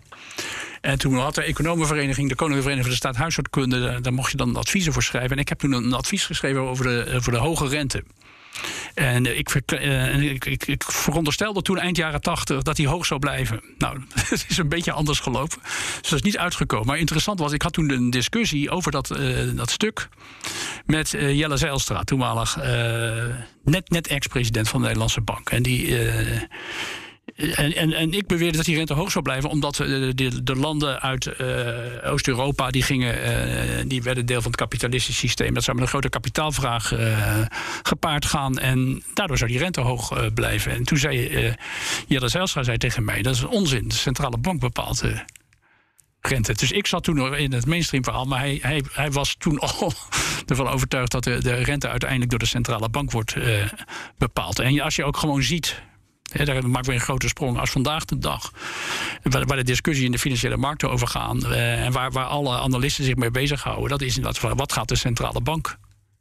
En 0.81 0.97
toen 0.97 1.17
had 1.17 1.35
de 1.35 1.43
Economenvereniging, 1.43 2.29
de 2.29 2.35
Koninklijke 2.35 2.69
Vereniging 2.69 2.81
voor 2.81 2.89
de 2.89 2.95
Staat 2.95 3.15
Huishoudkunde, 3.15 4.01
daar 4.01 4.13
mocht 4.13 4.31
je 4.31 4.37
dan 4.37 4.55
adviezen 4.55 4.93
voor 4.93 5.03
schrijven. 5.03 5.31
En 5.31 5.37
ik 5.37 5.49
heb 5.49 5.59
toen 5.59 5.71
een 5.71 5.93
advies 5.93 6.25
geschreven 6.25 6.61
over 6.61 6.85
de, 6.85 7.11
over 7.15 7.31
de 7.31 7.37
hoge 7.37 7.67
rente. 7.67 8.03
En 8.93 9.25
eh, 9.25 9.37
ik, 9.37 9.71
uh, 9.73 10.31
ik, 10.31 10.45
ik, 10.45 10.83
veronderstelde 10.83 11.61
toen 11.61 11.77
eind 11.77 11.97
jaren 11.97 12.21
tachtig 12.21 12.61
dat 12.61 12.77
hij 12.77 12.85
hoog 12.85 13.05
zou 13.05 13.19
blijven. 13.19 13.61
Nou, 13.77 14.01
het 14.29 14.45
is 14.49 14.57
een 14.57 14.69
beetje 14.69 14.91
anders 14.91 15.19
gelopen. 15.19 15.57
Dus 16.01 16.09
dat 16.09 16.19
is 16.19 16.21
niet 16.21 16.37
uitgekomen. 16.37 16.87
Maar 16.87 16.97
interessant 16.97 17.39
was, 17.39 17.51
ik 17.51 17.61
had 17.61 17.73
toen 17.73 17.89
een 17.89 18.09
discussie 18.09 18.69
over 18.69 18.91
dat, 18.91 19.17
uh, 19.17 19.55
dat 19.55 19.69
stuk 19.69 20.09
met 20.85 21.09
Jelle 21.09 21.57
Zijlstra, 21.57 22.03
toenmalig 22.03 22.57
net, 23.63 23.89
net 23.89 24.07
ex-president 24.07 24.69
van 24.69 24.79
de 24.79 24.85
Nederlandse 24.85 25.21
Bank. 25.21 25.49
En 25.49 25.63
die 25.63 25.97
en, 27.41 27.75
en, 27.75 27.93
en 27.93 28.13
ik 28.13 28.27
beweerde 28.27 28.57
dat 28.57 28.65
die 28.65 28.75
rente 28.75 28.93
hoog 28.93 29.11
zou 29.11 29.23
blijven, 29.23 29.49
omdat 29.49 29.75
de, 29.75 30.11
de, 30.15 30.43
de 30.43 30.55
landen 30.55 31.01
uit 31.01 31.25
uh, 31.25 32.11
Oost-Europa 32.11 32.69
die 32.69 32.83
gingen, 32.83 33.15
uh, 33.15 33.83
die 33.87 34.03
werden 34.03 34.25
deel 34.25 34.41
van 34.41 34.51
het 34.51 34.59
kapitalistische 34.59 35.19
systeem. 35.19 35.53
Dat 35.53 35.63
zou 35.63 35.75
met 35.75 35.85
een 35.85 35.91
grote 35.91 36.09
kapitaalvraag 36.09 36.93
gepaard 37.83 38.25
gaan. 38.25 38.57
En 38.57 39.03
daardoor 39.13 39.37
zou 39.37 39.49
die 39.49 39.59
rente 39.59 39.81
hoog 39.81 40.33
blijven. 40.33 40.71
En 40.71 40.83
toen 40.83 40.97
zei 40.97 41.29
uh, 41.29 41.53
Jelle 42.07 42.27
Zijlstra 42.27 42.63
zei 42.63 42.77
tegen 42.77 43.03
mij: 43.03 43.21
dat 43.21 43.35
is 43.35 43.43
onzin. 43.43 43.87
De 43.87 43.95
centrale 43.95 44.37
bank 44.37 44.59
bepaalt 44.59 45.03
rente. 46.21 46.53
Dus 46.53 46.71
ik 46.71 46.87
zat 46.87 47.03
toen 47.03 47.15
nog 47.15 47.35
in 47.35 47.53
het 47.53 47.65
mainstream 47.65 48.03
verhaal, 48.03 48.25
maar 48.25 48.39
hij, 48.39 48.59
hij, 48.61 48.83
hij 48.91 49.11
was 49.11 49.35
toen 49.37 49.59
al 49.69 49.93
ervan 50.45 50.67
overtuigd 50.67 51.11
dat 51.11 51.23
de, 51.23 51.41
de 51.41 51.53
rente 51.53 51.89
uiteindelijk 51.89 52.29
door 52.29 52.39
de 52.39 52.45
centrale 52.45 52.89
bank 52.89 53.11
wordt 53.11 53.35
bepaald. 54.17 54.59
En 54.59 54.79
als 54.79 54.95
je 54.95 55.03
ook 55.03 55.17
gewoon 55.17 55.43
ziet 55.43 55.81
He, 56.31 56.45
daar 56.45 56.69
maken 56.69 56.89
we 56.89 56.93
een 56.93 57.01
grote 57.01 57.27
sprong 57.27 57.59
als 57.59 57.69
vandaag 57.69 58.05
de 58.05 58.17
dag. 58.17 58.51
Waar, 59.23 59.45
waar 59.45 59.57
de 59.57 59.63
discussie 59.63 60.05
in 60.05 60.11
de 60.11 60.19
financiële 60.19 60.57
markten 60.57 60.89
over 60.89 61.07
gaan. 61.07 61.37
Uh, 61.37 61.85
en 61.85 61.91
waar, 61.91 62.11
waar 62.11 62.25
alle 62.25 62.59
analisten 62.59 63.03
zich 63.03 63.15
mee 63.15 63.31
bezighouden. 63.31 63.89
Dat 63.89 64.01
is 64.01 64.17
inderdaad 64.17 64.55
wat 64.57 64.73
gaat 64.73 64.87
de 64.87 64.95
centrale 64.95 65.41
bank 65.41 65.77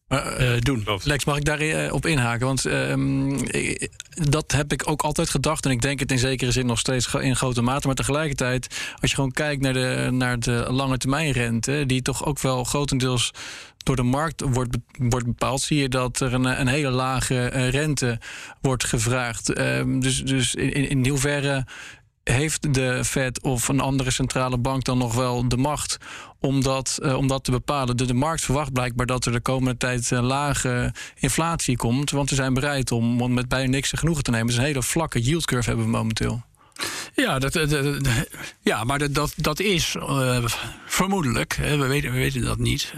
uh, 0.09 0.53
doen. 0.59 0.87
Lex, 1.03 1.25
mag 1.25 1.37
ik 1.37 1.45
daarop 1.45 1.93
op 1.93 2.07
inhaken? 2.07 2.47
Want 2.47 2.67
uh, 2.67 3.79
dat 4.11 4.53
heb 4.53 4.73
ik 4.73 4.89
ook 4.89 5.03
altijd 5.03 5.31
gedacht. 5.31 5.65
En 5.65 5.71
ik 5.71 5.83
denk 5.83 6.01
het 6.01 6.13
in 6.13 6.19
zekere 6.19 6.53
zin 6.53 6.67
nog 6.67 6.79
steeds 6.79 7.15
in 7.15 7.37
grote 7.37 7.63
mate. 7.63 7.87
Maar 7.87 7.97
tegelijkertijd, 7.97 8.67
als 9.01 9.11
je 9.11 9.17
gewoon 9.17 9.33
kijkt 9.33 9.63
naar 9.63 9.73
de, 9.73 10.09
naar 10.11 10.39
de 10.39 10.67
lange 10.69 10.99
termijn 10.99 11.33
rente, 11.33 11.85
die 11.87 12.03
toch 12.03 12.25
ook 12.25 12.41
wel 12.41 12.65
grotendeels 12.65 13.31
door 13.83 13.97
de 13.97 14.03
markt 14.03 14.41
wordt, 14.41 14.77
wordt 14.99 15.27
bepaald, 15.27 15.61
zie 15.61 15.79
je 15.79 15.89
dat 15.89 16.21
er 16.21 16.35
een, 16.35 16.61
een 16.61 16.69
hele 16.69 16.91
lage 16.91 17.49
eh, 17.49 17.71
rente 17.71 18.19
wordt 18.61 18.85
gevraagd. 18.85 19.59
Um, 19.59 20.01
dus 20.01 20.25
dus 20.25 20.55
in, 20.55 20.89
in 20.89 21.09
hoeverre 21.09 21.67
heeft 22.25 22.75
de 22.75 23.05
Fed 23.05 23.43
of 23.43 23.69
een 23.69 23.81
andere 23.81 24.11
centrale 24.11 24.59
bank 24.59 24.85
dan 24.85 24.99
nog 24.99 25.15
wel 25.15 25.49
de 25.49 25.57
macht 25.57 25.97
om 26.39 26.63
dat, 26.63 26.99
uh, 27.03 27.17
om 27.17 27.27
dat 27.27 27.45
te 27.45 27.51
bepalen? 27.51 27.97
De, 27.97 28.05
de 28.05 28.15
markt 28.15 28.43
verwacht 28.43 28.73
blijkbaar 28.73 29.07
dat 29.07 29.25
er 29.25 29.33
de 29.33 29.41
komende 29.41 29.77
tijd 29.77 30.11
uh, 30.11 30.23
lage 30.23 30.95
inflatie 31.15 31.77
komt. 31.77 32.11
Want 32.11 32.29
ze 32.29 32.35
zijn 32.35 32.55
bereid 32.55 32.93
om, 32.93 33.33
met 33.35 33.49
bijna 33.49 33.71
niks 33.71 33.93
genoegen 33.95 34.25
te 34.25 34.31
nemen. 34.31 34.47
Dus 34.47 34.57
een 34.57 34.63
hele 34.63 34.83
vlakke 34.83 35.21
yield 35.21 35.45
curve 35.45 35.69
hebben 35.69 35.87
we 35.87 35.93
momenteel. 35.93 36.43
Ja, 37.15 37.39
dat, 37.39 37.53
dat, 37.53 37.71
ja 38.61 38.85
maar 38.85 39.13
dat, 39.13 39.33
dat 39.37 39.61
is 39.61 39.95
uh, 39.95 40.45
vermoedelijk, 40.87 41.55
we, 41.55 41.87
weten, 41.87 42.13
we 42.13 42.19
weten 42.19 42.43
dat 42.43 42.59
niet, 42.59 42.93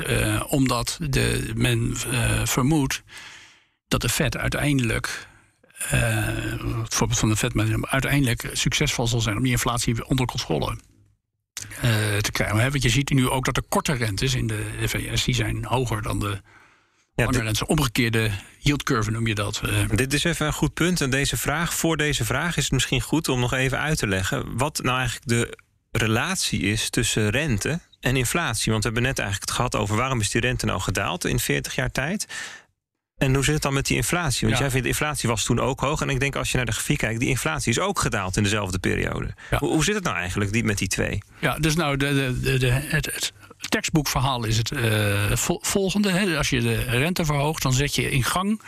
omdat 0.49 0.99
de, 1.01 1.53
men 1.55 1.97
uh, 2.13 2.45
vermoedt 2.45 3.03
dat 3.89 4.01
de 4.01 4.09
Fed 4.09 4.37
uiteindelijk, 4.37 5.29
het 5.73 6.95
voorbeeld 6.95 7.19
van 7.19 7.29
de 7.29 7.37
Fed, 7.37 7.53
uiteindelijk 7.81 8.51
succesvol 8.53 9.07
zal 9.07 9.21
zijn 9.21 9.37
om 9.37 9.43
die 9.43 9.53
inflatie 9.53 10.07
onder 10.07 10.27
controle 10.27 10.77
te 12.21 12.33
krijgen. 12.33 12.57
Want 12.57 12.83
je 12.83 12.89
ziet 12.89 13.11
nu 13.11 13.29
ook 13.29 13.45
dat 13.45 13.55
de 13.55 13.65
korte 13.69 13.93
rentes 13.93 14.35
in 14.35 14.47
de 14.47 14.65
VS 14.87 15.25
die 15.25 15.35
zijn 15.35 15.65
hoger 15.65 16.03
dan 16.03 16.19
de 16.19 16.41
ja, 17.15 17.27
lange 17.27 17.67
Omgekeerde 17.67 18.31
yield 18.59 18.83
curve 18.83 19.11
noem 19.11 19.27
je 19.27 19.35
dat. 19.35 19.61
Eh. 19.65 19.89
Dit 19.95 20.13
is 20.13 20.25
even 20.25 20.47
een 20.47 20.53
goed 20.53 20.75
punt. 20.75 21.01
En 21.01 21.11
deze 21.11 21.37
vraag, 21.37 21.75
voor 21.75 21.97
deze 21.97 22.25
vraag 22.25 22.57
is 22.57 22.63
het 22.63 22.73
misschien 22.73 23.01
goed 23.01 23.29
om 23.29 23.41
nog 23.41 23.53
even 23.53 23.79
uit 23.79 23.99
te 23.99 24.07
leggen... 24.07 24.57
wat 24.57 24.81
nou 24.83 24.99
eigenlijk 24.99 25.29
de 25.29 25.59
relatie 25.91 26.61
is 26.61 26.91
tussen 26.91 27.31
rente 27.31 27.81
en 28.01 28.17
inflatie. 28.17 28.73
Want 28.73 28.85
we 28.85 28.91
hebben 28.91 29.09
net 29.09 29.19
eigenlijk 29.19 29.49
het 29.51 29.59
gehad 29.59 29.77
over... 29.77 29.97
waarom 29.97 30.21
is 30.21 30.31
die 30.31 30.41
rente 30.41 30.67
nou 30.67 30.81
gedaald 30.81 31.25
in 31.25 31.39
40 31.39 31.75
jaar 31.75 31.91
tijd... 31.91 32.27
En 33.23 33.35
hoe 33.35 33.45
zit 33.45 33.55
het 33.55 33.63
dan 33.63 33.75
met 33.75 33.87
die 33.87 33.97
inflatie? 33.97 34.47
Want 34.47 34.59
jij 34.59 34.71
vindt 34.71 34.83
de 34.83 34.91
inflatie 34.91 35.29
was 35.29 35.45
toen 35.45 35.61
ook 35.61 35.81
hoog. 35.81 36.01
En 36.01 36.09
ik 36.09 36.21
denk 36.21 36.37
als 36.37 36.51
je 36.51 36.57
naar 36.57 36.67
de 36.67 36.73
grafiek 36.73 36.99
kijkt, 36.99 37.21
die 37.21 37.29
inflatie 37.29 37.71
is 37.71 37.79
ook 37.79 38.01
gedaald 38.01 38.37
in 38.37 38.43
dezelfde 38.43 38.79
periode. 38.79 39.35
Hoe, 39.59 39.69
hoe, 39.69 39.85
zit 39.85 39.95
het 39.95 40.05
nou 40.05 40.17
eigenlijk 40.17 40.53
die, 40.53 40.65
met 40.65 40.79
die 40.79 40.89
twee? 40.89 41.23
Ja, 41.39 41.59
dus 41.59 41.75
nou, 41.75 41.97
de, 41.97 42.41
de, 42.43 42.59
de, 42.59 42.71
het, 42.71 43.07
het, 43.15 43.33
tekstboekverhaal 43.69 44.45
is 44.45 44.57
het 44.57 44.71
uh, 44.71 45.33
volgende. 45.61 46.11
Hè. 46.11 46.37
Als 46.37 46.51
je 46.51 46.61
de 46.61 46.75
rente 46.75 47.25
verhoogt, 47.25 47.63
dan 47.63 47.73
zet 47.73 47.95
je 47.95 48.11
in 48.11 48.25
gang 48.25 48.63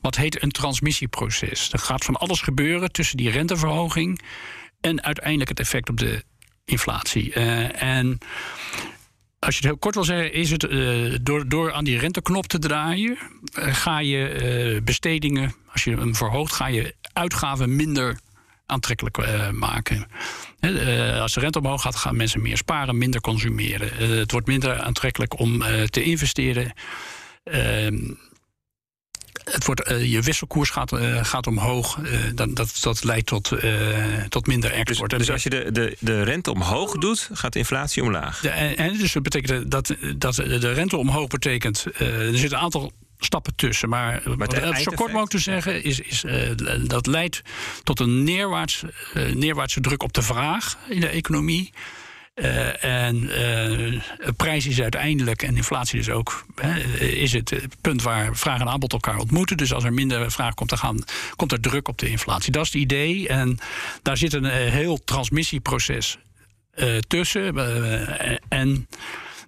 wat 0.00 0.16
heet 0.16 0.42
een 0.42 0.50
transmissieproces. 0.50 1.72
Er 1.72 1.78
gaat 1.78 2.04
van 2.04 2.16
alles 2.16 2.40
gebeuren 2.40 2.92
tussen 2.92 3.16
die 3.16 3.30
renteverhoging 3.30 4.20
en 4.80 5.02
uiteindelijk 5.02 5.48
het 5.48 5.60
effect 5.60 5.88
op 5.88 5.96
de 5.96 6.24
inflatie. 6.64 7.34
Uh, 7.34 7.82
en 7.82 8.18
als 9.38 9.54
je 9.54 9.60
het 9.60 9.70
heel 9.70 9.78
kort 9.78 9.94
wil 9.94 10.04
zeggen, 10.04 10.32
is 10.32 10.50
het 10.50 10.62
uh, 10.62 11.16
door, 11.22 11.48
door 11.48 11.72
aan 11.72 11.84
die 11.84 11.98
renteknop 11.98 12.46
te 12.46 12.58
draaien, 12.58 13.18
ga 13.52 13.98
je 13.98 14.80
bestedingen, 14.84 15.54
als 15.72 15.84
je 15.84 15.96
hem 15.96 16.14
verhoogt, 16.14 16.52
ga 16.52 16.66
je 16.66 16.94
uitgaven 17.12 17.76
minder 17.76 18.18
aantrekkelijk 18.66 19.18
uh, 19.18 19.50
maken. 19.50 20.06
Uh, 20.60 21.20
als 21.20 21.34
de 21.34 21.40
rente 21.40 21.58
omhoog 21.58 21.82
gaat, 21.82 21.96
gaan 21.96 22.16
mensen 22.16 22.42
meer 22.42 22.56
sparen, 22.56 22.98
minder 22.98 23.20
consumeren. 23.20 23.90
Uh, 24.00 24.18
het 24.18 24.32
wordt 24.32 24.46
minder 24.46 24.80
aantrekkelijk 24.80 25.38
om 25.38 25.62
te 25.90 26.02
investeren. 26.02 26.72
Ehm, 27.44 28.10
het 29.44 29.64
wordt, 29.66 29.88
je 29.88 30.22
wisselkoers 30.22 30.70
gaat, 30.70 30.92
gaat 31.22 31.46
omhoog. 31.46 31.98
dat, 32.34 32.56
dat, 32.56 32.78
dat 32.80 33.04
leidt 33.04 33.26
tot, 33.26 33.52
tot 34.28 34.46
minder 34.46 34.70
Dus, 34.70 34.78
export. 34.78 35.12
En 35.12 35.18
dus 35.18 35.30
als 35.30 35.42
je 35.42 35.50
de, 35.50 35.72
de, 35.72 35.96
de 36.00 36.22
rente 36.22 36.50
omhoog 36.50 36.98
doet, 36.98 37.30
gaat 37.32 37.52
de 37.52 37.58
inflatie 37.58 38.02
omlaag. 38.02 38.40
de, 38.40 38.48
en, 38.48 38.76
en 38.76 38.98
dus 38.98 39.12
dat 39.12 39.22
betekent 39.22 39.70
dat, 39.70 39.94
dat 40.16 40.34
de 40.34 40.72
rente 40.72 40.96
omhoog 40.96 41.28
betekent. 41.28 41.86
er 41.98 42.38
zit 42.38 42.52
een 42.52 42.58
aantal 42.58 42.92
stappen 43.18 43.54
tussen. 43.54 43.88
Maar, 43.88 44.12
het 44.12 44.24
wat 44.24 44.52
zo 44.52 44.60
eindeffect- 44.60 44.96
kort 44.96 45.12
mogelijk 45.12 45.30
te 45.30 45.38
zeggen, 45.38 45.82
is, 45.84 46.00
is, 46.00 46.24
eh, 46.24 46.50
dat 46.82 47.06
leidt 47.06 47.42
tot 47.82 48.00
een 48.00 48.24
neerwaarts, 48.24 48.84
eh, 49.14 49.34
neerwaartse 49.34 49.80
druk 49.80 50.02
op 50.02 50.12
de 50.12 50.22
vraag 50.22 50.78
in 50.88 51.00
de 51.00 51.08
economie. 51.08 51.72
Eh, 52.34 52.84
en 52.84 53.30
eh, 53.30 54.00
prijs 54.36 54.66
is 54.66 54.80
uiteindelijk, 54.80 55.42
en 55.42 55.56
inflatie 55.56 55.98
dus 55.98 56.10
ook, 56.10 56.44
hè, 56.54 56.80
is 56.98 57.32
het 57.32 57.50
het 57.50 57.76
punt 57.80 58.02
waar 58.02 58.36
vraag 58.36 58.60
en 58.60 58.68
aanbod 58.68 58.92
elkaar 58.92 59.18
ontmoeten. 59.18 59.56
Dus 59.56 59.72
als 59.72 59.84
er 59.84 59.92
minder 59.92 60.30
vraag 60.30 60.54
komt, 60.54 60.68
dan 60.68 60.78
gaan, 60.78 61.04
komt 61.36 61.52
er 61.52 61.60
druk 61.60 61.88
op 61.88 61.98
de 61.98 62.08
inflatie. 62.08 62.52
Dat 62.52 62.66
is 62.66 62.72
het 62.72 62.82
idee. 62.82 63.28
En 63.28 63.58
daar 64.02 64.16
zit 64.16 64.32
een 64.32 64.44
heel 64.50 65.04
transmissieproces 65.04 66.18
tussen. 67.06 67.56
En 68.48 68.86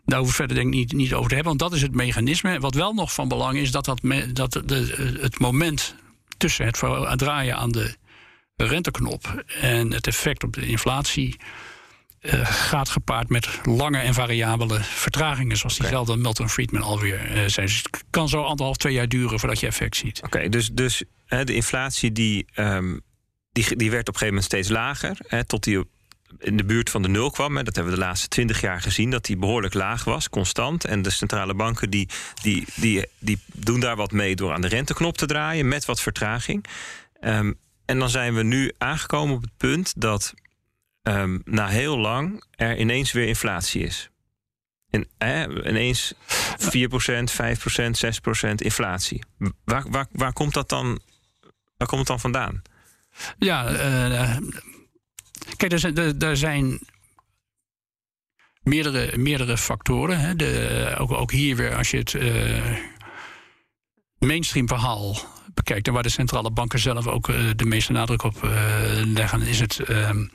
daar 0.08 0.18
hoeven 0.18 0.36
we 0.36 0.42
het 0.42 0.52
verder 0.52 0.56
denk 0.56 0.66
ik 0.66 0.74
niet, 0.74 0.92
niet 0.92 1.14
over 1.14 1.28
te 1.28 1.34
hebben, 1.34 1.56
want 1.56 1.70
dat 1.70 1.78
is 1.78 1.82
het 1.82 1.94
mechanisme. 1.94 2.60
Wat 2.60 2.74
wel 2.74 2.92
nog 2.92 3.12
van 3.14 3.28
belang 3.28 3.58
is, 3.58 3.70
dat, 3.70 3.84
dat, 3.84 4.02
me- 4.02 4.32
dat 4.32 4.52
de, 4.64 5.16
het 5.20 5.38
moment 5.38 5.94
tussen 6.36 6.66
het 6.66 7.18
draaien 7.18 7.56
aan 7.56 7.72
de 7.72 7.96
renteknop 8.56 9.44
en 9.60 9.92
het 9.92 10.06
effect 10.06 10.44
op 10.44 10.52
de 10.52 10.66
inflatie 10.66 11.36
eh, 12.20 12.46
gaat 12.46 12.88
gepaard 12.88 13.28
met 13.28 13.48
lange 13.62 13.98
en 13.98 14.14
variabele 14.14 14.78
vertragingen, 14.82 15.56
zoals 15.56 15.78
diezelfde 15.78 16.16
Milton 16.16 16.48
Friedman 16.48 16.82
alweer 16.82 17.18
zei. 17.50 17.66
Dus 17.66 17.76
het 17.76 18.04
kan 18.10 18.28
zo 18.28 18.42
anderhalf, 18.42 18.76
twee 18.76 18.92
jaar 18.92 19.08
duren 19.08 19.38
voordat 19.38 19.60
je 19.60 19.66
effect 19.66 19.96
ziet. 19.96 20.22
Oké, 20.22 20.48
dus, 20.48 20.70
dus 20.72 21.02
hè, 21.26 21.44
de 21.44 21.54
inflatie 21.54 22.12
die, 22.12 22.46
ehm, 22.54 22.98
die, 23.52 23.76
die 23.76 23.90
werd 23.90 24.08
op 24.08 24.14
een 24.14 24.20
gegeven 24.20 24.26
moment 24.26 24.44
steeds 24.44 24.68
lager. 24.68 25.16
Hè, 25.26 25.44
tot 25.44 25.64
die 25.64 25.78
op- 25.78 25.88
in 26.38 26.56
de 26.56 26.64
buurt 26.64 26.90
van 26.90 27.02
de 27.02 27.08
nul 27.08 27.30
kwam. 27.30 27.56
Hè. 27.56 27.62
Dat 27.62 27.74
hebben 27.74 27.92
we 27.92 27.98
de 27.98 28.04
laatste 28.04 28.28
twintig 28.28 28.60
jaar 28.60 28.80
gezien. 28.80 29.10
Dat 29.10 29.24
die 29.24 29.36
behoorlijk 29.36 29.74
laag 29.74 30.04
was, 30.04 30.28
constant. 30.28 30.84
En 30.84 31.02
de 31.02 31.10
centrale 31.10 31.54
banken 31.54 31.90
die, 31.90 32.08
die, 32.42 32.64
die, 32.74 33.06
die 33.18 33.38
doen 33.54 33.80
daar 33.80 33.96
wat 33.96 34.12
mee 34.12 34.36
door 34.36 34.52
aan 34.52 34.60
de 34.60 34.68
renteknop 34.68 35.16
te 35.16 35.26
draaien. 35.26 35.68
Met 35.68 35.84
wat 35.84 36.00
vertraging. 36.00 36.64
Ehm, 37.20 37.52
en 37.84 37.98
dan 37.98 38.10
zijn 38.10 38.34
we 38.34 38.42
nu 38.42 38.72
aangekomen 38.78 39.34
op 39.34 39.42
het 39.42 39.56
punt 39.56 39.92
dat 39.96 40.34
ehm, 41.02 41.38
na 41.44 41.68
heel 41.68 41.98
lang 41.98 42.44
er 42.50 42.78
ineens 42.78 43.12
weer 43.12 43.26
inflatie 43.26 43.82
is. 43.82 44.10
En, 44.90 45.08
hè, 45.18 45.68
ineens 45.68 46.14
4%, 46.56 47.32
5%, 47.32 47.98
6% 47.98 48.54
inflatie. 48.54 49.22
Waar, 49.64 49.84
waar, 49.90 50.06
waar 50.12 50.32
komt 50.32 50.54
dat 50.54 50.68
dan? 50.68 51.00
Waar 51.76 51.88
komt 51.88 52.00
het 52.00 52.08
dan 52.08 52.20
vandaan? 52.20 52.62
Ja, 53.38 53.66
eh, 53.66 54.36
kijk, 55.56 55.72
er 55.72 55.78
zijn, 55.78 56.18
er, 56.18 56.36
zijn 56.36 56.80
meerdere, 58.62 59.18
meerdere 59.18 59.58
factoren. 59.58 60.20
Hè. 60.20 60.36
De, 60.36 60.94
ook, 60.98 61.12
ook 61.12 61.32
hier 61.32 61.56
weer, 61.56 61.74
als 61.74 61.90
je 61.90 61.96
het 61.96 62.14
eh, 62.14 62.76
mainstream 64.18 64.68
verhaal 64.68 65.16
bekijkt... 65.54 65.86
en 65.86 65.92
waar 65.92 66.02
de 66.02 66.08
centrale 66.08 66.50
banken 66.50 66.78
zelf 66.78 67.06
ook 67.06 67.28
eh, 67.28 67.36
de 67.56 67.64
meeste 67.64 67.92
nadruk 67.92 68.22
op 68.22 68.44
eh, 68.44 68.50
leggen... 69.04 69.42
is 69.42 69.60
het, 69.60 69.78
ehm, 69.78 70.26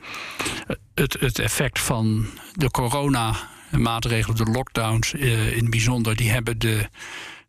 het, 0.94 1.16
het 1.20 1.38
effect 1.38 1.80
van 1.80 2.26
de 2.52 2.70
corona-maatregelen, 2.70 4.36
de 4.36 4.50
lockdowns 4.50 5.12
in 5.12 5.62
het 5.62 5.70
bijzonder... 5.70 6.16
die 6.16 6.30
hebben 6.30 6.58
de, 6.58 6.88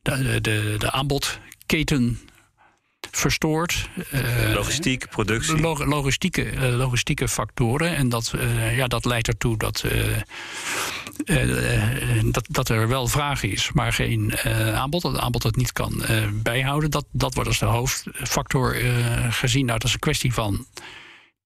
de, 0.01 0.41
de, 0.41 0.76
de 0.78 0.91
aanbodketen 0.91 2.20
verstoord. 3.18 3.89
Eh, 4.11 4.22
Logistiek, 4.53 5.09
productie. 5.09 5.57
Log- 5.59 5.86
logistieke, 5.86 6.43
eh, 6.49 6.76
logistieke 6.76 7.28
factoren. 7.28 7.95
En 7.95 8.09
dat, 8.09 8.34
eh, 8.38 8.78
ja, 8.78 8.88
dat 8.88 9.05
leidt 9.05 9.28
ertoe 9.28 9.57
dat, 9.57 9.84
eh, 9.84 10.16
eh, 11.26 12.18
eh, 12.18 12.24
dat, 12.26 12.45
dat 12.49 12.70
er 12.70 12.88
wel 12.88 13.07
vraag 13.07 13.43
is, 13.43 13.72
maar 13.74 13.93
geen 13.93 14.32
eh, 14.36 14.74
aanbod. 14.76 15.01
Dat 15.01 15.11
het 15.11 15.22
aanbod 15.22 15.43
het 15.43 15.55
niet 15.55 15.72
kan 15.72 16.03
eh, 16.05 16.24
bijhouden. 16.34 16.91
Dat, 16.91 17.05
dat 17.11 17.34
wordt 17.34 17.49
als 17.49 17.59
de 17.59 17.66
hoofdfactor 17.66 18.84
eh, 18.84 19.34
gezien. 19.34 19.66
Nou, 19.66 19.80
dat 19.80 19.88
is 19.88 19.93
een 19.93 19.99
kwestie 19.99 20.34
van 20.34 20.66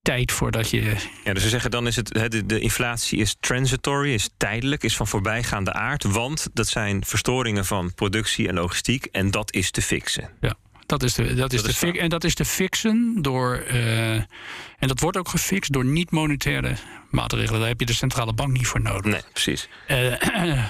tijd 0.02 0.32
voordat 0.32 0.70
je. 0.70 0.96
Ja, 1.24 1.34
dus 1.34 1.44
ze 1.44 1.50
zeggen 1.50 1.72
dan 1.72 1.88
is 1.88 1.96
het 1.96 2.08
de, 2.08 2.46
de 2.46 2.60
inflatie 2.60 3.20
is 3.20 3.36
transitory, 3.40 4.14
is 4.14 4.30
tijdelijk, 4.38 4.84
is 4.84 4.96
van 4.96 5.08
voorbijgaande 5.08 5.74
aard. 5.74 6.04
Want 6.04 6.48
dat 6.54 6.68
zijn 6.68 7.06
verstoringen 7.06 7.66
van 7.66 7.94
productie 7.94 8.48
en 8.48 8.54
logistiek. 8.56 9.06
En 9.06 9.32
dat 9.32 9.54
is 9.54 9.72
te 9.72 9.82
fixen. 9.82 10.30
Ja. 10.42 10.56
Dat 10.90 11.04
is, 11.04 11.14
de, 11.14 11.34
dat 11.34 11.54
is 11.54 11.62
Dat 11.62 11.76
de 11.80 11.88
is 11.88 12.00
en 12.00 12.10
dat 12.10 12.24
is 12.24 12.34
te 12.34 12.46
fixen 12.46 13.18
door. 13.22 13.56
eh, 13.56 14.14
en 14.14 14.88
dat 14.88 15.00
wordt 15.00 15.18
ook 15.18 15.30
gefixt 15.30 15.74
door 15.74 15.86
niet-monetaire 15.86 16.76
maatregelen. 17.10 17.60
Daar 17.60 17.70
heb 17.70 17.80
je 17.80 17.86
de 17.86 17.94
centrale 17.94 18.34
bank 18.34 18.52
niet 18.52 18.68
voor 18.68 18.82
nodig. 18.82 19.12
Nee, 19.12 19.22
precies. 19.32 19.70
Eh, 19.88 20.58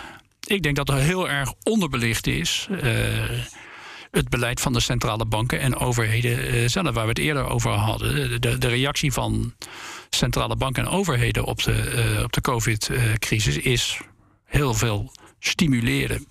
ik 0.48 0.64
denk 0.64 0.76
dat 0.76 0.90
er 0.90 0.96
heel 0.96 1.30
erg 1.30 1.54
onderbelicht 1.64 2.28
is. 2.28 2.68
eh, 2.82 3.30
het 4.12 4.30
beleid 4.30 4.62
van 4.62 4.74
de 4.74 4.80
centrale 4.80 5.26
banken 5.26 5.60
en 5.60 5.76
overheden 5.76 6.70
zelf, 6.70 6.94
waar 6.94 7.04
we 7.04 7.10
het 7.10 7.20
eerder 7.20 7.46
over 7.50 7.72
hadden. 7.72 8.42
De, 8.42 8.58
de 8.58 8.68
reactie 8.68 9.12
van 9.12 9.54
centrale 10.10 10.56
banken 10.56 10.84
en 10.84 10.90
overheden 10.90 11.44
op 11.44 11.64
de, 11.64 12.20
op 12.24 12.34
de 12.34 12.42
COVID-crisis 12.42 13.58
is 13.58 14.00
heel 14.46 14.74
veel 14.74 15.12
stimuleren. 15.40 16.26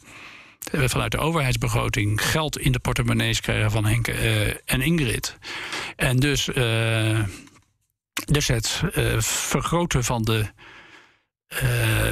Eh, 0.73 0.83
Vanuit 0.85 1.13
de 1.13 1.19
overheidsbegroting 1.19 2.31
geld 2.31 2.59
in 2.59 2.73
de 2.73 2.79
portemonnees 2.79 3.41
krijgen 3.41 3.71
van 3.71 3.85
Henk 3.85 4.09
eh, 4.09 4.47
en 4.49 4.81
Ingrid. 4.81 5.39
En 5.97 6.17
dus, 6.17 6.49
eh, 6.49 7.21
dus 8.25 8.49
het 8.49 8.83
vergroten 9.19 10.05
van 10.05 10.23
de 10.23 10.47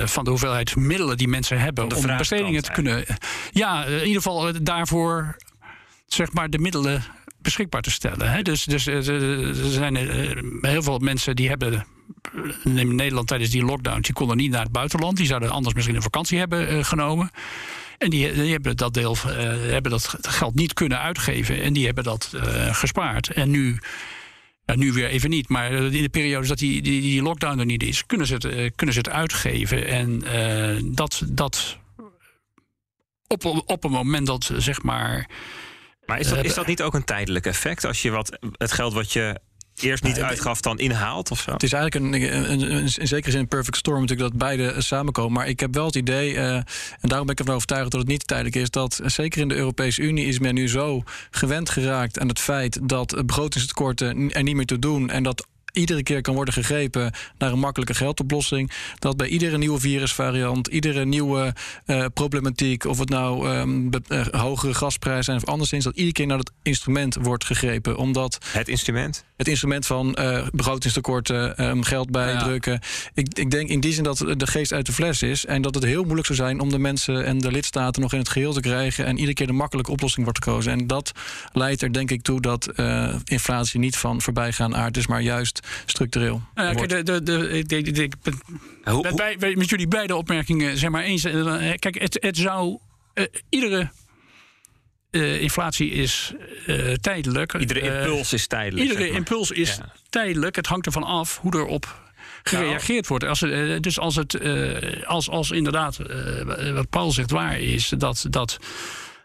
van 0.05 0.25
de 0.25 0.31
hoeveelheid 0.31 0.77
middelen 0.77 1.17
die 1.17 1.29
mensen 1.29 1.59
hebben 1.61 1.89
de 1.89 1.97
om 1.97 2.17
bestedingen 2.17 2.63
te 2.63 2.73
kunnen. 2.73 3.05
Ja, 3.51 3.85
in 3.85 4.07
ieder 4.07 4.23
geval 4.23 4.63
daarvoor 4.63 5.37
zeg 6.07 6.33
maar 6.33 6.51
de 6.51 6.59
middelen 6.59 7.05
beschikbaar 7.39 7.83
te 7.83 7.91
stellen. 7.91 8.31
Hè? 8.31 8.43
Dus, 8.43 8.65
dus 8.65 8.87
er 8.87 9.55
zijn 9.55 9.97
heel 10.61 10.83
veel 10.83 10.99
mensen 10.99 11.37
die 11.37 11.49
hebben. 11.49 11.87
In 12.65 12.95
Nederland 12.95 13.27
tijdens 13.27 13.51
die 13.51 13.65
lockdown, 13.65 14.01
die 14.01 14.15
konden 14.15 14.37
niet 14.37 14.51
naar 14.51 14.63
het 14.63 14.73
buitenland. 14.73 15.17
Die 15.17 15.27
zouden 15.27 15.51
anders 15.51 15.75
misschien 15.75 15.97
een 15.97 16.03
vakantie 16.03 16.39
hebben 16.39 16.85
genomen. 16.85 17.31
En 17.99 18.11
die, 18.11 18.33
die 18.33 18.53
hebben 18.53 18.77
dat 18.77 18.95
deel 18.95 19.17
eh, 19.27 19.35
hebben 19.71 19.91
dat 19.91 20.15
geld 20.21 20.55
niet 20.55 20.73
kunnen 20.73 21.01
uitgeven. 21.01 21.63
En 21.63 21.73
die 21.73 21.85
hebben 21.85 22.05
dat 22.05 22.33
eh, 22.35 22.75
gespaard. 22.75 23.29
En 23.33 23.51
nu 23.51 23.79
ja, 24.67 24.75
nu 24.75 24.93
weer 24.93 25.09
even 25.09 25.31
niet, 25.31 25.49
maar 25.49 25.73
in 25.73 26.03
de 26.03 26.09
periodes 26.09 26.49
dat 26.49 26.59
die, 26.59 26.83
die, 26.83 27.01
die 27.01 27.23
lockdown 27.23 27.59
er 27.59 27.65
niet 27.65 27.83
is, 27.83 28.07
kunnen 28.07 28.27
ze 28.27 28.35
het, 28.35 28.45
eh, 28.45 28.71
kunnen 28.77 28.95
ze 28.95 29.01
het 29.01 29.11
uitgeven. 29.11 29.87
En 29.87 30.23
eh, 30.23 30.83
dat, 30.85 31.23
dat 31.27 31.79
op, 33.27 33.45
op 33.67 33.85
een 33.85 33.91
moment 33.91 34.27
dat 34.27 34.51
zeg 34.57 34.83
maar. 34.83 35.31
Maar 36.07 36.19
is 36.19 36.29
dat, 36.29 36.39
Eh, 36.39 36.45
is 36.45 36.55
dat 36.55 36.67
niet 36.67 36.83
ook 36.83 36.95
een 36.95 37.05
tijdelijk 37.05 37.47
effect? 37.47 37.85
Als 37.85 38.03
je 38.03 38.11
wat, 38.11 38.39
het 38.53 38.73
geld 38.73 38.93
wat 38.93 39.13
je 39.13 39.41
eerst 39.83 40.03
niet 40.03 40.15
Nee, 40.15 40.25
uitgaf, 40.25 40.61
dan 40.61 40.79
inhaalt 40.79 41.31
of 41.31 41.41
zo? 41.41 41.53
Het 41.53 41.63
is 41.63 41.73
eigenlijk 41.73 42.05
een, 42.15 42.23
een, 42.23 42.51
een- 42.53 42.75
een- 42.77 42.83
in 42.97 43.07
zekere 43.09 43.31
zin 43.31 43.41
een 43.41 43.49
perfect 43.49 43.77
storm 43.77 44.01
natuurlijk 44.01 44.29
dat 44.31 44.39
beide 44.39 44.71
eh, 44.73 44.81
samenkomen. 44.81 45.33
Maar 45.33 45.49
ik 45.49 45.61
heb 45.61 45.75
wel 45.75 45.87
het 45.87 45.95
idee, 45.97 46.35
eh, 46.37 46.55
en 46.55 46.65
daarom 47.01 47.27
ben 47.27 47.35
ik 47.35 47.39
ervan 47.41 47.55
overtuigd 47.55 47.91
dat 47.91 48.01
het 48.01 48.09
niet 48.09 48.27
tijdelijk 48.27 48.57
is, 48.57 48.71
dat 48.71 48.99
eh, 48.99 49.09
zeker 49.09 49.41
in 49.41 49.49
de 49.49 49.55
Europese 49.55 50.03
Unie 50.03 50.27
is 50.27 50.39
men 50.39 50.55
nu 50.55 50.69
zo 50.69 51.03
gewend 51.31 51.71
geraakt 51.71 52.19
aan 52.19 52.29
het 52.29 52.39
feit 52.41 52.79
dat 52.89 53.23
begrotingstekorten 53.27 54.33
er 54.33 54.43
niet 54.43 54.55
meer 54.57 54.67
toe 54.67 54.79
doen 54.79 55.11
en 55.11 55.23
dat 55.23 55.47
iedere 55.73 56.03
keer 56.03 56.21
kan 56.21 56.35
worden 56.35 56.55
gegrepen 56.55 57.13
naar 57.39 57.53
een 57.53 57.59
makkelijke 57.59 57.95
geldoplossing. 57.95 58.71
Dat 58.99 59.17
bij 59.17 59.29
iedere 59.29 59.59
nieuwe 59.59 59.81
virusvariant, 59.81 60.67
iedere 60.67 61.05
nieuwe 61.05 61.55
problematiek, 62.15 62.85
of 62.85 62.99
het 62.99 63.09
nou 63.09 63.49
ehm, 63.51 63.91
be- 63.91 64.01
eh, 64.09 64.41
hogere 64.41 64.75
gasprijzen 64.75 65.25
zijn 65.25 65.37
of 65.37 65.45
anderszins, 65.45 65.85
dat 65.85 65.95
iedere 65.95 66.13
keer 66.13 66.27
naar 66.27 66.37
dat 66.37 66.51
instrument 66.63 67.15
wordt 67.21 67.45
gegrepen. 67.45 67.97
Omdat 67.97 68.39
Het 68.53 68.69
instrument? 68.69 69.25
Het 69.37 69.49
instrument 69.49 69.87
van 69.87 70.15
eh, 70.15 70.47
begrotingstekorten, 70.53 71.57
ehm, 71.57 71.83
geld 71.83 72.11
bijdrukken. 72.11 72.81
Ik, 73.15 73.39
ik 73.39 73.51
denk 73.51 73.69
in 73.69 73.81
die 73.81 73.93
zin 73.93 74.05
dat 74.05 74.19
de 74.37 74.47
geest 74.47 74.73
uit 74.73 74.87
de 74.87 74.93
fles 74.93 75.23
is. 75.23 75.47
En 75.47 75.63
dat 75.63 75.75
het 75.75 75.85
heel 75.85 76.03
moeilijk 76.03 76.27
zou 76.27 76.39
zijn 76.39 76.61
om 76.61 76.71
de 76.71 76.79
mensen 76.79 77.25
en 77.25 77.39
de 77.39 77.51
lidstaten 77.53 78.03
nog 78.03 78.13
in 78.13 78.19
het 78.19 78.29
geheel 78.29 78.53
te 78.53 78.61
krijgen. 78.61 79.05
En 79.07 79.15
iedere 79.15 79.35
keer 79.35 79.47
de 79.47 79.53
makkelijke 79.53 79.91
oplossing 79.91 80.25
wordt 80.25 80.45
gekozen. 80.45 80.73
En 80.73 80.87
dat 80.87 81.13
leidt 81.53 81.83
er 81.83 81.93
denk 81.93 82.11
ik 82.11 82.23
toe 82.23 82.41
dat 82.41 82.67
eh, 82.67 83.15
inflatie 83.25 83.81
niet 83.81 83.97
van 83.97 84.21
voorbijgaan 84.23 84.77
aard 84.77 84.97
is, 84.97 85.07
maar 85.07 85.21
juist 85.23 85.61
structureel. 85.87 86.43
Nou 86.55 86.69
ja, 86.69 86.75
wordt. 86.75 86.93
kijk, 86.93 87.07
de, 87.07 87.23
de, 87.23 87.65
de, 87.67 88.03
ik, 88.03 88.13
Hoe, 88.85 89.15
bij, 89.15 89.37
bij- 89.39 89.57
met 89.57 89.69
jullie 89.69 89.89
beide 89.89 90.17
opmerkingen 90.17 90.79
zeg 90.79 90.91
maar 90.91 91.03
eens. 91.03 91.25
Eh, 91.25 91.73
Kijk, 91.79 92.01
het, 92.01 92.17
het 92.21 92.37
zou. 92.37 92.79
iedere 93.49 93.91
eh, 95.23 95.41
inflatie 95.41 95.91
is 95.91 96.33
eh, 96.67 96.93
tijdelijk. 96.93 97.53
iedere 97.53 97.81
Eh, 97.81 97.87
impuls 98.01 98.33
is 98.33 98.47
tijdelijk. 98.47 98.83
Iedere 98.83 99.01
zeg 99.01 99.09
maar. 99.09 99.19
impuls 99.19 99.51
is 99.51 99.77
Ja. 99.77 99.93
tijdelijk. 100.09 100.57
Het 100.57 100.67
hangt 100.67 100.87
ervan 100.87 101.03
af 101.03 101.39
hoe 101.39 101.55
erop 101.55 102.05
gereageerd 102.43 103.07
wordt. 103.07 103.25
Als, 103.25 103.41
het, 103.41 103.83
dus 103.83 103.99
als 103.99 104.17
het, 104.17 104.39
als, 105.05 105.29
als 105.31 105.51
inderdaad, 105.51 105.99
wat 106.75 106.91
Paul 106.91 107.11
zegt 107.13 107.31
waar 107.31 107.61
is, 107.61 107.93
dat, 107.99 108.27
dat 108.31 108.59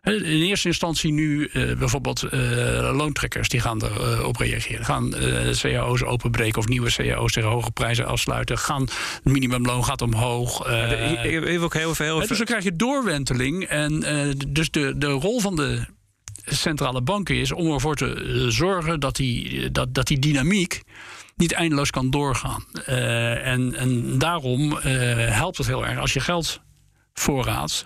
In 0.01 0.23
eerste 0.23 0.67
instantie 0.67 1.11
nu 1.11 1.49
uh, 1.53 1.77
bijvoorbeeld 1.77 2.23
uh, 2.23 2.31
loontrekkers 2.93 3.49
die 3.49 3.59
gaan 3.59 3.81
erop 3.83 4.41
uh, 4.41 4.47
reageren. 4.47 4.85
Gaan 4.85 5.13
cao's 5.53 6.03
openbreken 6.03 6.59
of 6.59 6.67
nieuwe 6.67 6.91
cao's 6.91 7.31
tegen 7.31 7.49
hoge 7.49 7.71
prijzen 7.71 8.05
afsluiten. 8.05 8.57
Gaan, 8.57 8.81
het 8.81 9.21
minimumloon 9.23 9.85
gaat 9.85 10.01
omhoog. 10.01 10.67
Even 10.67 11.61
ook 11.61 11.73
heel 11.73 11.95
veel. 11.95 12.19
Dus 12.19 12.37
dan 12.37 12.45
krijg 12.45 12.63
je 12.63 12.75
doorwenteling. 12.75 13.63
En 13.63 13.99
dus 14.47 14.71
de, 14.71 14.97
de 14.97 15.07
rol 15.07 15.39
van 15.39 15.55
de 15.55 15.85
centrale 16.45 17.01
banken 17.01 17.35
is 17.35 17.51
om 17.51 17.71
ervoor 17.71 17.95
te 17.95 18.45
zorgen 18.49 18.99
dat 18.99 19.15
die, 19.15 19.71
dat, 19.71 19.93
dat 19.93 20.07
die 20.07 20.19
dynamiek 20.19 20.81
niet 21.35 21.51
eindeloos 21.51 21.89
kan 21.89 22.09
doorgaan. 22.09 22.65
en, 22.85 23.75
en 23.75 24.17
daarom 24.17 24.77
helpt 24.77 25.57
het 25.57 25.67
heel 25.67 25.85
erg 25.85 25.99
als 25.99 26.13
je 26.13 26.19
geldvoorraad 26.19 27.85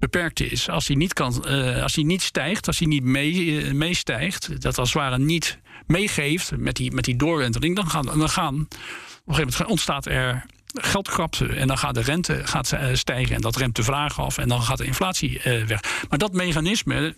beperkt 0.00 0.40
is. 0.40 0.68
Als 0.68 0.86
hij 0.86 0.96
niet, 0.96 1.12
kan, 1.12 1.44
uh, 1.48 1.82
als 1.82 1.94
hij 1.94 2.04
niet 2.04 2.22
stijgt, 2.22 2.66
als 2.66 2.78
hij 2.78 2.88
niet 2.88 3.04
uh, 3.04 3.72
meestijgt, 3.72 4.62
dat 4.62 4.78
als 4.78 4.92
het 4.92 5.02
ware 5.02 5.18
niet 5.18 5.58
meegeeft 5.86 6.56
met 6.56 6.76
die, 6.76 6.92
met 6.92 7.04
die 7.04 7.16
doorwenteling, 7.16 7.76
dan 7.76 7.90
gaan, 7.90 8.06
dan 8.06 8.28
gaan 8.28 8.54
op 8.54 8.60
een 8.60 9.34
gegeven 9.34 9.52
moment 9.52 9.70
ontstaat 9.70 10.06
er 10.06 10.44
geldkrapte 10.74 11.46
en 11.46 11.66
dan 11.66 11.78
gaat 11.78 11.94
de 11.94 12.00
rente 12.00 12.40
gaat 12.46 12.72
eh, 12.72 12.88
stijgen 12.92 13.34
en 13.34 13.40
dat 13.40 13.56
remt 13.56 13.76
de 13.76 13.82
vraag 13.82 14.20
af 14.20 14.38
en 14.38 14.48
dan 14.48 14.62
gaat 14.62 14.78
de 14.78 14.84
inflatie 14.84 15.40
weg. 15.42 15.80
Maar 16.08 16.18
dat 16.18 16.32
mechanisme 16.32 17.14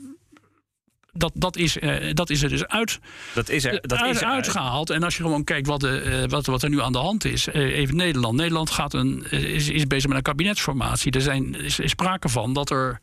dat, 1.13 1.33
dat, 1.35 1.57
is, 1.57 1.77
uh, 1.77 2.13
dat 2.13 2.31
is 2.31 2.43
er 2.43 2.49
dus 2.49 2.67
uit, 2.67 2.99
dat 3.35 3.49
is 3.49 3.65
er, 3.65 3.81
dat 3.81 3.99
uit, 3.99 4.15
is 4.15 4.21
er 4.21 4.29
uitgehaald. 4.29 4.91
En 4.91 5.03
als 5.03 5.17
je 5.17 5.23
gewoon 5.23 5.45
kijkt 5.45 5.67
wat, 5.67 5.81
de, 5.81 6.21
uh, 6.23 6.29
wat, 6.29 6.47
wat 6.47 6.63
er 6.63 6.69
nu 6.69 6.81
aan 6.81 6.93
de 6.93 6.99
hand 6.99 7.25
is. 7.25 7.49
Uh, 7.49 7.55
even 7.55 7.97
Nederland. 7.97 8.37
Nederland 8.37 8.71
gaat 8.71 8.95
een, 8.95 9.31
is, 9.31 9.69
is 9.69 9.87
bezig 9.87 10.09
met 10.09 10.17
een 10.17 10.23
kabinetsformatie. 10.23 11.13
Er 11.13 11.21
zijn, 11.21 11.55
is, 11.55 11.79
is 11.79 11.91
sprake 11.91 12.29
van 12.29 12.53
dat 12.53 12.71
er 12.71 13.01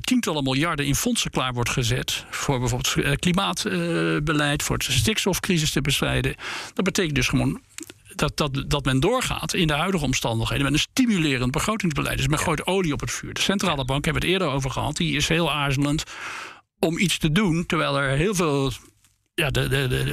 tientallen 0.00 0.42
miljarden 0.42 0.86
in 0.86 0.94
fondsen 0.94 1.30
klaar 1.30 1.52
wordt 1.52 1.70
gezet. 1.70 2.24
Voor 2.30 2.58
bijvoorbeeld 2.58 3.18
klimaatbeleid, 3.18 4.62
voor 4.62 4.78
de 4.78 4.92
stikstofcrisis 4.92 5.70
te 5.70 5.80
bestrijden. 5.80 6.34
Dat 6.74 6.84
betekent 6.84 7.14
dus 7.14 7.28
gewoon 7.28 7.60
dat, 8.14 8.36
dat, 8.36 8.64
dat 8.66 8.84
men 8.84 9.00
doorgaat 9.00 9.54
in 9.54 9.66
de 9.66 9.72
huidige 9.72 10.04
omstandigheden 10.04 10.64
met 10.64 10.72
een 10.72 10.78
stimulerend 10.78 11.50
begrotingsbeleid. 11.50 12.16
Dus 12.16 12.28
men 12.28 12.38
gooit 12.38 12.66
olie 12.66 12.92
op 12.92 13.00
het 13.00 13.10
vuur. 13.10 13.34
De 13.34 13.40
centrale 13.40 13.84
bank 13.84 14.04
hebben 14.04 14.22
we 14.22 14.28
het 14.28 14.38
eerder 14.38 14.56
over 14.56 14.70
gehad. 14.70 14.96
Die 14.96 15.16
is 15.16 15.28
heel 15.28 15.52
aarzelend 15.52 16.04
om 16.78 16.98
iets 16.98 17.18
te 17.18 17.32
doen, 17.32 17.66
terwijl 17.66 17.98
er 17.98 18.16
heel 18.16 18.34
veel 18.34 18.72
ja, 19.34 19.50
de, 19.50 19.60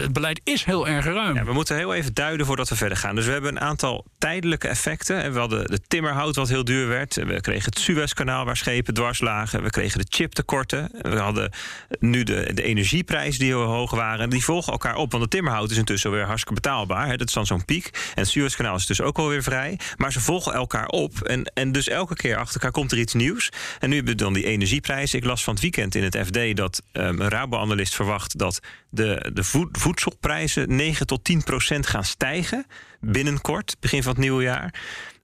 het 0.01 0.13
beleid 0.13 0.41
is 0.43 0.63
heel 0.63 0.87
erg 0.87 1.05
ruim. 1.05 1.35
Ja, 1.35 1.43
we 1.43 1.53
moeten 1.53 1.75
heel 1.75 1.93
even 1.93 2.13
duiden 2.13 2.45
voordat 2.45 2.69
we 2.69 2.75
verder 2.75 2.97
gaan. 2.97 3.15
Dus 3.15 3.25
we 3.25 3.31
hebben 3.31 3.51
een 3.51 3.59
aantal 3.59 4.05
tijdelijke 4.17 4.67
effecten. 4.67 5.33
We 5.33 5.39
hadden 5.39 5.67
de 5.67 5.79
timmerhout 5.87 6.35
wat 6.35 6.49
heel 6.49 6.63
duur 6.63 6.87
werd. 6.87 7.15
We 7.15 7.41
kregen 7.41 7.65
het 7.65 7.79
Suezkanaal 7.79 8.45
waar 8.45 8.57
schepen 8.57 8.93
dwars 8.93 9.19
lagen. 9.19 9.63
We 9.63 9.69
kregen 9.69 9.99
de 9.99 10.05
chiptekorten. 10.09 10.89
We 11.01 11.17
hadden 11.17 11.51
nu 11.99 12.23
de, 12.23 12.51
de 12.53 12.63
energieprijs 12.63 13.37
die 13.37 13.47
heel 13.47 13.61
hoog 13.61 13.91
waren. 13.91 14.29
Die 14.29 14.43
volgen 14.43 14.71
elkaar 14.71 14.95
op, 14.95 15.11
want 15.11 15.23
de 15.23 15.29
timmerhout 15.29 15.71
is 15.71 15.77
intussen 15.77 16.11
weer 16.11 16.25
hartstikke 16.25 16.61
betaalbaar. 16.61 17.17
Dat 17.17 17.27
is 17.27 17.33
dan 17.33 17.45
zo'n 17.45 17.65
piek. 17.65 17.85
En 18.15 18.21
het 18.21 18.27
Suezkanaal 18.27 18.75
is 18.75 18.85
dus 18.85 19.01
ook 19.01 19.17
alweer 19.17 19.43
vrij. 19.43 19.79
Maar 19.97 20.11
ze 20.11 20.19
volgen 20.19 20.53
elkaar 20.53 20.87
op. 20.87 21.21
En, 21.21 21.51
en 21.53 21.71
dus 21.71 21.87
elke 21.87 22.15
keer 22.15 22.37
achter 22.37 22.53
elkaar 22.53 22.71
komt 22.71 22.91
er 22.91 22.97
iets 22.97 23.13
nieuws. 23.13 23.49
En 23.79 23.89
nu 23.89 23.95
hebben 23.95 24.13
we 24.13 24.19
dan 24.19 24.33
die 24.33 24.45
energieprijs. 24.45 25.13
Ik 25.13 25.25
las 25.25 25.43
van 25.43 25.53
het 25.53 25.61
weekend 25.61 25.95
in 25.95 26.03
het 26.03 26.17
FD 26.17 26.55
dat 26.55 26.81
um, 26.93 27.21
een 27.21 27.29
Rabo-analyst 27.29 27.95
verwacht 27.95 28.37
dat 28.37 28.59
de, 28.89 29.29
de 29.33 29.43
voedselprijzen 29.71 30.75
9 30.75 31.07
tot 31.07 31.23
10 31.23 31.43
procent 31.43 31.87
gaan 31.87 32.03
stijgen 32.03 32.65
binnenkort, 32.99 33.75
begin 33.79 34.03
van 34.03 34.11
het 34.11 34.21
nieuwe 34.21 34.43
jaar. 34.43 34.73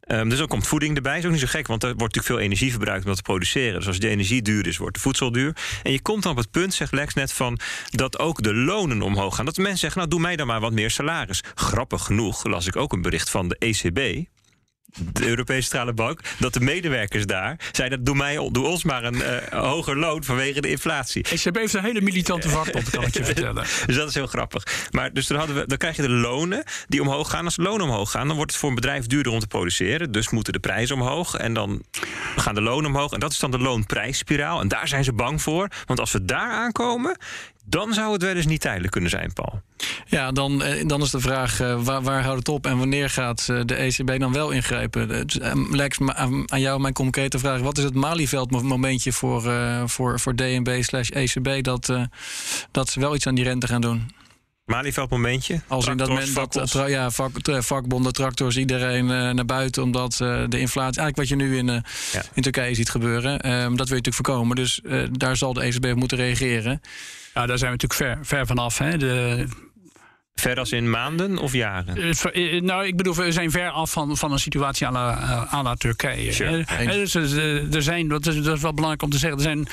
Um, 0.08 0.30
dus 0.30 0.38
dan 0.38 0.48
komt 0.48 0.68
voeding 0.68 0.96
erbij. 0.96 1.18
is 1.18 1.26
ook 1.26 1.32
niet 1.32 1.40
zo 1.40 1.48
gek, 1.48 1.68
want 1.68 1.84
er 1.84 1.88
wordt 1.88 2.16
natuurlijk 2.16 2.34
veel 2.34 2.46
energie 2.46 2.72
verbruikt 2.72 3.02
om 3.02 3.08
dat 3.08 3.18
te 3.18 3.24
produceren. 3.24 3.78
Dus 3.78 3.88
als 3.88 4.00
de 4.00 4.10
energie 4.10 4.42
duur 4.42 4.68
is, 4.68 4.78
wordt 4.78 4.96
de 4.96 5.02
voedsel 5.02 5.32
duur. 5.32 5.56
En 5.84 5.92
je 5.92 6.02
komt 6.02 6.24
dan 6.24 6.32
op 6.32 6.38
het 6.38 6.52
punt, 6.52 6.74
zegt 6.74 6.92
Lex 6.92 7.14
net, 7.14 7.34
van 7.34 7.60
dat 7.90 8.20
ook 8.20 8.44
de 8.44 8.54
lonen 8.54 9.02
omhoog 9.02 9.36
gaan. 9.36 9.46
Dat 9.46 9.56
de 9.56 9.62
mensen 9.62 9.80
zeggen, 9.80 10.00
nou 10.00 10.12
doe 10.12 10.20
mij 10.20 10.36
dan 10.36 10.48
maar 10.48 10.60
wat 10.60 10.72
meer 10.72 10.92
salaris. 10.92 11.44
Grappig 11.56 12.04
genoeg 12.04 12.44
las 12.44 12.68
ik 12.68 12.76
ook 12.76 12.94
een 12.94 13.02
bericht 13.02 13.30
van 13.30 13.48
de 13.48 13.56
ECB 13.58 14.28
de 14.98 15.28
Europese 15.28 15.62
Centrale 15.62 15.94
Bank, 15.94 16.20
dat 16.40 16.54
de 16.54 16.60
medewerkers 16.60 17.26
daar 17.26 17.60
zeiden: 17.72 18.04
doe, 18.04 18.16
mij, 18.16 18.50
doe 18.52 18.66
ons 18.66 18.84
maar 18.84 19.04
een 19.04 19.16
uh, 19.16 19.62
hoger 19.62 19.98
loon 19.98 20.24
vanwege 20.24 20.62
de 20.62 20.70
inflatie. 20.70 21.24
ECB 21.24 21.56
heeft 21.56 21.74
een 21.74 21.84
hele 21.84 22.02
militante 22.02 22.50
vakbond, 22.50 22.90
kan 22.90 23.04
ik 23.04 23.14
je 23.14 23.26
vertellen. 23.34 23.66
dus 23.86 23.96
dat 23.96 24.08
is 24.10 24.14
heel 24.14 24.28
grappig. 24.28 24.64
Maar 24.92 25.14
dus 25.14 25.28
dan, 25.28 25.38
hadden 25.38 25.56
we, 25.56 25.68
dan 25.68 25.78
krijg 25.78 25.96
je 25.96 26.02
de 26.02 26.10
lonen 26.10 26.64
die 26.88 27.02
omhoog 27.02 27.30
gaan. 27.30 27.46
Als 27.46 27.56
de 27.56 27.62
lonen 27.62 27.88
omhoog 27.88 28.12
gaan, 28.12 28.28
dan 28.28 28.36
wordt 28.36 28.52
het 28.52 28.60
voor 28.60 28.70
een 28.70 28.76
bedrijf 28.76 29.06
duurder 29.06 29.32
om 29.32 29.40
te 29.40 29.48
produceren. 29.48 30.12
Dus 30.12 30.30
moeten 30.30 30.54
de 30.54 30.60
prijzen 30.60 30.96
omhoog. 30.96 31.36
En 31.36 31.54
dan 31.54 31.84
gaan 32.36 32.56
de 32.56 32.62
lonen 32.62 32.90
omhoog. 32.90 33.12
En 33.12 33.20
dat 33.20 33.32
is 33.32 33.40
dan 33.40 33.52
de 33.52 33.60
loonprijsspiraal. 33.60 34.60
En 34.60 34.68
daar 34.68 34.88
zijn 34.88 35.04
ze 35.04 35.14
bang 35.14 35.42
voor. 35.42 35.70
Want 35.86 36.00
als 36.00 36.12
we 36.12 36.26
daar 36.26 36.52
aankomen, 36.52 37.18
dan 37.66 37.94
zou 37.94 38.14
het 38.14 38.22
wel 38.22 38.36
eens 38.36 38.46
niet 38.46 38.62
tijdelijk 38.62 38.92
kunnen 38.92 39.10
zijn, 39.10 39.34
Paul. 39.34 39.62
Ja, 40.06 40.32
dan, 40.32 40.64
eh, 40.64 40.88
dan 40.88 41.02
is 41.02 41.12
de 41.12 41.20
vraag 41.20 41.62
uh, 41.62 41.84
waar, 41.84 42.02
waar 42.02 42.24
houdt 42.24 42.38
het 42.38 42.50
op 42.50 42.66
en 42.66 42.78
wanneer 42.78 43.10
gaat 43.10 43.48
uh, 43.52 43.62
de 43.66 43.76
ECB 43.76 44.20
dan 44.20 44.34
wel 44.34 44.52
ingrijpen? 44.52 45.26
Lex, 45.72 45.98
aan 46.46 46.60
jou 46.60 46.80
mijn 46.80 46.94
concrete 46.94 47.40
vraag. 47.40 47.60
Wat 47.60 47.78
is 47.78 47.84
het 47.84 47.94
Malieveld 47.94 48.52
momentje 48.52 49.12
voor, 49.12 49.52
voor, 49.86 50.20
voor 50.20 50.36
DNB 50.36 50.84
slash 50.84 51.10
ECB 51.10 51.64
dat, 51.64 51.94
dat 52.72 52.90
ze 52.90 53.00
wel 53.00 53.16
iets 53.16 53.28
aan 53.28 53.36
die 53.36 53.44
rente 53.44 53.68
gaan 53.68 53.82
doen? 53.82 54.10
Malieveld 54.66 55.10
momentje? 55.10 55.62
Als 55.68 55.88
in 55.88 55.98
dat 55.98 56.10
men 56.10 56.34
dat 56.50 56.84
ja, 56.88 57.12
vak, 57.12 57.32
vakbonden, 57.44 58.14
tractors, 58.14 58.58
iedereen 58.58 59.06
naar 59.06 59.46
buiten, 59.46 59.84
omdat 59.84 60.16
de 60.18 60.60
inflatie, 60.60 61.02
eigenlijk 61.02 61.16
wat 61.16 61.28
je 61.28 61.36
nu 61.36 61.58
in, 61.58 61.66
ja. 61.66 62.24
in 62.34 62.42
Turkije 62.42 62.76
ziet 62.76 62.90
gebeuren, 62.90 63.52
um, 63.52 63.78
dat 63.78 63.88
wil 63.90 63.98
je 63.98 64.04
natuurlijk 64.04 64.16
voorkomen. 64.16 64.56
Dus 64.56 64.82
daar 65.12 65.38
zal 65.38 65.54
de 65.54 65.62
ECB 65.62 65.86
op 65.86 65.96
moeten 65.96 66.18
reageren. 66.18 66.82
Ja, 67.34 67.46
daar 67.46 67.58
zijn 67.58 67.72
we 67.72 67.78
natuurlijk 67.78 67.94
ver, 67.94 68.26
ver 68.26 68.48
vanaf. 68.48 68.78
Hè. 68.78 68.98
De, 68.98 69.46
Ver 70.36 70.60
als 70.60 70.72
in 70.72 70.90
maanden 70.90 71.38
of 71.38 71.54
jaren? 71.54 72.16
Nou, 72.66 72.86
ik 72.86 72.98
bedoel, 72.98 73.16
we 73.16 73.32
zijn 73.32 73.52
ver 73.52 73.70
af 73.70 73.92
van, 73.92 74.18
van 74.18 74.32
een 74.32 74.40
situatie 74.40 74.88
aan 74.88 75.64
la, 75.64 75.76
Turkije. 75.76 76.32
Sure. 76.32 76.66
dus, 76.86 77.14
er 77.14 77.82
zijn, 77.82 78.08
dat 78.08 78.26
is, 78.26 78.44
dat 78.44 78.56
is 78.56 78.62
wel 78.62 78.74
belangrijk 78.74 79.04
om 79.04 79.10
te 79.10 79.18
zeggen, 79.18 79.38
er 79.38 79.44
zijn 79.44 79.68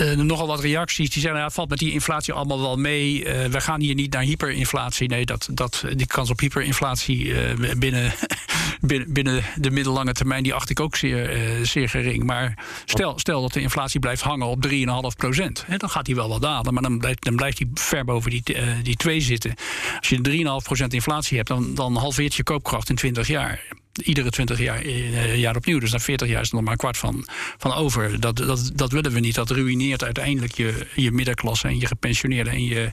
uh, 0.00 0.16
nogal 0.16 0.46
wat 0.46 0.60
reacties 0.60 1.10
die 1.10 1.20
zeggen: 1.22 1.38
ja, 1.38 1.46
het 1.46 1.54
valt 1.54 1.68
met 1.68 1.78
die 1.78 1.92
inflatie 1.92 2.32
allemaal 2.32 2.60
wel 2.60 2.76
mee. 2.76 3.24
Uh, 3.24 3.44
we 3.44 3.60
gaan 3.60 3.80
hier 3.80 3.94
niet 3.94 4.12
naar 4.12 4.22
hyperinflatie. 4.22 5.08
Nee, 5.08 5.26
dat, 5.26 5.48
dat, 5.50 5.84
die 5.96 6.06
kans 6.06 6.30
op 6.30 6.40
hyperinflatie 6.40 7.24
uh, 7.26 7.74
binnen, 7.78 8.12
binnen, 8.80 9.12
binnen 9.12 9.44
de 9.56 9.70
middellange 9.70 10.12
termijn 10.12 10.42
die 10.42 10.54
acht 10.54 10.70
ik 10.70 10.80
ook 10.80 10.96
zeer, 10.96 11.60
zeer 11.62 11.88
gering. 11.88 12.24
Maar 12.24 12.58
stel, 12.84 13.18
stel 13.18 13.42
dat 13.42 13.52
de 13.52 13.60
inflatie 13.60 14.00
blijft 14.00 14.22
hangen 14.22 14.46
op 14.46 14.66
3,5 14.68 14.74
procent. 15.16 15.64
Dan 15.76 15.90
gaat 15.90 16.04
die 16.04 16.14
wel 16.14 16.28
wat 16.28 16.42
dalen, 16.42 16.74
maar 16.74 16.82
dan 16.82 16.98
blijft, 16.98 17.24
dan 17.24 17.36
blijft 17.36 17.56
die 17.56 17.70
ver 17.74 18.04
boven 18.04 18.30
die, 18.30 18.42
die 18.82 18.96
2 18.96 19.20
zitten. 19.20 19.54
Als 19.98 20.08
je 20.08 20.18
3,5 20.60 20.64
procent 20.64 20.94
inflatie 20.94 21.36
hebt, 21.36 21.48
dan, 21.48 21.74
dan 21.74 21.96
halveert 21.96 22.34
je 22.34 22.42
koopkracht 22.42 22.88
in 22.88 22.96
20 22.96 23.26
jaar 23.26 23.60
iedere 24.02 24.30
20 24.30 24.58
jaar, 24.58 24.80
eh, 24.80 25.36
jaar 25.36 25.56
opnieuw. 25.56 25.78
Dus 25.78 25.92
na 25.92 25.98
40 25.98 26.28
jaar 26.28 26.40
is 26.40 26.48
er 26.48 26.54
nog 26.54 26.62
maar 26.62 26.72
een 26.72 26.78
kwart 26.78 26.96
van, 26.96 27.28
van 27.58 27.74
over. 27.74 28.20
Dat, 28.20 28.36
dat, 28.36 28.70
dat 28.74 28.92
willen 28.92 29.12
we 29.12 29.20
niet. 29.20 29.34
Dat 29.34 29.50
ruïneert 29.50 30.04
uiteindelijk 30.04 30.52
je, 30.52 30.86
je 30.94 31.12
middenklasse 31.12 31.68
en 31.68 31.78
je 31.78 31.86
gepensioneerden 31.86 32.52
en 32.52 32.64
je, 32.64 32.92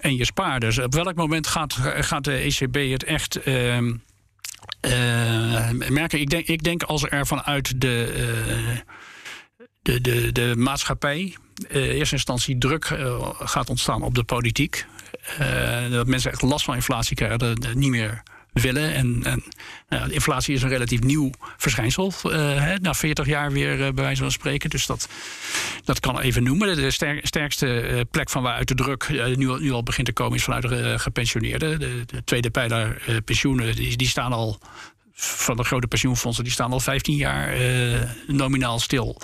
en 0.00 0.16
je 0.16 0.24
spaarders. 0.24 0.78
Op 0.78 0.94
welk 0.94 1.14
moment 1.14 1.46
gaat, 1.46 1.72
gaat 1.80 2.24
de 2.24 2.32
ECB 2.32 2.90
het 2.90 3.04
echt. 3.04 3.46
Uh, 3.46 3.76
uh, 3.76 5.70
merken. 5.70 6.20
Ik 6.20 6.30
denk, 6.30 6.46
ik 6.46 6.62
denk 6.62 6.82
als 6.82 7.02
er 7.02 7.26
vanuit 7.26 7.80
de, 7.80 8.14
uh, 8.16 8.78
de, 9.82 10.00
de, 10.00 10.32
de 10.32 10.52
maatschappij 10.56 11.36
in 11.68 11.80
eerste 11.80 12.14
instantie 12.14 12.58
druk 12.58 12.84
gaat 13.38 13.70
ontstaan 13.70 14.02
op 14.02 14.14
de 14.14 14.24
politiek. 14.24 14.86
dat 15.90 16.06
mensen 16.06 16.32
echt 16.32 16.42
last 16.42 16.64
van 16.64 16.74
inflatie 16.74 17.16
krijgen, 17.16 17.38
dat 17.38 17.74
niet 17.74 17.90
meer 17.90 18.22
willen. 18.52 18.94
En, 18.94 19.22
nou, 19.88 20.12
inflatie 20.12 20.54
is 20.54 20.62
een 20.62 20.68
relatief 20.68 21.00
nieuw 21.00 21.30
verschijnsel. 21.56 22.12
Hè, 22.22 22.78
na 22.78 22.94
40 22.94 23.26
jaar 23.26 23.52
weer, 23.52 23.72
uh, 23.72 23.78
bij 23.78 24.04
wijze 24.04 24.22
van 24.22 24.30
spreken. 24.30 24.70
Dus 24.70 24.86
dat, 24.86 25.08
dat 25.84 26.00
kan 26.00 26.20
even 26.20 26.42
noemen. 26.42 26.76
De 26.76 27.18
sterkste 27.22 27.90
uh, 27.90 28.00
plek 28.10 28.30
van 28.30 28.42
waaruit 28.42 28.68
de 28.68 28.74
druk 28.74 29.08
nu, 29.36 29.60
nu, 29.60 29.70
al 29.70 29.82
begint 29.82 30.06
te 30.06 30.12
komen 30.12 30.36
is 30.36 30.44
vanuit 30.44 30.68
de 30.68 30.98
gepensioneerden. 30.98 31.80
De, 31.80 32.02
de 32.06 32.24
tweede 32.24 32.50
pijler 32.50 33.02
pensioenen, 33.24 33.76
die, 33.76 33.96
die 33.96 34.08
staan 34.08 34.32
al 34.32 34.58
van 35.14 35.56
de 35.56 35.64
grote 35.64 35.86
pensioenfondsen, 35.86 36.44
die 36.44 36.52
staan 36.52 36.72
al 36.72 36.80
15 36.80 37.16
jaar 37.16 37.56
nominaal 38.26 38.78
stil. 38.78 39.20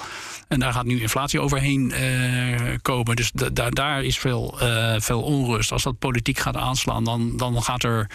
En 0.48 0.60
daar 0.60 0.72
gaat 0.72 0.84
nu 0.84 1.00
inflatie 1.00 1.40
overheen 1.40 1.92
uh, 1.94 2.74
komen. 2.82 3.16
Dus 3.16 3.30
da 3.52 3.70
daar 3.70 4.04
is 4.04 4.18
veel, 4.18 4.58
uh, 4.62 4.94
veel 4.98 5.22
onrust. 5.22 5.72
Als 5.72 5.82
dat 5.82 5.98
politiek 5.98 6.38
gaat 6.38 6.56
aanslaan, 6.56 7.04
dan, 7.04 7.36
dan 7.36 7.62
gaat, 7.62 7.82
er, 7.82 8.10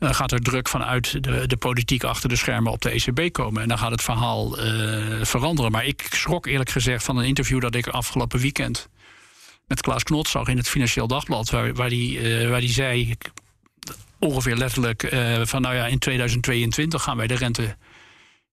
gaat 0.00 0.32
er 0.32 0.40
druk 0.40 0.68
vanuit 0.68 1.24
de, 1.24 1.46
de 1.46 1.56
politiek 1.56 2.04
achter 2.04 2.28
de 2.28 2.36
schermen 2.36 2.72
op 2.72 2.82
de 2.82 2.90
ECB 2.90 3.32
komen. 3.32 3.62
En 3.62 3.68
dan 3.68 3.78
gaat 3.78 3.90
het 3.90 4.02
verhaal 4.02 4.56
veranderen. 5.22 5.70
Maar 5.70 5.86
ik 5.86 6.06
schrok 6.10 6.46
eerlijk 6.46 6.70
gezegd 6.70 7.04
van 7.04 7.16
een 7.16 7.24
interview 7.24 7.60
dat 7.60 7.74
ik 7.74 7.86
afgelopen 7.86 8.40
weekend 8.40 8.88
met 9.66 9.80
Klaas 9.80 10.02
Knot 10.02 10.28
zag 10.28 10.48
in 10.48 10.56
het 10.56 10.68
Financieel 10.68 11.06
Dagblad. 11.06 11.50
Waar, 11.50 11.74
waar 11.74 11.88
die 12.60 12.72
zei, 12.72 13.14
ongeveer 14.18 14.56
letterlijk, 14.56 15.14
van 15.42 15.62
nou 15.62 15.74
ja, 15.74 15.86
in 15.86 15.98
2022 15.98 17.02
gaan 17.02 17.16
wij 17.16 17.26
de 17.26 17.34
rente 17.34 17.76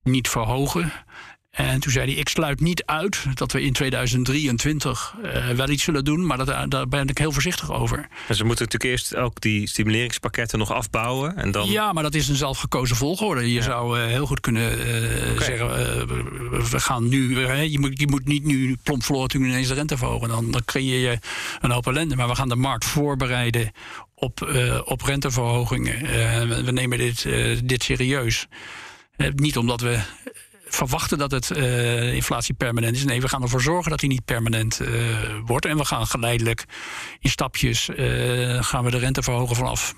niet 0.04 0.30
verhogen. 0.30 0.92
En 1.50 1.80
toen 1.80 1.92
zei 1.92 2.12
hij: 2.12 2.20
Ik 2.20 2.30
sluit 2.30 2.60
niet 2.60 2.84
uit 2.86 3.26
dat 3.34 3.52
we 3.52 3.62
in 3.62 3.74
2023 3.74 5.16
uh, 5.24 5.50
wel 5.50 5.70
iets 5.70 5.84
zullen 5.84 6.04
doen, 6.06 6.26
maar 6.26 6.38
dat, 6.38 6.72
daar 6.72 6.88
ben 6.88 7.08
ik 7.08 7.18
heel 7.18 7.32
voorzichtig 7.32 7.72
over. 7.72 8.08
En 8.28 8.36
ze 8.36 8.44
moeten 8.46 8.66
natuurlijk 8.66 8.84
eerst 8.92 9.16
ook 9.16 9.42
die 9.42 9.68
stimuleringspakketten 9.68 10.60
nog 10.60 10.72
afbouwen. 10.72 11.36
En 11.38 11.52
dan... 11.52 11.70
Ja, 11.70 11.94
maar 11.94 12.04
dat 12.04 12.14
is 12.16 12.28
een 12.28 12.36
zelfgekozen 12.36 12.96
volgorde. 12.96 13.42
Je 13.42 13.54
Ja. 13.54 13.62
zou 13.62 14.00
uh, 14.00 14.06
heel 14.06 14.26
goed 14.26 14.40
kunnen 14.40 14.72
uh, 14.72 15.42
zeggen: 15.42 15.68
We 16.72 16.80
gaan 16.80 17.08
nu. 17.10 17.40
je, 17.62 17.80
moet, 17.80 18.00
je 18.00 18.08
moet 18.08 18.26
niet 18.26 18.44
nu 18.46 18.78
plomp 18.84 19.04
verloren 19.04 19.30
toen 19.30 19.44
ineens 19.44 19.68
de 19.68 19.74
rente 19.74 19.98
verhogen. 19.98 20.30
Dan, 20.30 20.52
dan 20.52 20.66
creëer 20.66 21.10
je 21.12 21.20
een 21.60 21.72
hoop 21.72 21.88
ellende. 21.88 22.16
Maar 22.16 22.28
we 22.28 22.36
gaan 22.36 22.50
de 22.50 22.56
markt 22.56 22.86
voorbereiden 22.86 23.72
op, 24.16 24.52
op 24.86 25.02
renteverhogingen. 25.02 26.02
We 26.66 26.72
nemen 26.72 26.98
dit, 26.98 27.24
dit 27.64 27.84
serieus. 27.84 28.48
niet 29.36 29.58
omdat 29.58 29.82
we 29.82 30.00
verwachten 30.70 31.18
dat 31.18 31.32
het 31.32 31.50
uh, 31.50 32.14
inflatie 32.14 32.54
permanent 32.54 32.96
is. 32.96 33.04
Nee, 33.04 33.22
we 33.22 33.28
gaan 33.28 33.42
ervoor 33.42 33.62
zorgen 33.62 33.90
dat 33.90 34.00
die 34.00 34.10
niet 34.10 34.26
permanent 34.26 34.80
uh, 34.82 34.90
wordt. 35.46 35.66
En 35.66 35.78
we 35.78 35.86
gaan 35.86 36.08
geleidelijk 36.08 36.66
in 37.20 37.30
stapjes 37.30 37.90
uh, 37.90 38.64
gaan 38.64 38.84
we 38.84 38.92
de 38.92 38.98
rente 38.98 39.24
verhogen 39.24 39.56
vanaf 39.56 39.94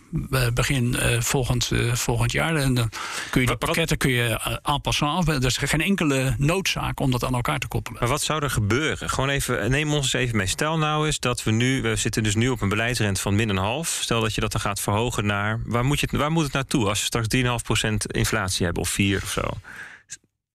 begin 0.54 0.98
volgend, 1.20 1.72
volgend 1.94 2.32
jaar. 2.32 2.56
En 2.56 2.74
dan 2.74 2.90
kun 3.30 3.42
je 3.42 3.48
die 3.48 3.56
pakketten 3.56 3.98
kun 3.98 4.12
je 4.12 4.60
aanpassen 4.62 5.08
af. 5.08 5.28
Er 5.28 5.46
is 5.46 5.58
geen 5.58 5.82
enkele 5.82 6.36
noodzaak 6.38 7.00
om 7.00 7.12
dat 7.12 7.24
aan 7.24 7.34
elkaar 7.34 7.60
te 7.60 7.68
koppelen. 7.68 8.00
Maar 8.00 8.10
wat 8.10 8.22
zou 8.22 8.44
er 8.44 8.50
gebeuren? 8.50 9.10
Gewoon 9.10 9.30
even, 9.30 9.72
neem 9.72 9.94
ons 9.94 10.04
eens 10.04 10.14
even 10.14 10.38
mee. 10.38 10.48
Stel 10.48 10.78
nou 10.78 11.06
eens 11.06 11.20
dat 11.20 11.44
we 11.44 11.52
nu, 11.52 11.82
we 11.82 11.96
zitten 11.96 12.24
dus 12.24 12.36
nu 12.36 12.50
op 12.50 12.62
een 12.62 12.70
beleidsrente 12.70 13.22
van 13.22 13.36
min 13.36 13.50
een 13.50 13.58
half. 13.58 13.88
Stel 14.02 14.22
dat 14.22 14.36
je 14.36 14.42
dat 14.42 14.52
dan 14.52 14.62
gaat 14.62 14.80
verhogen 14.80 15.26
naar, 15.26 15.62
waar 15.66 15.86
moet, 15.86 16.00
je 16.00 16.08
waar 16.12 16.32
moet 16.32 16.44
het 16.44 16.54
naartoe 16.54 16.88
als 16.88 17.00
we 17.00 17.06
straks 17.06 17.28
3,5% 17.36 17.94
inflatie 18.08 18.66
hebben 18.66 18.84
of 18.84 18.90
4 18.90 19.22
of 19.24 19.32
zo? 19.32 19.42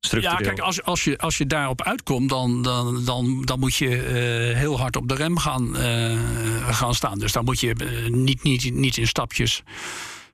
Ja, 0.00 0.36
kijk, 0.36 0.58
als, 0.58 0.82
als, 0.82 1.04
je, 1.04 1.18
als 1.18 1.38
je 1.38 1.46
daarop 1.46 1.82
uitkomt, 1.82 2.28
dan, 2.28 2.62
dan, 2.62 3.04
dan, 3.04 3.42
dan 3.44 3.58
moet 3.58 3.74
je 3.74 3.88
uh, 3.88 4.56
heel 4.58 4.78
hard 4.78 4.96
op 4.96 5.08
de 5.08 5.14
rem 5.14 5.38
gaan, 5.38 5.76
uh, 5.76 6.74
gaan 6.74 6.94
staan. 6.94 7.18
Dus 7.18 7.32
dan 7.32 7.44
moet 7.44 7.60
je 7.60 7.74
uh, 7.82 8.10
niet, 8.10 8.42
niet, 8.42 8.74
niet 8.74 8.96
in 8.96 9.06
stapjes 9.06 9.62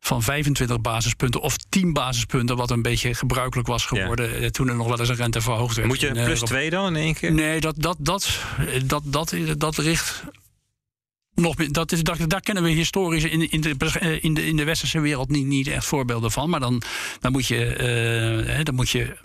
van 0.01 0.23
25 0.23 0.81
basispunten 0.81 1.41
of 1.41 1.57
10 1.57 1.93
basispunten, 1.93 2.57
wat 2.57 2.71
een 2.71 2.83
beetje 2.83 3.15
gebruikelijk 3.15 3.69
was 3.69 3.87
geworden 3.87 4.41
ja. 4.41 4.51
toen 4.51 4.69
er 4.69 4.77
nog 4.77 4.89
wel 4.89 5.01
eens 5.01 5.09
een 5.09 5.15
rente 5.15 5.41
verhoogd 5.41 5.77
werd. 5.77 5.89
Moet 5.89 6.01
je 6.01 6.13
plus 6.13 6.41
2 6.41 6.71
dan 6.71 6.87
in 6.87 7.03
één 7.03 7.15
keer? 7.15 7.33
Nee, 7.33 7.61
dat, 7.61 7.75
dat, 7.79 7.97
dat, 7.99 8.39
dat, 8.85 9.03
dat, 9.05 9.35
dat 9.57 9.77
richt 9.77 10.23
nog 11.35 11.55
dat 11.55 11.93
is, 11.93 12.03
dat, 12.03 12.19
daar 12.27 12.41
kennen 12.41 12.63
we 12.63 12.71
historisch 12.71 13.25
in, 13.25 13.51
in, 13.51 13.61
de, 13.61 13.77
in, 14.21 14.35
de, 14.35 14.47
in 14.47 14.57
de 14.57 14.65
westerse 14.65 15.01
wereld 15.01 15.31
niet, 15.31 15.47
niet 15.47 15.69
echt 15.69 15.85
voorbeelden 15.85 16.31
van. 16.31 16.51
Maar 16.51 16.61
dan, 16.61 16.83
dan, 17.21 17.33
moet 17.33 17.47
je, 17.47 18.47
uh, 18.57 18.65
dan 18.65 18.75
moet 18.75 18.91
je 18.91 19.17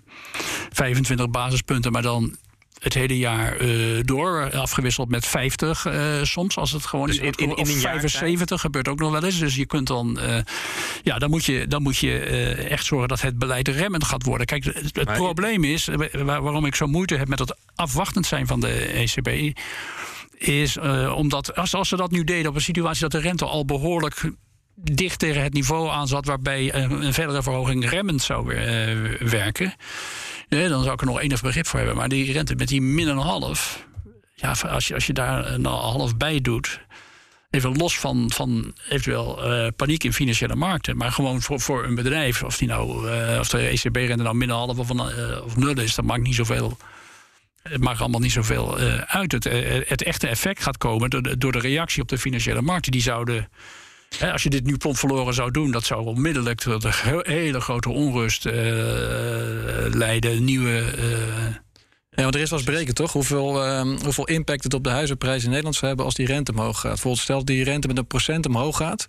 25 0.72 1.30
basispunten, 1.30 1.92
maar 1.92 2.02
dan 2.02 2.38
het 2.80 2.94
hele 2.94 3.18
jaar 3.18 3.62
uh, 3.62 4.00
door. 4.04 4.52
Afgewisseld 4.52 5.10
met 5.10 5.26
50 5.26 5.86
uh, 5.86 6.24
soms, 6.24 6.58
als 6.58 6.72
het 6.72 6.86
gewoon 6.86 7.08
dus 7.08 7.18
is. 7.18 7.22
In, 7.22 7.34
in, 7.36 7.50
in 7.50 7.58
of 7.58 7.70
een 7.70 7.80
75 7.80 8.62
gebeurt 8.62 8.88
ook 8.88 9.00
nog 9.00 9.12
wel 9.12 9.24
eens. 9.24 9.40
Dus 9.40 9.56
je 9.56 9.66
kunt 9.66 9.88
dan. 9.88 10.20
Uh, 10.22 10.38
ja, 11.04 11.18
dan 11.18 11.30
moet 11.30 11.46
je, 11.46 11.68
dan 11.68 11.82
moet 11.82 11.98
je 11.98 12.20
echt 12.70 12.86
zorgen 12.86 13.08
dat 13.08 13.22
het 13.22 13.40
beleid 13.40 13.68
remmend 13.68 14.04
gaat 14.04 14.24
worden. 14.24 14.46
Kijk, 14.46 14.64
het, 14.64 15.14
probleem 15.14 15.64
is, 15.64 15.88
waar, 16.12 16.42
waarom 16.42 16.66
ik 16.66 16.76
zo 16.76 16.88
moeite 16.88 17.16
heb 17.16 17.28
met 17.28 17.40
het 17.40 17.58
afwachtend 17.76 18.26
zijn 18.26 18.48
van 18.48 18.60
de 18.60 18.74
ECB 18.74 19.58
is 20.38 20.76
uh, 20.76 21.14
omdat 21.16 21.56
als, 21.56 21.76
als 21.76 21.90
ze 21.90 21.96
dat 21.96 22.12
nu 22.12 22.24
deden 22.24 22.50
op 22.50 22.56
een 22.56 22.62
situatie 22.62 23.02
dat 23.02 23.12
de 23.12 23.20
rente 23.20 23.46
al 23.46 23.66
behoorlijk 23.66 24.32
dicht 24.76 25.20
tegen 25.20 25.44
het 25.44 25.54
niveau 25.54 25.90
aan 25.90 26.08
zat 26.08 26.26
waarbij 26.26 26.74
een, 26.74 26.92
een 27.06 27.14
verdere 27.14 27.44
verhoging 27.44 27.90
remmend 27.90 28.22
zou 28.22 28.54
uh, 28.54 28.62
werken, 29.20 29.74
dan 30.50 30.84
zou 30.84 30.92
ik 30.92 31.02
er 31.02 31.08
nog 31.08 31.20
enig 31.20 31.42
begrip 31.42 31.68
voor 31.68 31.80
hebben. 31.80 31.98
Maar 31.98 32.10
die 32.10 32.32
rente 32.32 32.56
met 32.56 32.68
die 32.68 32.82
min 32.82 33.08
een 33.08 33.18
half, 33.18 33.88
ja, 34.36 34.56
als 34.70 34.88
je, 34.88 34.94
als 34.94 35.08
je 35.08 35.14
daar 35.14 35.54
een 35.54 35.66
half 35.66 36.18
bij 36.18 36.42
doet. 36.42 36.86
Even 37.50 37.78
los 37.78 38.00
van, 38.00 38.32
van 38.34 38.74
eventueel 38.90 39.42
paniek 39.76 40.04
in 40.04 40.14
financiële 40.14 40.56
markten. 40.56 40.98
Maar 40.98 41.12
gewoon 41.12 41.42
voor, 41.42 41.60
voor 41.60 41.84
een 41.84 41.96
bedrijf, 41.96 42.44
of, 42.44 42.58
die 42.58 42.68
nou, 42.68 43.10
of 43.40 43.50
de 43.50 43.58
ECB-rente 43.58 44.24
nou 44.24 44.36
min 44.36 44.50
een 44.50 44.56
half 44.56 44.78
of, 44.78 44.90
of 45.44 45.58
nul 45.58 45.80
is, 45.80 45.96
dat 45.96 46.06
maakt 46.06 46.24
niet 46.24 46.36
zoveel 46.36 46.78
het 47.70 47.82
maakt 47.82 48.00
allemaal 48.00 48.20
niet 48.20 48.32
zoveel 48.32 48.82
uh, 48.82 48.98
uit. 48.98 49.32
Het, 49.32 49.46
uh, 49.46 49.82
het, 49.86 50.04
echte 50.04 50.28
effect 50.28 50.64
gaat 50.64 50.78
komen 50.78 51.10
door 51.40 51.52
de, 51.52 51.60
reactie 51.60 52.02
op 52.02 52.08
de 52.08 52.18
financiële 52.18 52.62
markten. 52.62 52.92
Die 52.92 53.02
zouden, 53.02 53.50
als 54.32 54.44
je 54.44 54.50
dit 54.50 54.64
nu 54.64 54.78
plomp 54.78 54.98
verloren 54.98 55.34
zou 55.34 55.52
doen, 55.52 55.72
dat 55.72 55.84
zou 55.84 56.06
onmiddellijk 56.06 56.60
tot 56.60 56.84
een 56.84 57.22
hele 57.24 57.62
grote 57.62 57.90
onrust 57.90 58.46
uh, 58.46 58.54
leiden. 59.92 60.44
Nieuwe. 60.44 60.84
Ja, 62.18 62.24
want 62.24 62.36
er 62.36 62.42
is 62.42 62.50
wel 62.50 62.60
eens 62.60 62.68
berekend, 62.68 62.96
toch? 62.96 63.12
Hoeveel, 63.12 63.68
um, 63.68 63.98
hoeveel 64.04 64.28
impact 64.28 64.64
het 64.64 64.74
op 64.74 64.84
de 64.84 64.90
huizenprijs 64.90 65.44
in 65.44 65.48
Nederland 65.48 65.76
zou 65.76 65.88
hebben 65.88 66.06
als 66.06 66.16
die 66.16 66.26
rente 66.26 66.52
omhoog 66.52 66.80
gaat. 66.80 66.92
Bijvoorbeeld, 66.92 67.24
stel 67.24 67.38
dat 67.38 67.48
die 67.48 67.64
rente 67.64 67.88
met 67.88 67.98
een 67.98 68.08
procent 68.08 68.46
omhoog 68.46 68.78
gaat. 68.78 69.08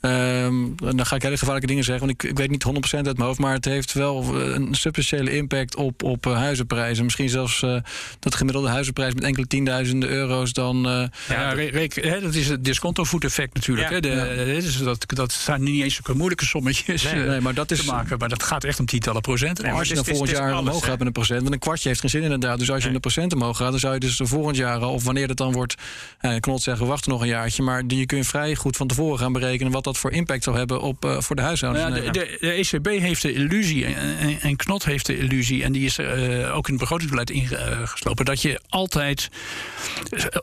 Um, 0.00 0.74
dan 0.76 1.06
ga 1.06 1.16
ik 1.16 1.22
hele 1.22 1.36
gevaarlijke 1.36 1.66
dingen 1.66 1.84
zeggen, 1.84 2.06
want 2.06 2.22
ik, 2.22 2.30
ik 2.30 2.38
weet 2.38 2.50
niet 2.50 2.64
100% 2.64 2.68
uit 2.92 3.04
mijn 3.04 3.20
hoofd, 3.20 3.38
maar 3.38 3.52
het 3.52 3.64
heeft 3.64 3.92
wel 3.92 4.34
een 4.34 4.74
substantiële 4.74 5.36
impact 5.36 5.76
op, 5.76 6.02
op 6.02 6.26
uh, 6.26 6.36
huizenprijzen. 6.36 7.04
Misschien 7.04 7.28
zelfs 7.28 7.62
uh, 7.62 7.70
dat 8.18 8.32
de 8.32 8.38
gemiddelde 8.38 8.68
huizenprijs 8.68 9.14
met 9.14 9.24
enkele 9.24 9.46
tienduizenden 9.46 10.08
euro's 10.08 10.52
dan. 10.52 11.00
Uh, 11.00 11.06
ja, 11.28 11.52
Rick, 11.52 11.94
hè, 11.94 12.20
dat 12.20 12.34
is 12.34 12.48
het 12.48 12.64
disconto-voeteffect 12.64 13.54
natuurlijk. 13.54 13.88
Ja, 13.88 13.94
hè, 13.94 14.00
de, 14.00 14.34
ja. 14.54 14.60
dus 14.60 14.78
dat, 14.78 15.04
dat 15.06 15.32
zijn 15.32 15.62
niet 15.62 15.82
eens 15.82 15.94
zulke 15.94 16.14
moeilijke 16.14 16.44
sommetjes 16.44 17.02
nee, 17.02 17.14
nee, 17.14 17.40
maar 17.40 17.54
dat 17.54 17.70
is, 17.70 17.78
te 17.78 17.86
maken, 17.86 18.18
maar 18.18 18.28
dat 18.28 18.42
gaat 18.42 18.64
echt 18.64 18.80
om 18.80 18.86
tientallen 18.86 19.20
procenten. 19.20 19.64
Maar 19.64 19.74
als 19.74 19.88
je 19.88 19.94
dan 19.94 20.04
volgend 20.04 20.30
jaar 20.30 20.52
alles, 20.52 20.66
omhoog 20.66 20.84
gaat 20.84 20.98
met 20.98 21.06
een 21.06 21.12
procent, 21.12 21.40
want 21.40 21.52
een 21.52 21.58
kwartje 21.58 21.88
heeft 21.88 22.00
geen 22.00 22.10
zin 22.10 22.35
inderdaad. 22.36 22.58
Dus 22.58 22.70
als 22.70 22.82
je 22.82 22.88
nee. 22.88 22.94
met 22.94 23.04
een 23.04 23.12
procent 23.12 23.34
omhoog 23.34 23.56
gaat, 23.56 23.70
dan 23.70 23.80
zou 23.80 23.94
je 23.94 24.00
dus 24.00 24.16
de 24.16 24.26
volgend 24.26 24.56
jaar, 24.56 24.82
of 24.82 25.04
wanneer 25.04 25.26
dat 25.26 25.36
dan 25.36 25.52
wordt, 25.52 25.74
eh, 26.18 26.34
ik 26.34 26.40
kan 26.40 26.52
not 26.52 26.62
zeggen, 26.62 26.84
we 26.84 26.90
wachten 26.90 27.10
nog 27.10 27.20
een 27.20 27.28
jaartje, 27.28 27.62
maar 27.62 27.82
je 27.86 28.06
kunt 28.06 28.26
vrij 28.26 28.54
goed 28.54 28.76
van 28.76 28.86
tevoren 28.86 29.18
gaan 29.18 29.32
berekenen 29.32 29.72
wat 29.72 29.84
dat 29.84 29.98
voor 29.98 30.12
impact 30.12 30.44
zou 30.44 30.56
hebben 30.56 30.80
op, 30.80 31.04
uh, 31.04 31.20
voor 31.20 31.36
de 31.36 31.42
huishoudens. 31.42 31.84
Nou 31.84 32.04
ja, 32.04 32.10
de, 32.10 32.18
de, 32.18 32.36
de, 32.40 32.50
ECB 32.50 32.86
heeft 32.86 33.22
de 33.22 33.32
illusie, 33.32 33.84
en, 33.84 34.18
en, 34.18 34.40
en, 34.40 34.56
Knot 34.56 34.84
heeft 34.84 35.06
de 35.06 35.18
illusie, 35.18 35.62
en 35.62 35.72
die 35.72 35.84
is 35.84 35.98
uh, 35.98 36.56
ook 36.56 36.66
in 36.66 36.72
het 36.72 36.80
begrotingsbeleid 36.80 37.30
ingeslopen, 37.30 38.24
dat 38.24 38.42
je 38.42 38.60
altijd 38.68 39.28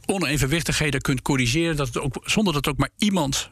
onevenwichtigheden 0.06 1.02
kunt 1.02 1.22
corrigeren, 1.22 1.76
dat 1.76 1.88
het 1.88 2.00
ook, 2.00 2.22
zonder 2.24 2.54
dat 2.54 2.68
ook 2.68 2.78
maar 2.78 2.90
iemand 2.98 3.50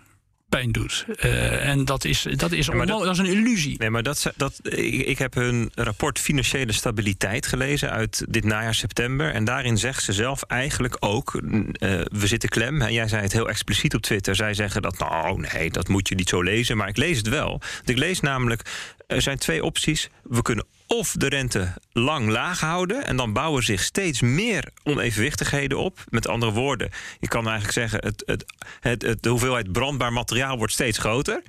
pijn 0.51 0.71
doet. 0.71 1.05
Uh, 1.07 1.69
en 1.69 1.85
dat 1.85 2.05
is, 2.05 2.27
dat, 2.35 2.51
is 2.51 2.65
ja, 2.65 2.85
dat, 2.85 2.87
dat, 2.87 3.13
is 3.13 3.17
een 3.17 3.25
illusie. 3.25 3.77
Nee, 3.77 3.89
maar 3.89 4.03
dat, 4.03 4.31
dat, 4.37 4.59
ik, 4.63 5.05
ik 5.05 5.17
heb 5.17 5.33
hun 5.33 5.71
rapport 5.75 6.19
Financiële 6.19 6.71
Stabiliteit 6.71 7.45
gelezen 7.45 7.91
uit 7.91 8.25
dit 8.29 8.43
najaar 8.43 8.75
september. 8.75 9.33
En 9.33 9.43
daarin 9.43 9.77
zegt 9.77 10.03
ze 10.03 10.13
zelf 10.13 10.43
eigenlijk 10.43 10.97
ook: 10.99 11.33
uh, 11.33 11.69
we 12.11 12.27
zitten 12.27 12.49
klem. 12.49 12.81
En 12.81 12.93
jij 12.93 13.07
zei 13.07 13.21
het 13.21 13.33
heel 13.33 13.49
expliciet 13.49 13.95
op 13.95 14.01
Twitter. 14.01 14.35
Zij 14.35 14.53
zeggen 14.53 14.81
dat, 14.81 14.97
nou 14.97 15.45
nee, 15.53 15.69
dat 15.71 15.87
moet 15.87 16.07
je 16.07 16.15
niet 16.15 16.29
zo 16.29 16.41
lezen. 16.41 16.77
Maar 16.77 16.87
ik 16.87 16.97
lees 16.97 17.17
het 17.17 17.27
wel. 17.29 17.49
Want 17.49 17.89
ik 17.89 17.97
lees 17.97 18.19
namelijk: 18.19 18.61
er 19.07 19.21
zijn 19.21 19.37
twee 19.37 19.63
opties. 19.63 20.09
We 20.23 20.41
kunnen 20.41 20.65
of 20.91 21.13
de 21.17 21.29
rente 21.29 21.73
lang 21.91 22.29
laag 22.29 22.59
houden 22.59 23.05
en 23.05 23.15
dan 23.15 23.33
bouwen 23.33 23.63
zich 23.63 23.81
steeds 23.81 24.21
meer 24.21 24.69
onevenwichtigheden 24.83 25.77
op. 25.77 26.03
Met 26.09 26.27
andere 26.27 26.51
woorden, 26.51 26.89
je 27.19 27.27
kan 27.27 27.43
eigenlijk 27.43 27.73
zeggen: 27.73 27.99
het, 28.03 28.23
het, 28.25 28.45
het, 28.79 29.01
het, 29.01 29.23
de 29.23 29.29
hoeveelheid 29.29 29.71
brandbaar 29.71 30.13
materiaal 30.13 30.57
wordt 30.57 30.73
steeds 30.73 30.97
groter. 30.97 31.41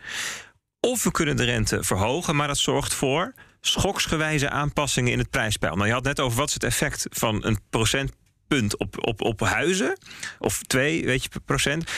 Of 0.81 1.03
we 1.03 1.11
kunnen 1.11 1.37
de 1.37 1.45
rente 1.45 1.85
verhogen, 1.85 2.37
maar 2.37 2.47
dat 2.47 2.59
zorgt 2.59 2.95
voor 2.95 3.35
schoksgewijze 3.61 4.51
aanpassingen 4.51 5.13
in 5.13 5.19
het 5.19 5.31
prijspeil. 5.31 5.75
Nou, 5.75 5.87
je 5.87 5.93
had 5.93 6.05
net 6.05 6.21
over 6.21 6.39
wat 6.39 6.49
is 6.49 6.55
het 6.55 6.65
effect 6.65 7.07
van 7.11 7.45
een 7.45 7.59
procent 7.71 8.13
punt 8.53 8.77
op, 8.77 9.07
op, 9.07 9.21
op 9.21 9.41
huizen. 9.41 9.99
Of 10.39 10.63
twee, 10.63 11.05
weet 11.05 11.23
je, 11.23 11.29
procent. 11.45 11.91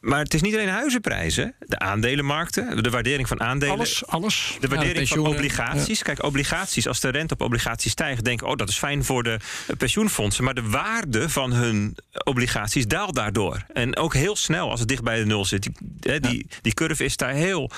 Maar 0.00 0.18
het 0.18 0.34
is 0.34 0.42
niet 0.42 0.54
alleen 0.54 0.68
huizenprijzen. 0.68 1.54
De 1.58 1.78
aandelenmarkten, 1.78 2.82
de 2.82 2.90
waardering 2.90 3.28
van 3.28 3.40
aandelen. 3.40 3.74
Alles, 3.74 4.06
alles. 4.06 4.56
De 4.60 4.68
waardering 4.68 5.08
ja, 5.08 5.14
van 5.14 5.26
obligaties. 5.26 5.98
Ja. 5.98 6.04
Kijk, 6.04 6.22
obligaties, 6.22 6.88
als 6.88 7.00
de 7.00 7.08
rente 7.08 7.34
op 7.34 7.40
obligaties 7.40 7.92
stijgt... 7.92 8.24
denken, 8.24 8.46
oh, 8.46 8.56
dat 8.56 8.68
is 8.68 8.78
fijn 8.78 9.04
voor 9.04 9.22
de 9.22 9.38
pensioenfondsen. 9.78 10.44
Maar 10.44 10.54
de 10.54 10.68
waarde 10.68 11.28
van 11.28 11.52
hun 11.52 11.96
obligaties 12.24 12.86
daalt 12.86 13.14
daardoor. 13.14 13.64
En 13.72 13.96
ook 13.96 14.14
heel 14.14 14.36
snel, 14.36 14.70
als 14.70 14.80
het 14.80 14.88
dicht 14.88 15.02
bij 15.02 15.18
de 15.18 15.26
nul 15.26 15.44
zit. 15.44 15.62
Die, 15.62 16.20
die, 16.20 16.46
die 16.62 16.74
curve 16.74 17.04
is 17.04 17.16
daar 17.16 17.32
heel... 17.32 17.70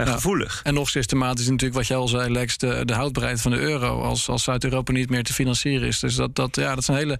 Uh, 0.00 0.12
gevoelig. 0.12 0.60
En 0.62 0.74
nog 0.74 0.88
systematisch 0.88 1.48
natuurlijk 1.48 1.74
wat 1.74 1.86
jij 1.86 1.96
al 1.96 2.08
zei, 2.08 2.32
Lex, 2.32 2.58
de, 2.58 2.84
de 2.84 2.94
houdbaarheid 2.94 3.40
van 3.40 3.50
de 3.50 3.58
euro 3.58 4.02
als, 4.02 4.28
als 4.28 4.42
Zuid-Europa 4.42 4.92
niet 4.92 5.10
meer 5.10 5.22
te 5.22 5.32
financieren 5.32 5.88
is. 5.88 5.98
Dus 5.98 6.14
dat, 6.14 6.34
dat, 6.34 6.56
ja, 6.56 6.68
dat 6.68 6.78
is 6.78 6.88
een 6.88 6.94
hele. 6.94 7.18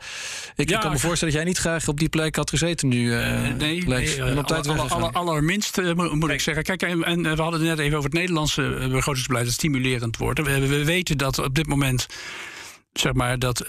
Ik, 0.55 0.69
ja, 0.69 0.75
ik 0.75 0.81
kan 0.81 0.93
me 0.93 0.99
voorstellen 0.99 1.35
dat 1.35 1.43
jij 1.43 1.53
niet 1.53 1.59
graag 1.59 1.89
op 1.89 1.99
die 1.99 2.09
plek 2.09 2.37
had 2.37 2.51
gezeten 2.51 2.89
nu. 2.89 3.13
Uh, 3.13 3.55
nee, 3.59 3.89
Lex. 3.89 4.17
nee, 4.17 4.29
en 4.29 4.39
op 4.39 4.47
tijd 4.47 4.69
aller, 4.69 4.89
aller, 4.89 5.13
allerminst 5.13 5.81
moet 5.95 6.31
ik 6.31 6.41
zeggen. 6.41 6.63
Kijk, 6.65 6.83
en, 6.83 7.05
en, 7.05 7.23
we 7.23 7.43
hadden 7.43 7.61
het 7.61 7.69
net 7.69 7.79
even 7.79 7.97
over 7.97 8.11
het 8.11 8.19
Nederlandse 8.19 8.89
begrotingsbeleid 8.91 9.45
dat 9.45 9.55
stimulerend 9.55 10.17
wordt. 10.17 10.43
We, 10.43 10.67
we 10.67 10.85
weten 10.85 11.19
dat 11.19 11.39
op 11.39 11.55
dit 11.55 11.67
moment, 11.67 12.07
zeg 12.93 13.13
maar, 13.13 13.39
dat 13.39 13.65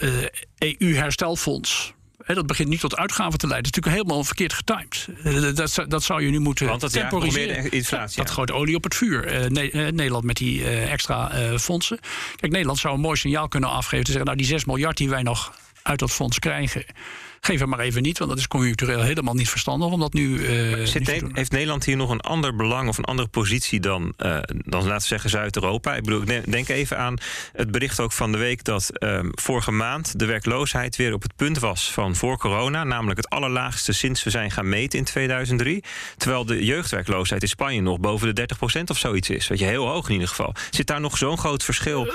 EU-herstelfonds 0.58 1.94
dat 2.34 2.46
begint 2.46 2.68
nu 2.68 2.76
tot 2.76 2.96
uitgaven 2.96 3.38
te 3.38 3.46
leiden. 3.46 3.72
Dat 3.72 3.80
is 3.80 3.84
natuurlijk 3.84 4.04
helemaal 4.04 4.24
verkeerd 4.24 4.52
getimed. 4.52 5.08
Eh, 5.24 5.54
dat, 5.54 5.90
dat 5.90 6.02
zou 6.02 6.22
je 6.22 6.30
nu 6.30 6.38
moeten 6.38 6.66
Want 6.66 6.80
dat 6.80 6.92
temporiseren. 6.92 7.70
Inflatie. 7.70 8.16
Dat 8.16 8.30
gooit 8.30 8.50
olie 8.50 8.76
op 8.76 8.84
het 8.84 8.94
vuur. 8.94 9.50
Nederland 9.92 10.24
met 10.24 10.36
die 10.36 10.64
extra 10.64 11.30
fondsen. 11.58 11.98
Kijk, 12.36 12.52
Nederland 12.52 12.78
zou 12.78 12.94
een 12.94 13.00
mooi 13.00 13.16
signaal 13.16 13.48
kunnen 13.48 13.70
afgeven. 13.70 14.04
Te 14.04 14.10
zeggen, 14.10 14.26
nou 14.26 14.36
die 14.38 14.46
6 14.46 14.64
miljard 14.64 14.96
die 14.96 15.08
wij 15.08 15.22
nog 15.22 15.54
uit 15.82 15.98
dat 15.98 16.10
fonds 16.10 16.38
krijgen 16.38 16.84
Geef 17.44 17.60
hem 17.60 17.68
maar 17.68 17.78
even 17.78 18.02
niet, 18.02 18.18
want 18.18 18.30
dat 18.30 18.38
is 18.38 18.48
conjunctureel 18.48 19.00
helemaal 19.00 19.34
niet 19.34 19.48
verstandig 19.48 19.90
om 19.90 20.00
dat 20.00 20.12
nu. 20.12 20.38
Uh, 20.38 20.86
Zit, 20.86 21.10
heeft 21.32 21.50
Nederland 21.50 21.84
hier 21.84 21.96
nog 21.96 22.10
een 22.10 22.20
ander 22.20 22.56
belang 22.56 22.88
of 22.88 22.98
een 22.98 23.04
andere 23.04 23.28
positie 23.28 23.80
dan, 23.80 24.02
uh, 24.02 24.38
dan 24.46 24.82
laten 24.82 25.00
we 25.00 25.06
zeggen, 25.06 25.30
Zuid-Europa? 25.30 25.94
Ik 25.94 26.02
bedoel, 26.02 26.22
ik 26.22 26.52
denk 26.52 26.68
even 26.68 26.98
aan 26.98 27.16
het 27.52 27.70
bericht 27.70 28.00
ook 28.00 28.12
van 28.12 28.32
de 28.32 28.38
week 28.38 28.64
dat 28.64 28.90
uh, 28.92 29.20
vorige 29.30 29.70
maand 29.70 30.18
de 30.18 30.26
werkloosheid 30.26 30.96
weer 30.96 31.12
op 31.12 31.22
het 31.22 31.36
punt 31.36 31.58
was 31.58 31.92
van 31.92 32.16
voor 32.16 32.38
corona, 32.38 32.84
namelijk 32.84 33.16
het 33.16 33.28
allerlaagste 33.28 33.92
sinds 33.92 34.24
we 34.24 34.30
zijn 34.30 34.50
gaan 34.50 34.68
meten 34.68 34.98
in 34.98 35.04
2003. 35.04 35.84
Terwijl 36.16 36.44
de 36.44 36.64
jeugdwerkloosheid 36.64 37.42
in 37.42 37.48
Spanje 37.48 37.80
nog 37.80 38.00
boven 38.00 38.34
de 38.34 38.48
30% 38.78 38.82
of 38.86 38.98
zoiets 38.98 39.30
is. 39.30 39.48
Weet 39.48 39.58
je, 39.58 39.64
heel 39.64 39.86
hoog 39.86 40.06
in 40.06 40.12
ieder 40.12 40.28
geval. 40.28 40.54
Zit 40.70 40.86
daar 40.86 41.00
nog 41.00 41.18
zo'n 41.18 41.38
groot 41.38 41.64
verschil? 41.64 42.12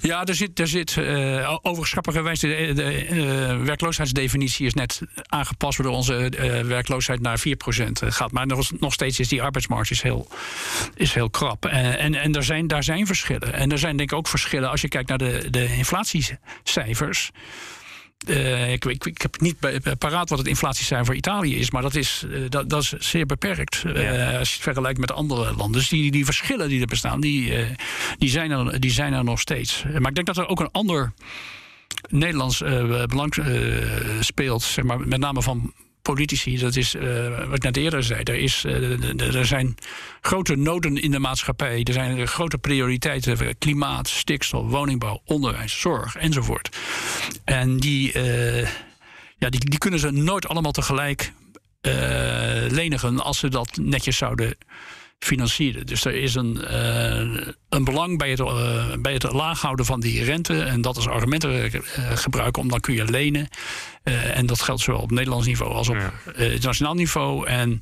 Ja, 0.00 0.24
er 0.24 0.34
zit, 0.34 0.58
er 0.58 0.68
zit 0.68 0.96
uh, 0.96 1.56
overigens 1.62 2.40
de, 2.40 2.72
de 2.74 3.08
uh, 3.10 3.62
werkloosheidsdefinitie 3.62 4.66
is 4.66 4.74
net 4.74 5.00
aangepast, 5.26 5.76
waardoor 5.78 5.96
onze 5.96 6.32
uh, 6.38 6.60
werkloosheid 6.60 7.20
naar 7.20 7.42
4% 7.48 7.52
gaat. 7.92 8.32
Maar 8.32 8.46
nog, 8.46 8.80
nog 8.80 8.92
steeds 8.92 9.20
is 9.20 9.28
die 9.28 9.42
arbeidsmarkt 9.42 9.90
is 9.90 10.02
heel, 10.02 10.28
is 10.94 11.14
heel 11.14 11.30
krap. 11.30 11.64
en 11.66 12.14
en 12.14 12.34
er 12.34 12.44
zijn, 12.44 12.66
daar 12.66 12.84
zijn 12.84 13.06
verschillen. 13.06 13.52
En 13.52 13.72
er 13.72 13.78
zijn 13.78 13.96
denk 13.96 14.10
ik 14.10 14.18
ook 14.18 14.28
verschillen 14.28 14.70
als 14.70 14.80
je 14.80 14.88
kijkt 14.88 15.08
naar 15.08 15.18
de, 15.18 15.46
de 15.50 15.76
inflatiecijfers. 15.76 17.30
Uh, 18.28 18.72
ik, 18.72 18.84
ik, 18.84 19.04
ik, 19.04 19.22
heb 19.22 19.40
niet 19.40 19.56
paraat 19.98 20.28
wat 20.28 20.38
het 20.38 20.48
inflatiecijfer 20.48 21.06
voor 21.06 21.14
Italië 21.14 21.56
is, 21.56 21.70
maar 21.70 21.82
dat 21.82 21.94
is, 21.94 22.24
uh, 22.26 22.50
dat, 22.50 22.70
dat, 22.70 22.82
is 22.82 22.92
zeer 22.92 23.26
beperkt. 23.26 23.82
Uh, 23.86 24.02
ja. 24.02 24.38
Als 24.38 24.48
je 24.48 24.54
het 24.54 24.62
vergelijkt 24.62 24.98
met 24.98 25.12
andere 25.12 25.54
landen. 25.56 25.80
Dus 25.80 25.88
die, 25.88 26.10
die 26.10 26.24
verschillen 26.24 26.68
die 26.68 26.80
er 26.80 26.86
bestaan, 26.86 27.20
die, 27.20 27.52
die, 28.18 28.28
zijn 28.28 28.50
er, 28.50 28.80
die 28.80 28.90
zijn 28.90 29.12
er 29.12 29.24
nog 29.24 29.40
steeds. 29.40 29.82
Maar 29.98 30.08
ik 30.08 30.14
denk 30.14 30.26
dat 30.26 30.36
er 30.36 30.48
ook 30.48 30.60
een 30.60 30.70
ander 30.72 31.12
Nederlands 32.08 32.58
belang 33.06 33.34
speelt, 34.20 34.62
zeg 34.62 34.84
maar, 34.84 35.00
met 35.00 35.20
name 35.20 35.42
van 35.42 35.72
politici, 36.02 36.58
dat 36.58 36.76
is 36.76 36.94
uh, 36.94 37.38
wat 37.46 37.56
ik 37.56 37.62
net 37.62 37.76
eerder 37.76 38.02
zei. 38.02 38.22
Er, 38.22 38.34
is, 38.34 38.64
uh, 38.64 39.36
er 39.36 39.46
zijn 39.46 39.74
grote 40.20 40.56
noden 40.56 40.96
in 40.96 41.10
de 41.10 41.18
maatschappij. 41.18 41.82
Er 41.82 41.92
zijn 41.92 42.28
grote 42.28 42.58
prioriteiten: 42.58 43.58
klimaat, 43.58 44.08
stikstof, 44.08 44.70
woningbouw, 44.70 45.20
onderwijs, 45.24 45.80
zorg 45.80 46.16
enzovoort. 46.16 46.76
En 47.44 47.76
die, 47.76 48.18
ja, 49.38 49.48
die, 49.48 49.60
die 49.60 49.78
kunnen 49.78 50.00
ze 50.00 50.10
nooit 50.10 50.48
allemaal 50.48 50.72
tegelijk 50.72 51.32
lenigen 52.68 53.20
als 53.20 53.38
ze 53.38 53.48
dat 53.48 53.76
netjes 53.76 54.16
zouden 54.16 54.56
financieren. 55.24 55.86
Dus 55.86 56.04
er 56.04 56.14
is 56.14 56.34
een, 56.34 56.58
uh, 56.70 57.46
een 57.68 57.84
belang 57.84 58.18
bij 58.18 58.30
het, 58.30 58.40
uh, 58.40 58.94
bij 58.98 59.12
het 59.12 59.32
laag 59.32 59.60
houden 59.60 59.86
van 59.86 60.00
die 60.00 60.24
rente. 60.24 60.62
En 60.62 60.80
dat 60.80 60.96
als 60.96 61.08
argumenten 61.08 61.64
uh, 61.64 61.80
gebruiken, 62.14 62.62
om 62.62 62.68
dan 62.68 62.80
kun 62.80 62.94
je 62.94 63.04
lenen. 63.04 63.48
en 64.34 64.46
dat 64.46 64.60
geldt 64.60 64.82
zowel 64.82 65.00
op 65.00 65.10
Nederlands 65.10 65.46
niveau 65.46 65.72
als 65.72 65.88
op 65.88 65.96
internationaal 66.36 66.94
niveau. 66.94 67.46
En 67.46 67.78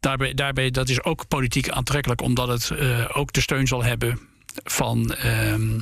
daarbij, 0.00 0.34
daarbij, 0.34 0.70
dat 0.70 0.88
is 0.88 1.02
ook 1.02 1.28
politiek 1.28 1.68
aantrekkelijk, 1.68 2.20
omdat 2.20 2.48
het 2.48 2.72
ook 3.12 3.32
de 3.32 3.40
steun 3.40 3.66
zal 3.66 3.84
hebben 3.84 4.20
van. 4.64 5.14
Ehm, 5.14 5.80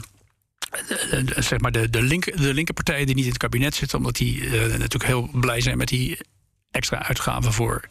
zeg 1.36 1.60
maar 1.60 1.72
de, 1.72 1.90
de, 1.90 2.02
link, 2.02 2.38
de 2.38 2.54
linkerpartijen 2.54 3.06
die 3.06 3.14
niet 3.14 3.24
in 3.24 3.30
het 3.30 3.40
kabinet 3.40 3.74
zitten, 3.74 3.98
omdat 3.98 4.16
die 4.16 4.48
natuurlijk 4.50 5.04
heel 5.04 5.28
blij 5.32 5.60
zijn 5.60 5.78
met 5.78 5.88
die 5.88 6.18
extra 6.74 7.02
uitgaven 7.02 7.52
voor 7.52 7.88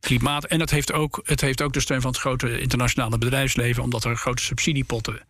klimaat. 0.00 0.44
En 0.44 0.60
het 0.60 0.70
heeft, 0.70 0.92
ook, 0.92 1.20
het 1.24 1.40
heeft 1.40 1.62
ook 1.62 1.72
de 1.72 1.80
steun 1.80 2.00
van 2.00 2.10
het 2.10 2.20
grote 2.20 2.60
internationale 2.60 3.18
bedrijfsleven, 3.18 3.82
omdat 3.82 4.04
er 4.04 4.16
grote 4.16 4.42
subsidiepotten 4.42 5.20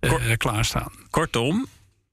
uh, 0.00 0.12
klaarstaan. 0.36 0.92
Kortom, 1.10 1.66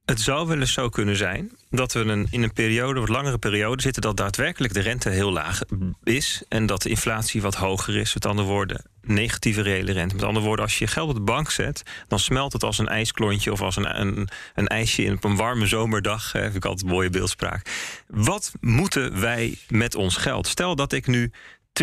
het 0.08 0.22
zou 0.22 0.47
wel 0.47 0.60
eens 0.60 0.74
zo 0.74 0.89
kunnen 0.89 1.16
zijn 1.16 1.51
dat 1.70 1.93
we 1.93 1.99
een, 1.99 2.28
in 2.30 2.43
een 2.43 2.53
periode, 2.53 2.99
wat 2.99 3.10
langere 3.10 3.38
periode 3.38 3.82
zitten, 3.82 4.01
dat 4.01 4.18
daadwerkelijk 4.18 4.74
de 4.74 4.80
rente 4.80 5.10
heel 5.10 5.32
laag 5.32 5.62
is 6.03 6.43
en 6.49 6.66
dat 6.66 6.82
de 6.82 6.89
inflatie 6.89 7.41
wat 7.41 7.55
hoger 7.55 7.95
is. 7.95 8.14
Met 8.14 8.26
andere 8.26 8.47
woorden, 8.47 8.86
negatieve 9.01 9.62
reële 9.62 9.91
rente. 9.91 10.16
Met 10.16 10.24
andere 10.24 10.45
woorden, 10.45 10.66
als 10.66 10.78
je 10.78 10.88
geld 10.88 11.10
op 11.10 11.16
de 11.16 11.22
bank 11.22 11.51
zet, 11.51 11.84
dan 12.08 12.20
smelt 12.20 12.53
het 12.53 12.64
als 12.64 12.78
een 12.78 12.88
ijsklontje 12.88 13.51
of 13.51 13.62
als 13.62 13.76
een, 13.76 13.99
een, 13.99 14.30
een 14.55 14.68
ijsje 14.68 15.12
op 15.12 15.24
een 15.24 15.36
warme 15.36 15.66
zomerdag. 15.66 16.32
Heb 16.32 16.55
ik 16.55 16.66
altijd 16.66 16.86
een 16.86 16.93
mooie 16.93 17.10
beeldspraak. 17.10 17.70
Wat 18.08 18.51
moeten 18.60 19.20
wij 19.20 19.58
met 19.70 19.95
ons 19.95 20.18
geld? 20.18 20.47
Stel 20.47 20.76
dat 20.76 20.93
ik 20.93 21.08
nu 21.08 21.32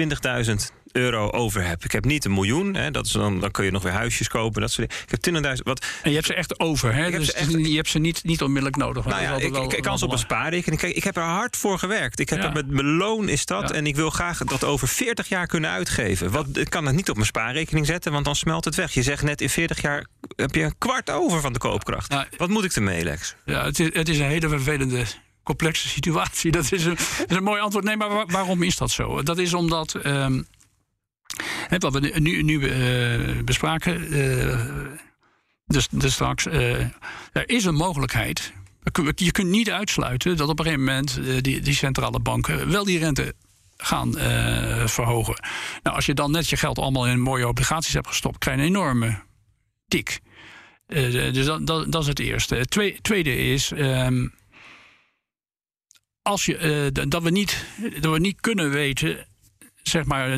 20.000 0.01 0.05
euro 0.95 1.31
over 1.31 1.67
heb. 1.67 1.85
Ik 1.85 1.93
heb 1.93 2.05
niet 2.05 2.25
een 2.25 2.33
miljoen. 2.33 2.75
Hè, 2.75 2.91
dat 2.91 3.07
is 3.07 3.13
dan, 3.13 3.41
dan 3.41 3.51
kun 3.51 3.65
je 3.65 3.71
nog 3.71 3.83
weer 3.83 3.93
huisjes 3.93 4.29
kopen. 4.29 4.61
Dat 4.61 4.71
soort 4.71 4.89
dingen. 4.89 5.05
Ik 5.05 5.45
heb 5.45 5.57
20.000. 5.59 5.63
Wat... 5.63 5.87
En 6.03 6.11
je 6.11 6.17
hebt 6.17 6.27
ze 6.27 6.35
echt 6.35 6.61
over. 6.61 6.95
Hè? 6.95 7.11
Dus 7.11 7.33
echt... 7.33 7.51
je 7.51 7.77
hebt 7.77 7.89
ze 7.89 7.99
niet, 7.99 8.25
niet 8.25 8.43
onmiddellijk 8.43 8.77
nodig. 8.77 9.05
Nou 9.05 9.23
ja, 9.23 9.37
ik, 9.37 9.73
ik, 9.73 9.83
kan 9.83 9.99
ze 9.99 10.05
op 10.05 10.13
een 10.13 10.19
spaarrekening. 10.19 10.81
Kijk, 10.81 10.97
ik 10.97 11.05
heb 11.05 11.17
er 11.17 11.23
hard 11.23 11.57
voor 11.57 11.79
gewerkt. 11.79 12.21
Ik 12.21 12.31
heb 12.31 12.43
er 12.43 12.53
met 12.53 12.71
mijn 12.71 12.97
loon 12.97 13.29
is 13.29 13.47
dat. 13.47 13.71
En 13.71 13.87
ik 13.87 13.97
wil 13.97 14.11
graag 14.11 14.39
dat 14.39 14.65
over 14.65 14.89
40 14.89 15.29
jaar 15.29 15.47
kunnen 15.47 15.71
uitgeven. 15.71 16.31
Wat, 16.31 16.47
ik 16.57 16.71
kan 16.71 16.87
het 16.87 16.95
niet 16.95 17.09
op 17.09 17.15
mijn 17.15 17.27
spaarrekening 17.27 17.87
zetten, 17.87 18.13
want 18.13 18.25
dan 18.25 18.37
smelt 18.37 18.65
het 18.65 18.75
weg. 18.75 18.93
Je 18.95 19.03
zegt 19.03 19.23
net 19.23 19.41
in 19.41 19.51
40 19.51 19.81
jaar 19.81 20.07
heb 20.37 20.55
je 20.55 20.63
een 20.63 20.79
kwart 20.79 21.11
over 21.11 21.41
van 21.41 21.53
de 21.53 21.59
koopkracht. 21.59 22.15
Wat 22.37 22.49
moet 22.49 22.65
ik 22.65 22.73
ermee, 22.73 23.05
Lex? 23.05 23.35
Ja, 23.45 23.65
het 23.65 23.81
is, 23.81 23.89
het 23.93 24.09
is 24.09 24.19
een 24.19 24.29
hele 24.29 24.49
vervelende 24.49 25.05
complexe 25.45 25.89
situatie. 25.89 26.51
Dat 26.59 26.73
is 26.73 26.85
een, 26.85 26.95
dat 27.19 27.31
is 27.31 27.37
een 27.37 27.43
mooi 27.43 27.61
antwoord. 27.61 27.85
Nee, 27.85 27.97
maar 27.97 28.27
waarom 28.27 28.63
is 28.63 28.77
dat 28.77 28.91
zo? 28.91 29.23
Dat 29.23 29.39
is 29.39 29.55
omdat. 29.55 29.95
Um, 30.07 30.47
wat 31.79 31.93
we 31.93 32.21
nu, 32.21 32.43
nu 32.43 32.59
uh, 32.59 33.43
bespraken. 33.43 34.17
Uh, 34.17 34.61
dus, 35.67 35.89
dus 35.91 36.13
straks. 36.13 36.47
Uh, 36.47 36.81
er 37.33 37.49
is 37.49 37.65
een 37.65 37.75
mogelijkheid. 37.75 38.53
Je 39.15 39.33
kunt 39.33 39.49
niet 39.49 39.71
uitsluiten 39.71 40.37
dat 40.37 40.49
op 40.49 40.59
een 40.59 40.65
gegeven 40.65 40.85
moment 40.85 41.21
die, 41.45 41.61
die 41.61 41.75
centrale 41.75 42.21
banken 42.21 42.71
wel 42.71 42.85
die 42.85 42.99
rente 42.99 43.35
gaan 43.77 44.13
verhogen. 44.89 45.35
Nou, 45.83 45.97
als 45.97 46.07
je 46.07 46.15
dan 46.15 46.31
net 46.31 46.49
je 46.49 46.57
geld 46.57 46.79
allemaal 46.79 47.07
in 47.07 47.21
mooie 47.21 47.49
obligaties 47.49 47.95
hebt 47.95 48.07
gestopt, 48.07 48.39
krijg 48.39 48.57
je 48.57 48.63
een 48.63 48.69
enorme 48.69 49.23
tik. 49.89 50.21
dus 50.87 51.45
dat, 51.45 51.67
dat, 51.67 51.93
dat, 51.93 52.03
is 52.03 52.09
het 52.09 52.19
eerste. 52.19 52.55
Het 52.55 52.99
tweede 53.03 53.37
is. 53.37 53.71
Um, 53.71 54.33
als 56.23 56.45
je, 56.45 56.91
dat, 57.09 57.23
we 57.23 57.31
niet, 57.31 57.65
dat 58.01 58.13
we 58.13 58.19
niet 58.19 58.41
kunnen 58.41 58.71
weten, 58.71 59.27
zeg 59.89 60.05
maar, 60.05 60.31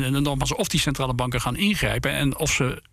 of 0.55 0.67
die 0.67 0.79
centrale 0.79 1.13
banken 1.13 1.41
gaan 1.41 1.55
ingrijpen 1.55 2.11
en 2.11 2.37
of 2.37 2.51
ze 2.51 2.83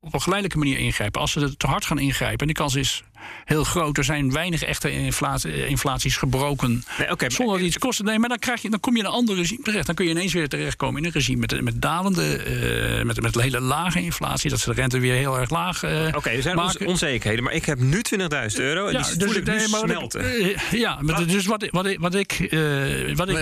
op 0.00 0.14
een 0.14 0.20
geleidelijke 0.20 0.58
manier 0.64 0.78
ingrijpen. 0.78 1.20
Als 1.20 1.32
ze 1.32 1.56
te 1.56 1.66
hard 1.66 1.84
gaan 1.84 1.98
ingrijpen, 1.98 2.38
en 2.38 2.46
de 2.46 2.52
kans 2.52 2.74
is 2.74 3.02
heel 3.44 3.64
groot. 3.64 3.98
Er 3.98 4.04
zijn 4.04 4.32
weinig 4.32 4.62
echte 4.62 4.90
inflatie, 4.90 5.66
inflaties 5.66 6.16
gebroken. 6.16 6.84
Nee, 6.98 7.10
okay, 7.10 7.30
zonder 7.30 7.58
dat 7.58 7.66
iets 7.66 7.78
kost. 7.78 8.02
Nee, 8.02 8.18
maar 8.18 8.28
dan, 8.28 8.38
krijg 8.38 8.62
je, 8.62 8.70
dan 8.70 8.80
kom 8.80 8.92
je 8.92 8.98
in 8.98 9.04
een 9.04 9.12
ander 9.12 9.36
regime 9.36 9.62
terecht. 9.62 9.86
Dan 9.86 9.94
kun 9.94 10.04
je 10.04 10.10
ineens 10.10 10.32
weer 10.32 10.48
terechtkomen 10.48 11.00
in 11.00 11.06
een 11.06 11.12
regime 11.12 11.38
met, 11.38 11.60
met 11.60 11.82
dalende, 11.82 12.44
uh, 12.98 13.04
met, 13.04 13.20
met 13.20 13.40
hele 13.40 13.60
lage 13.60 14.02
inflatie. 14.02 14.50
Dat 14.50 14.60
ze 14.60 14.74
de 14.74 14.80
rente 14.80 14.98
weer 14.98 15.14
heel 15.14 15.38
erg 15.38 15.50
laag 15.50 15.82
uh, 15.84 16.08
Oké, 16.14 16.30
er 16.30 16.42
zijn 16.42 16.56
maken. 16.56 16.86
onzekerheden. 16.86 17.44
Maar 17.44 17.52
ik 17.52 17.64
heb 17.64 17.78
nu 17.78 18.00
20.000 18.18 18.18
euro 18.56 18.86
en 18.86 18.92
ja, 18.92 19.02
die 19.02 19.16
dus 19.16 19.26
voel 19.26 19.36
ik 19.36 19.46
nu 19.46 19.60
smelten. 19.60 20.24
Uh, 20.24 20.56
ja, 20.70 20.98
maar 21.00 21.26
dus 21.26 21.46
wat, 21.46 21.68
wat, 21.70 21.70
wat 21.70 21.84
ik, 21.84 21.96
wat 21.98 22.14
ik, 22.14 22.48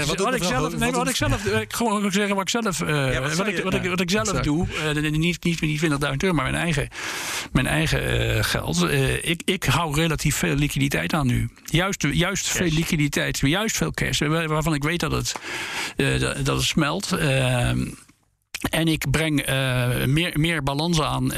wat, 0.06 0.18
wat 0.18 0.34
ik 0.34 0.42
zelf, 0.42 0.76
nee, 0.76 0.92
wat 0.92 1.08
ik 1.08 1.16
zelf, 1.16 1.44
ik 1.44 1.72
gewoon 1.72 2.12
zeggen 2.12 2.34
wat 2.34 2.42
ik 2.42 2.48
zelf, 2.48 2.78
ja, 2.78 3.20
wat, 3.20 3.46
ik, 3.46 3.62
wat, 3.62 3.74
ik, 3.74 3.88
wat 3.88 4.00
ik 4.00 4.10
zelf 4.10 4.30
doe, 4.30 4.66
niet, 4.94 5.44
niet, 5.44 5.60
niet 5.60 5.82
20.000 5.82 5.88
euro, 6.16 6.34
maar 6.34 6.50
mijn 6.50 6.54
eigen, 6.54 6.88
mijn 7.52 7.66
eigen 7.66 8.44
geld. 8.44 8.82
ik, 9.22 9.42
ik 9.44 9.64
hou 9.70 9.94
relatief 9.94 10.36
veel 10.36 10.54
liquiditeit 10.54 11.12
aan 11.12 11.26
nu. 11.26 11.48
Juist, 11.64 12.06
juist 12.12 12.48
veel 12.48 12.70
liquiditeit, 12.70 13.38
juist 13.38 13.76
veel 13.76 13.90
cash. 13.90 14.18
Waarvan 14.18 14.74
ik 14.74 14.82
weet 14.82 15.00
dat 15.00 15.12
het, 15.12 15.34
uh, 15.96 16.20
dat 16.20 16.46
het 16.46 16.62
smelt. 16.62 17.12
Uh, 17.12 17.68
en 18.70 18.88
ik 18.88 19.10
breng 19.10 19.48
uh, 19.48 20.04
meer, 20.04 20.38
meer 20.38 20.62
balans 20.62 21.00
aan 21.00 21.32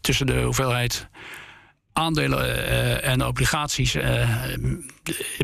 tussen 0.00 0.26
de 0.26 0.40
hoeveelheid 0.42 1.08
aandelen 1.92 3.02
en 3.02 3.26
obligaties. 3.26 3.96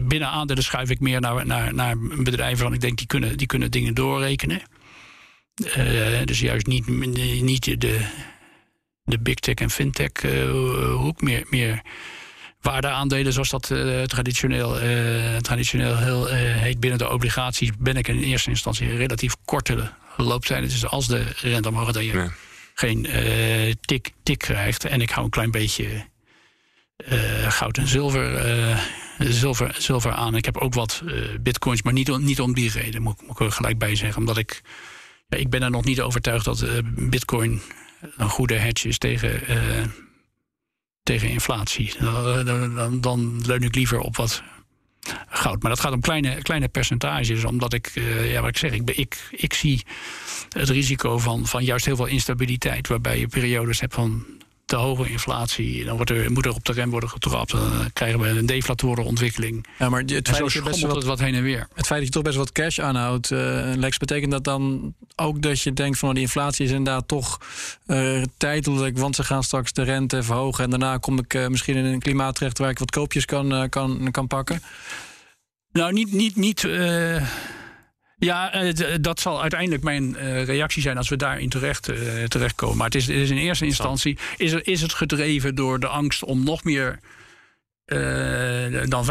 binnen 0.02 0.28
aandelen 0.28 0.62
schuif 0.62 0.90
ik 0.90 1.00
meer 1.00 1.20
naar, 1.20 1.46
naar, 1.46 1.74
naar 1.74 1.98
bedrijven 1.98 2.58
van 2.58 2.72
ik 2.72 2.80
denk 2.80 2.98
die 2.98 3.06
kunnen, 3.06 3.36
die 3.36 3.46
kunnen 3.46 3.70
dingen 3.70 3.94
doorrekenen. 3.94 4.62
dus 6.24 6.40
juist 6.40 6.66
niet, 6.66 6.86
niet 7.42 7.80
de, 7.80 8.06
de 9.06 9.18
big 9.18 9.34
tech 9.34 9.54
en 9.54 9.70
fintech 9.70 10.22
hoek, 10.96 11.20
meer, 11.20 11.46
meer 11.50 11.82
waardeaandelen, 12.60 13.32
zoals 13.32 13.50
dat 13.50 13.70
uh, 13.70 14.02
traditioneel, 14.02 14.82
uh, 14.82 15.36
traditioneel 15.36 15.96
heel, 15.96 16.28
uh, 16.28 16.34
heet 16.36 16.80
binnen 16.80 16.98
de 16.98 17.10
obligaties, 17.10 17.70
ben 17.78 17.96
ik 17.96 18.08
in 18.08 18.22
eerste 18.22 18.50
instantie 18.50 18.96
relatief 18.96 19.34
korte 19.44 19.92
looptijden. 20.16 20.68
Dus 20.68 20.86
als 20.86 21.06
de 21.06 21.24
rente 21.40 21.68
omhoog 21.68 21.92
dat 21.92 22.04
je 22.04 22.30
geen 22.74 23.06
tik, 23.80 24.12
tik 24.22 24.38
krijgt. 24.38 24.84
En 24.84 25.00
ik 25.00 25.10
hou 25.10 25.24
een 25.24 25.30
klein 25.30 25.50
beetje 25.50 26.04
goud 27.48 27.78
en 27.78 27.86
zilver 27.86 28.44
zilver, 29.18 29.74
zilver 29.78 30.12
aan. 30.12 30.36
Ik 30.36 30.44
heb 30.44 30.56
ook 30.56 30.74
wat 30.74 31.02
bitcoins, 31.40 31.82
maar 31.82 31.92
niet, 31.92 32.18
niet 32.18 32.40
om 32.40 32.54
die 32.54 32.70
reden, 32.70 33.02
moet, 33.02 33.22
moet 33.22 33.40
ik 33.40 33.46
er 33.46 33.52
gelijk 33.52 33.78
bij 33.78 33.96
zeggen. 33.96 34.18
Omdat 34.18 34.36
ik, 34.36 34.62
ja, 35.28 35.36
ik 35.36 35.50
ben 35.50 35.62
er 35.62 35.70
nog 35.70 35.84
niet 35.84 36.00
overtuigd 36.00 36.44
dat 36.44 36.64
bitcoin 36.84 37.62
een 38.16 38.28
goede 38.28 38.54
hedge 38.54 38.88
is 38.88 38.98
tegen, 38.98 39.40
tegen 41.02 41.28
inflatie. 41.28 41.94
Dan, 41.98 42.74
dan, 42.74 43.00
dan 43.00 43.46
leun 43.46 43.62
ik 43.62 43.74
liever 43.74 43.98
op 43.98 44.16
wat 44.16 44.42
goud. 45.28 45.62
Maar 45.62 45.70
dat 45.70 45.80
gaat 45.80 45.92
om 45.92 46.00
kleine, 46.00 46.42
kleine 46.42 46.68
percentages, 46.68 47.44
omdat 47.44 47.72
ik, 47.72 47.92
uh, 47.94 48.32
ja, 48.32 48.40
wat 48.40 48.48
ik 48.48 48.56
zeg, 48.56 48.72
ik, 48.72 48.90
ik, 48.90 49.28
ik 49.30 49.52
zie 49.52 49.82
het 50.48 50.68
risico 50.68 51.18
van, 51.18 51.46
van 51.46 51.64
juist 51.64 51.84
heel 51.84 51.96
veel 51.96 52.06
instabiliteit, 52.06 52.88
waarbij 52.88 53.18
je 53.18 53.26
periodes 53.26 53.80
hebt 53.80 53.94
van 53.94 54.24
te 54.66 54.76
hoge 54.76 55.10
inflatie. 55.10 55.84
Dan 55.84 55.96
wordt 55.96 56.10
er, 56.10 56.32
moet 56.32 56.44
er 56.44 56.54
op 56.54 56.64
de 56.64 56.72
rem 56.72 56.90
worden 56.90 57.08
getrapt. 57.08 57.50
Dan 57.50 57.90
krijgen 57.92 58.20
we 58.20 58.28
een 58.28 58.46
deflatoren 58.46 59.04
ontwikkeling. 59.04 59.66
Ja, 59.78 59.88
maar 59.88 60.00
het 60.00 60.28
feit 60.28 60.38
dat 60.38 60.52
je 60.52 60.62
best 60.62 60.80
wat, 60.80 61.04
wat 61.04 61.18
heen 61.18 61.34
en 61.34 61.42
weer. 61.42 61.68
Het 61.74 61.86
feit 61.86 61.98
dat 61.98 62.08
je 62.08 62.14
toch 62.14 62.22
best 62.22 62.36
wat 62.36 62.52
cash 62.52 62.78
aanhoudt, 62.78 63.30
uh, 63.30 63.38
Lex, 63.76 63.98
betekent 63.98 64.30
dat 64.30 64.44
dan 64.44 64.94
ook 65.16 65.42
dat 65.42 65.60
je 65.60 65.72
denkt 65.72 65.98
van 65.98 66.14
die 66.14 66.22
inflatie 66.22 66.64
is 66.64 66.70
inderdaad 66.70 67.08
toch 67.08 67.40
uh, 67.86 68.22
tijdelijk, 68.36 68.98
want 68.98 69.16
ze 69.16 69.24
gaan 69.24 69.42
straks 69.42 69.72
de 69.72 69.82
rente 69.82 70.22
verhogen 70.22 70.64
en 70.64 70.70
daarna 70.70 70.96
kom 70.96 71.18
ik 71.18 71.34
uh, 71.34 71.46
misschien 71.46 71.76
in 71.76 71.84
een 71.84 72.00
klimaat 72.00 72.34
terecht 72.34 72.58
waar 72.58 72.70
ik 72.70 72.78
wat 72.78 72.90
koopjes 72.90 73.24
kan, 73.24 73.68
kan, 73.68 74.08
kan 74.10 74.26
pakken? 74.26 74.62
Nou, 75.72 75.92
niet. 75.92 76.12
niet, 76.12 76.36
niet 76.36 76.68
ja, 78.18 78.52
eh, 78.52 78.94
dat 79.00 79.20
zal 79.20 79.40
uiteindelijk 79.42 79.82
mijn 79.82 80.16
eh, 80.16 80.44
reactie 80.44 80.82
zijn 80.82 80.96
als 80.96 81.08
we 81.08 81.16
daarin 81.16 81.48
terecht, 81.48 81.88
uh, 81.88 82.24
terechtkomen. 82.24 82.76
Maar 82.76 82.86
het 82.86 82.94
is, 82.94 83.06
het 83.06 83.16
is 83.16 83.30
in 83.30 83.36
eerste 83.36 83.64
instantie 83.64 84.18
is, 84.36 84.52
er, 84.52 84.66
is 84.66 84.80
het 84.82 84.92
gedreven 84.92 85.54
door 85.54 85.80
de 85.80 85.86
angst 85.86 86.24
om 86.24 86.44
nog 86.44 86.64
meer 86.64 86.98
uh, 87.86 88.82
dan 88.88 89.04
5%, 89.04 89.08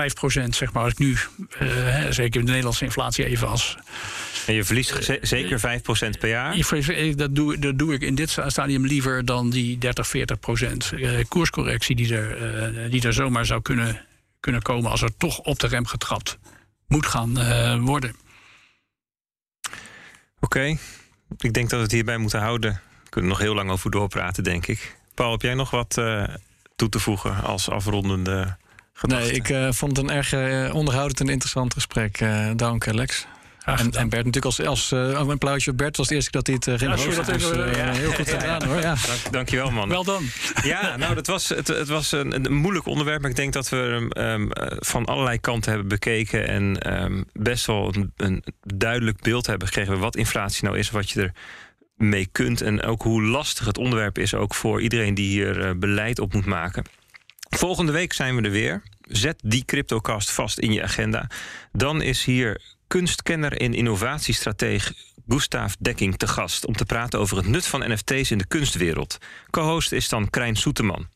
zeg 0.50 0.74
maar, 0.74 0.84
als 0.84 0.92
ik 0.92 1.00
nu, 1.00 1.18
zeker 2.10 2.40
de 2.40 2.48
Nederlandse 2.48 2.86
inflatie 2.86 3.26
even 3.26 3.48
als. 3.48 3.78
En 4.48 4.54
je 4.54 4.64
verliest 4.64 5.18
zeker 5.22 5.60
5% 5.60 6.20
per 6.20 6.30
jaar? 6.30 6.58
Dat 7.16 7.36
doe, 7.36 7.60
dat 7.60 7.78
doe 7.78 7.94
ik 7.94 8.02
in 8.02 8.16
dit 8.16 8.38
stadium 8.48 8.86
liever 8.86 9.26
dan 9.26 9.50
die 9.50 9.78
30, 9.78 10.08
40% 10.08 11.28
koerscorrectie 11.28 11.96
die 11.96 12.16
er, 12.16 12.90
die 12.90 13.02
er 13.02 13.14
zomaar 13.14 13.46
zou 13.46 13.62
kunnen, 13.62 14.06
kunnen 14.40 14.62
komen 14.62 14.92
als 14.92 15.02
er 15.02 15.18
toch 15.18 15.40
op 15.40 15.60
de 15.60 15.68
rem 15.68 15.86
getrapt 15.86 16.38
moet 16.88 17.06
gaan 17.06 17.34
worden. 17.82 18.16
Oké, 20.46 20.78
ik 21.38 21.54
denk 21.54 21.70
dat 21.70 21.78
we 21.80 21.86
het 21.86 21.92
hierbij 21.92 22.18
moeten 22.18 22.40
houden. 22.40 22.82
We 23.04 23.10
kunnen 23.10 23.30
nog 23.30 23.40
heel 23.40 23.56
lang 23.56 23.70
over 23.70 23.92
doorpraten, 23.92 24.44
denk 24.44 24.68
ik. 24.68 24.98
Paul, 25.14 25.32
heb 25.32 25.42
jij 25.42 25.54
nog 25.54 25.70
wat 25.70 25.96
uh, 26.00 26.24
toe 26.76 26.90
te 26.90 27.00
voegen 27.00 27.44
als 27.44 27.70
afrondende 27.70 28.58
gedachte? 28.94 29.26
Nee, 29.26 29.34
ik 29.34 29.50
uh, 29.50 29.72
vond 29.72 29.98
het 29.98 30.10
een 30.10 30.16
erg 30.16 30.34
uh, 30.34 30.76
onderhoudend 30.76 31.20
en 31.20 31.30
interessant 31.30 31.74
gesprek. 31.74 32.26
dank, 32.56 32.88
Alex. 32.88 33.28
En, 33.66 33.92
en, 33.92 34.10
Bert 34.10 34.26
natuurlijk 34.26 34.46
als, 34.46 34.62
als 34.62 34.92
uh, 34.92 35.00
een 35.00 35.30
applausje 35.30 35.74
Bert 35.74 35.98
was 35.98 36.08
de 36.08 36.16
eerste 36.16 36.32
dat 36.32 36.48
hij 36.48 36.56
het 36.56 36.68
uh, 36.68 36.78
ging 36.78 36.92
ja, 36.92 37.16
dat 37.16 37.26
dus, 37.26 37.52
uh, 37.52 37.76
ja. 37.76 37.92
heel 37.92 38.12
goed 38.12 38.30
gedaan 38.30 38.64
hoor. 38.64 38.80
Ja. 38.80 38.96
Dank, 39.08 39.32
dankjewel 39.32 39.72
man. 39.72 39.90
Wel 39.90 40.04
dan. 40.04 40.24
Ja, 40.64 40.98
nou 40.98 41.16
dat 41.16 41.28
was, 41.28 41.50
het, 41.50 41.68
het 41.68 41.88
was 41.88 42.12
een, 42.12 42.36
een, 42.36 42.54
moeilijk 42.54 42.86
onderwerp, 42.86 43.22
maar 43.22 43.30
ik 43.30 43.36
denk 43.36 43.54
dat 43.54 43.70
we 43.70 43.76
hem 43.76 44.42
um, 44.42 44.50
van 44.80 45.06
allerlei 45.06 45.40
kanten 45.40 45.72
hebben 45.72 45.90
bekeken 45.90 46.48
en 46.48 46.94
um, 47.04 47.26
best 47.34 47.66
wel 47.66 47.96
een, 47.96 48.14
een, 48.16 48.44
duidelijk 48.62 49.22
beeld 49.22 49.48
hebben 49.48 49.68
gekregen 49.68 50.00
wat 50.00 50.16
inflatie 50.16 50.64
nou 50.64 50.78
is, 50.78 50.92
wat 50.92 51.10
je 51.10 51.22
er 51.22 51.32
mee 51.96 52.28
kunt 52.32 52.62
en 52.62 52.82
ook 52.82 53.02
hoe 53.02 53.24
lastig 53.24 53.66
het 53.66 53.78
onderwerp 53.78 54.18
is 54.18 54.34
ook 54.34 54.56
voor 54.56 54.82
iedereen 54.82 55.14
die 55.14 55.28
hier 55.28 55.78
beleid 55.78 56.20
op 56.20 56.34
moet 56.34 56.46
maken. 56.46 56.84
Volgende 57.50 57.92
week 57.92 58.14
zijn 58.14 58.36
we 58.36 58.42
er 58.42 58.52
weer. 58.52 58.82
Zet 59.02 59.40
die 59.44 59.66
CryptoCast 59.66 60.32
vast 60.32 60.60
in 60.60 60.74
je 60.74 60.84
agenda. 60.84 61.30
Dan 61.72 62.02
is 62.02 62.26
hier 62.26 62.75
kunstkenner 62.96 63.58
en 63.58 63.74
innovatiestratege 63.74 64.94
Gustav 65.28 65.74
Dekking 65.80 66.18
te 66.18 66.28
gast 66.28 66.66
om 66.66 66.76
te 66.76 66.86
praten 66.86 67.20
over 67.20 67.38
het 67.38 67.48
nut 67.48 67.66
van 67.66 67.92
NFT's 67.92 68.32
in 68.32 68.38
de 68.38 68.48
kunstwereld. 68.48 69.18
Co-host 69.50 69.92
is 69.92 70.10
dan 70.10 70.30
Krijn 70.30 70.56
Soeteman. 70.56 71.08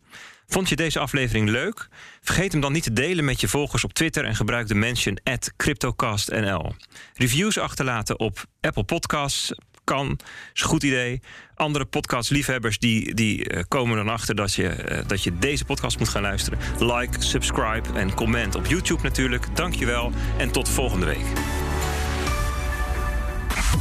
Vond 0.48 0.70
je 0.70 0.76
deze 0.76 1.00
aflevering 1.00 1.50
leuk? 1.50 1.88
Vergeet 2.22 2.52
hem 2.52 2.62
dan 2.62 2.72
niet 2.72 2.84
te 2.84 2.94
delen 2.94 3.26
met 3.26 3.42
je 3.42 3.48
volgers 3.48 3.84
op 3.84 3.94
Twitter 3.94 4.26
en 4.26 4.36
gebruik 4.36 4.68
de 4.68 4.76
mention 4.76 5.20
CryptocastNL. 5.58 6.76
Reviews 7.14 7.58
achterlaten 7.58 8.20
op 8.20 8.46
Apple 8.62 8.84
Podcasts 8.84 9.54
kan, 9.84 10.20
is 10.54 10.62
een 10.62 10.68
goed 10.68 10.84
idee. 10.84 11.22
Andere 11.56 11.86
podcastliefhebbers 11.86 12.80
die, 12.80 13.14
die 13.14 13.50
uh, 13.50 13.64
komen 13.68 13.98
dan 13.98 14.10
achter 14.10 14.36
dat 14.36 14.54
je, 14.54 14.90
uh, 14.92 15.08
dat 15.08 15.24
je 15.24 15.38
deze 15.38 15.66
podcast 15.66 16.00
moet 16.00 16.10
gaan 16.10 16.22
luisteren. 16.22 16.60
Like, 16.80 17.22
subscribe 17.22 17.90
en 17.94 18.14
comment 18.14 18.56
op 18.56 18.66
YouTube 18.66 19.04
natuurlijk. 19.04 19.56
Dankjewel 19.56 20.12
en 20.38 20.52
tot 20.52 20.70
volgende 20.70 21.06
week. 21.06 21.26